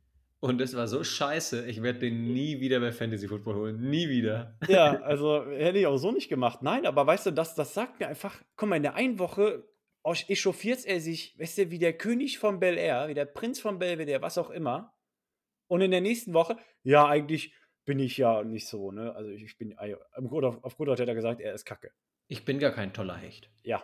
[0.41, 3.91] Und es war so scheiße, ich werde den nie wieder bei Fantasy Football holen.
[3.91, 4.59] Nie wieder.
[4.69, 6.63] Ja, also hätte ich auch so nicht gemacht.
[6.63, 9.67] Nein, aber weißt du, das, das sagt mir einfach, guck mal, in der einen Woche
[10.05, 13.79] echauffiert er sich, weißt du, wie der König von Bel Air, wie der Prinz von
[13.79, 14.95] Belvedere, was auch immer.
[15.69, 17.55] Und in der nächsten Woche, ja, eigentlich
[17.85, 19.15] bin ich ja nicht so, ne?
[19.15, 21.91] Also ich, bin, auf gut, auf, auf gut Deutsch hat er gesagt, er ist kacke.
[22.29, 23.51] Ich bin gar kein toller Hecht.
[23.63, 23.83] Ja.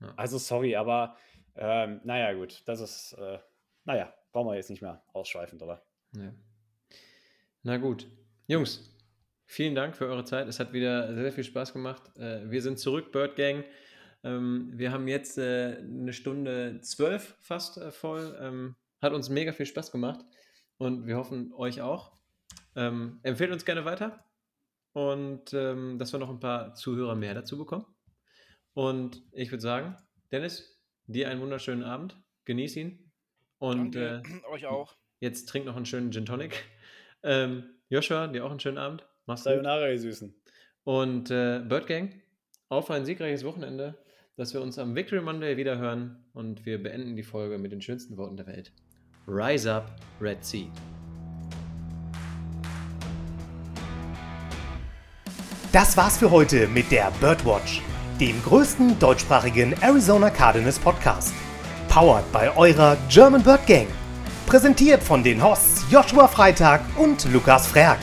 [0.00, 0.12] Ja.
[0.16, 1.16] Also sorry, aber
[1.54, 3.38] ähm, naja, gut, das ist, äh,
[3.84, 5.82] naja, brauchen wir jetzt nicht mehr ausschweifen drüber.
[6.16, 6.32] Ja.
[7.62, 8.08] Na gut.
[8.46, 8.96] Jungs,
[9.44, 10.48] vielen Dank für eure Zeit.
[10.48, 12.02] Es hat wieder sehr, viel Spaß gemacht.
[12.18, 13.64] Äh, wir sind zurück, Bird Gang.
[14.24, 18.36] Ähm, wir haben jetzt äh, eine Stunde zwölf fast äh, voll.
[18.40, 20.24] Ähm, hat uns mega viel Spaß gemacht
[20.78, 22.12] und wir hoffen euch auch.
[22.74, 24.24] Ähm, empfehlt uns gerne weiter
[24.92, 27.86] und dass wir noch ein paar Zuhörer mehr dazu bekommen.
[28.74, 29.96] Und ich würde sagen,
[30.30, 32.22] Dennis, dir einen wunderschönen Abend.
[32.44, 33.11] Genieß ihn.
[33.62, 34.20] Und äh,
[34.50, 34.96] euch auch.
[35.20, 36.64] Jetzt trink noch einen schönen Gin Tonic.
[37.24, 39.06] Ähm, Joshua, dir auch einen schönen Abend.
[39.26, 39.52] Mach's gut.
[39.52, 40.34] Sayonara, ihr Süßen.
[40.82, 42.20] Und äh, Bird Gang,
[42.68, 43.96] auf ein siegreiches Wochenende,
[44.36, 47.80] dass wir uns am Victory Monday wieder hören und wir beenden die Folge mit den
[47.80, 48.72] schönsten Worten der Welt.
[49.28, 50.66] Rise up, Red Sea.
[55.70, 57.82] Das war's für heute mit der Birdwatch,
[58.18, 61.32] dem größten deutschsprachigen Arizona Cardinals Podcast.
[61.92, 63.86] Powered bei eurer German Bird Gang.
[64.46, 67.98] Präsentiert von den Hosts Joshua Freitag und Lukas Frerk.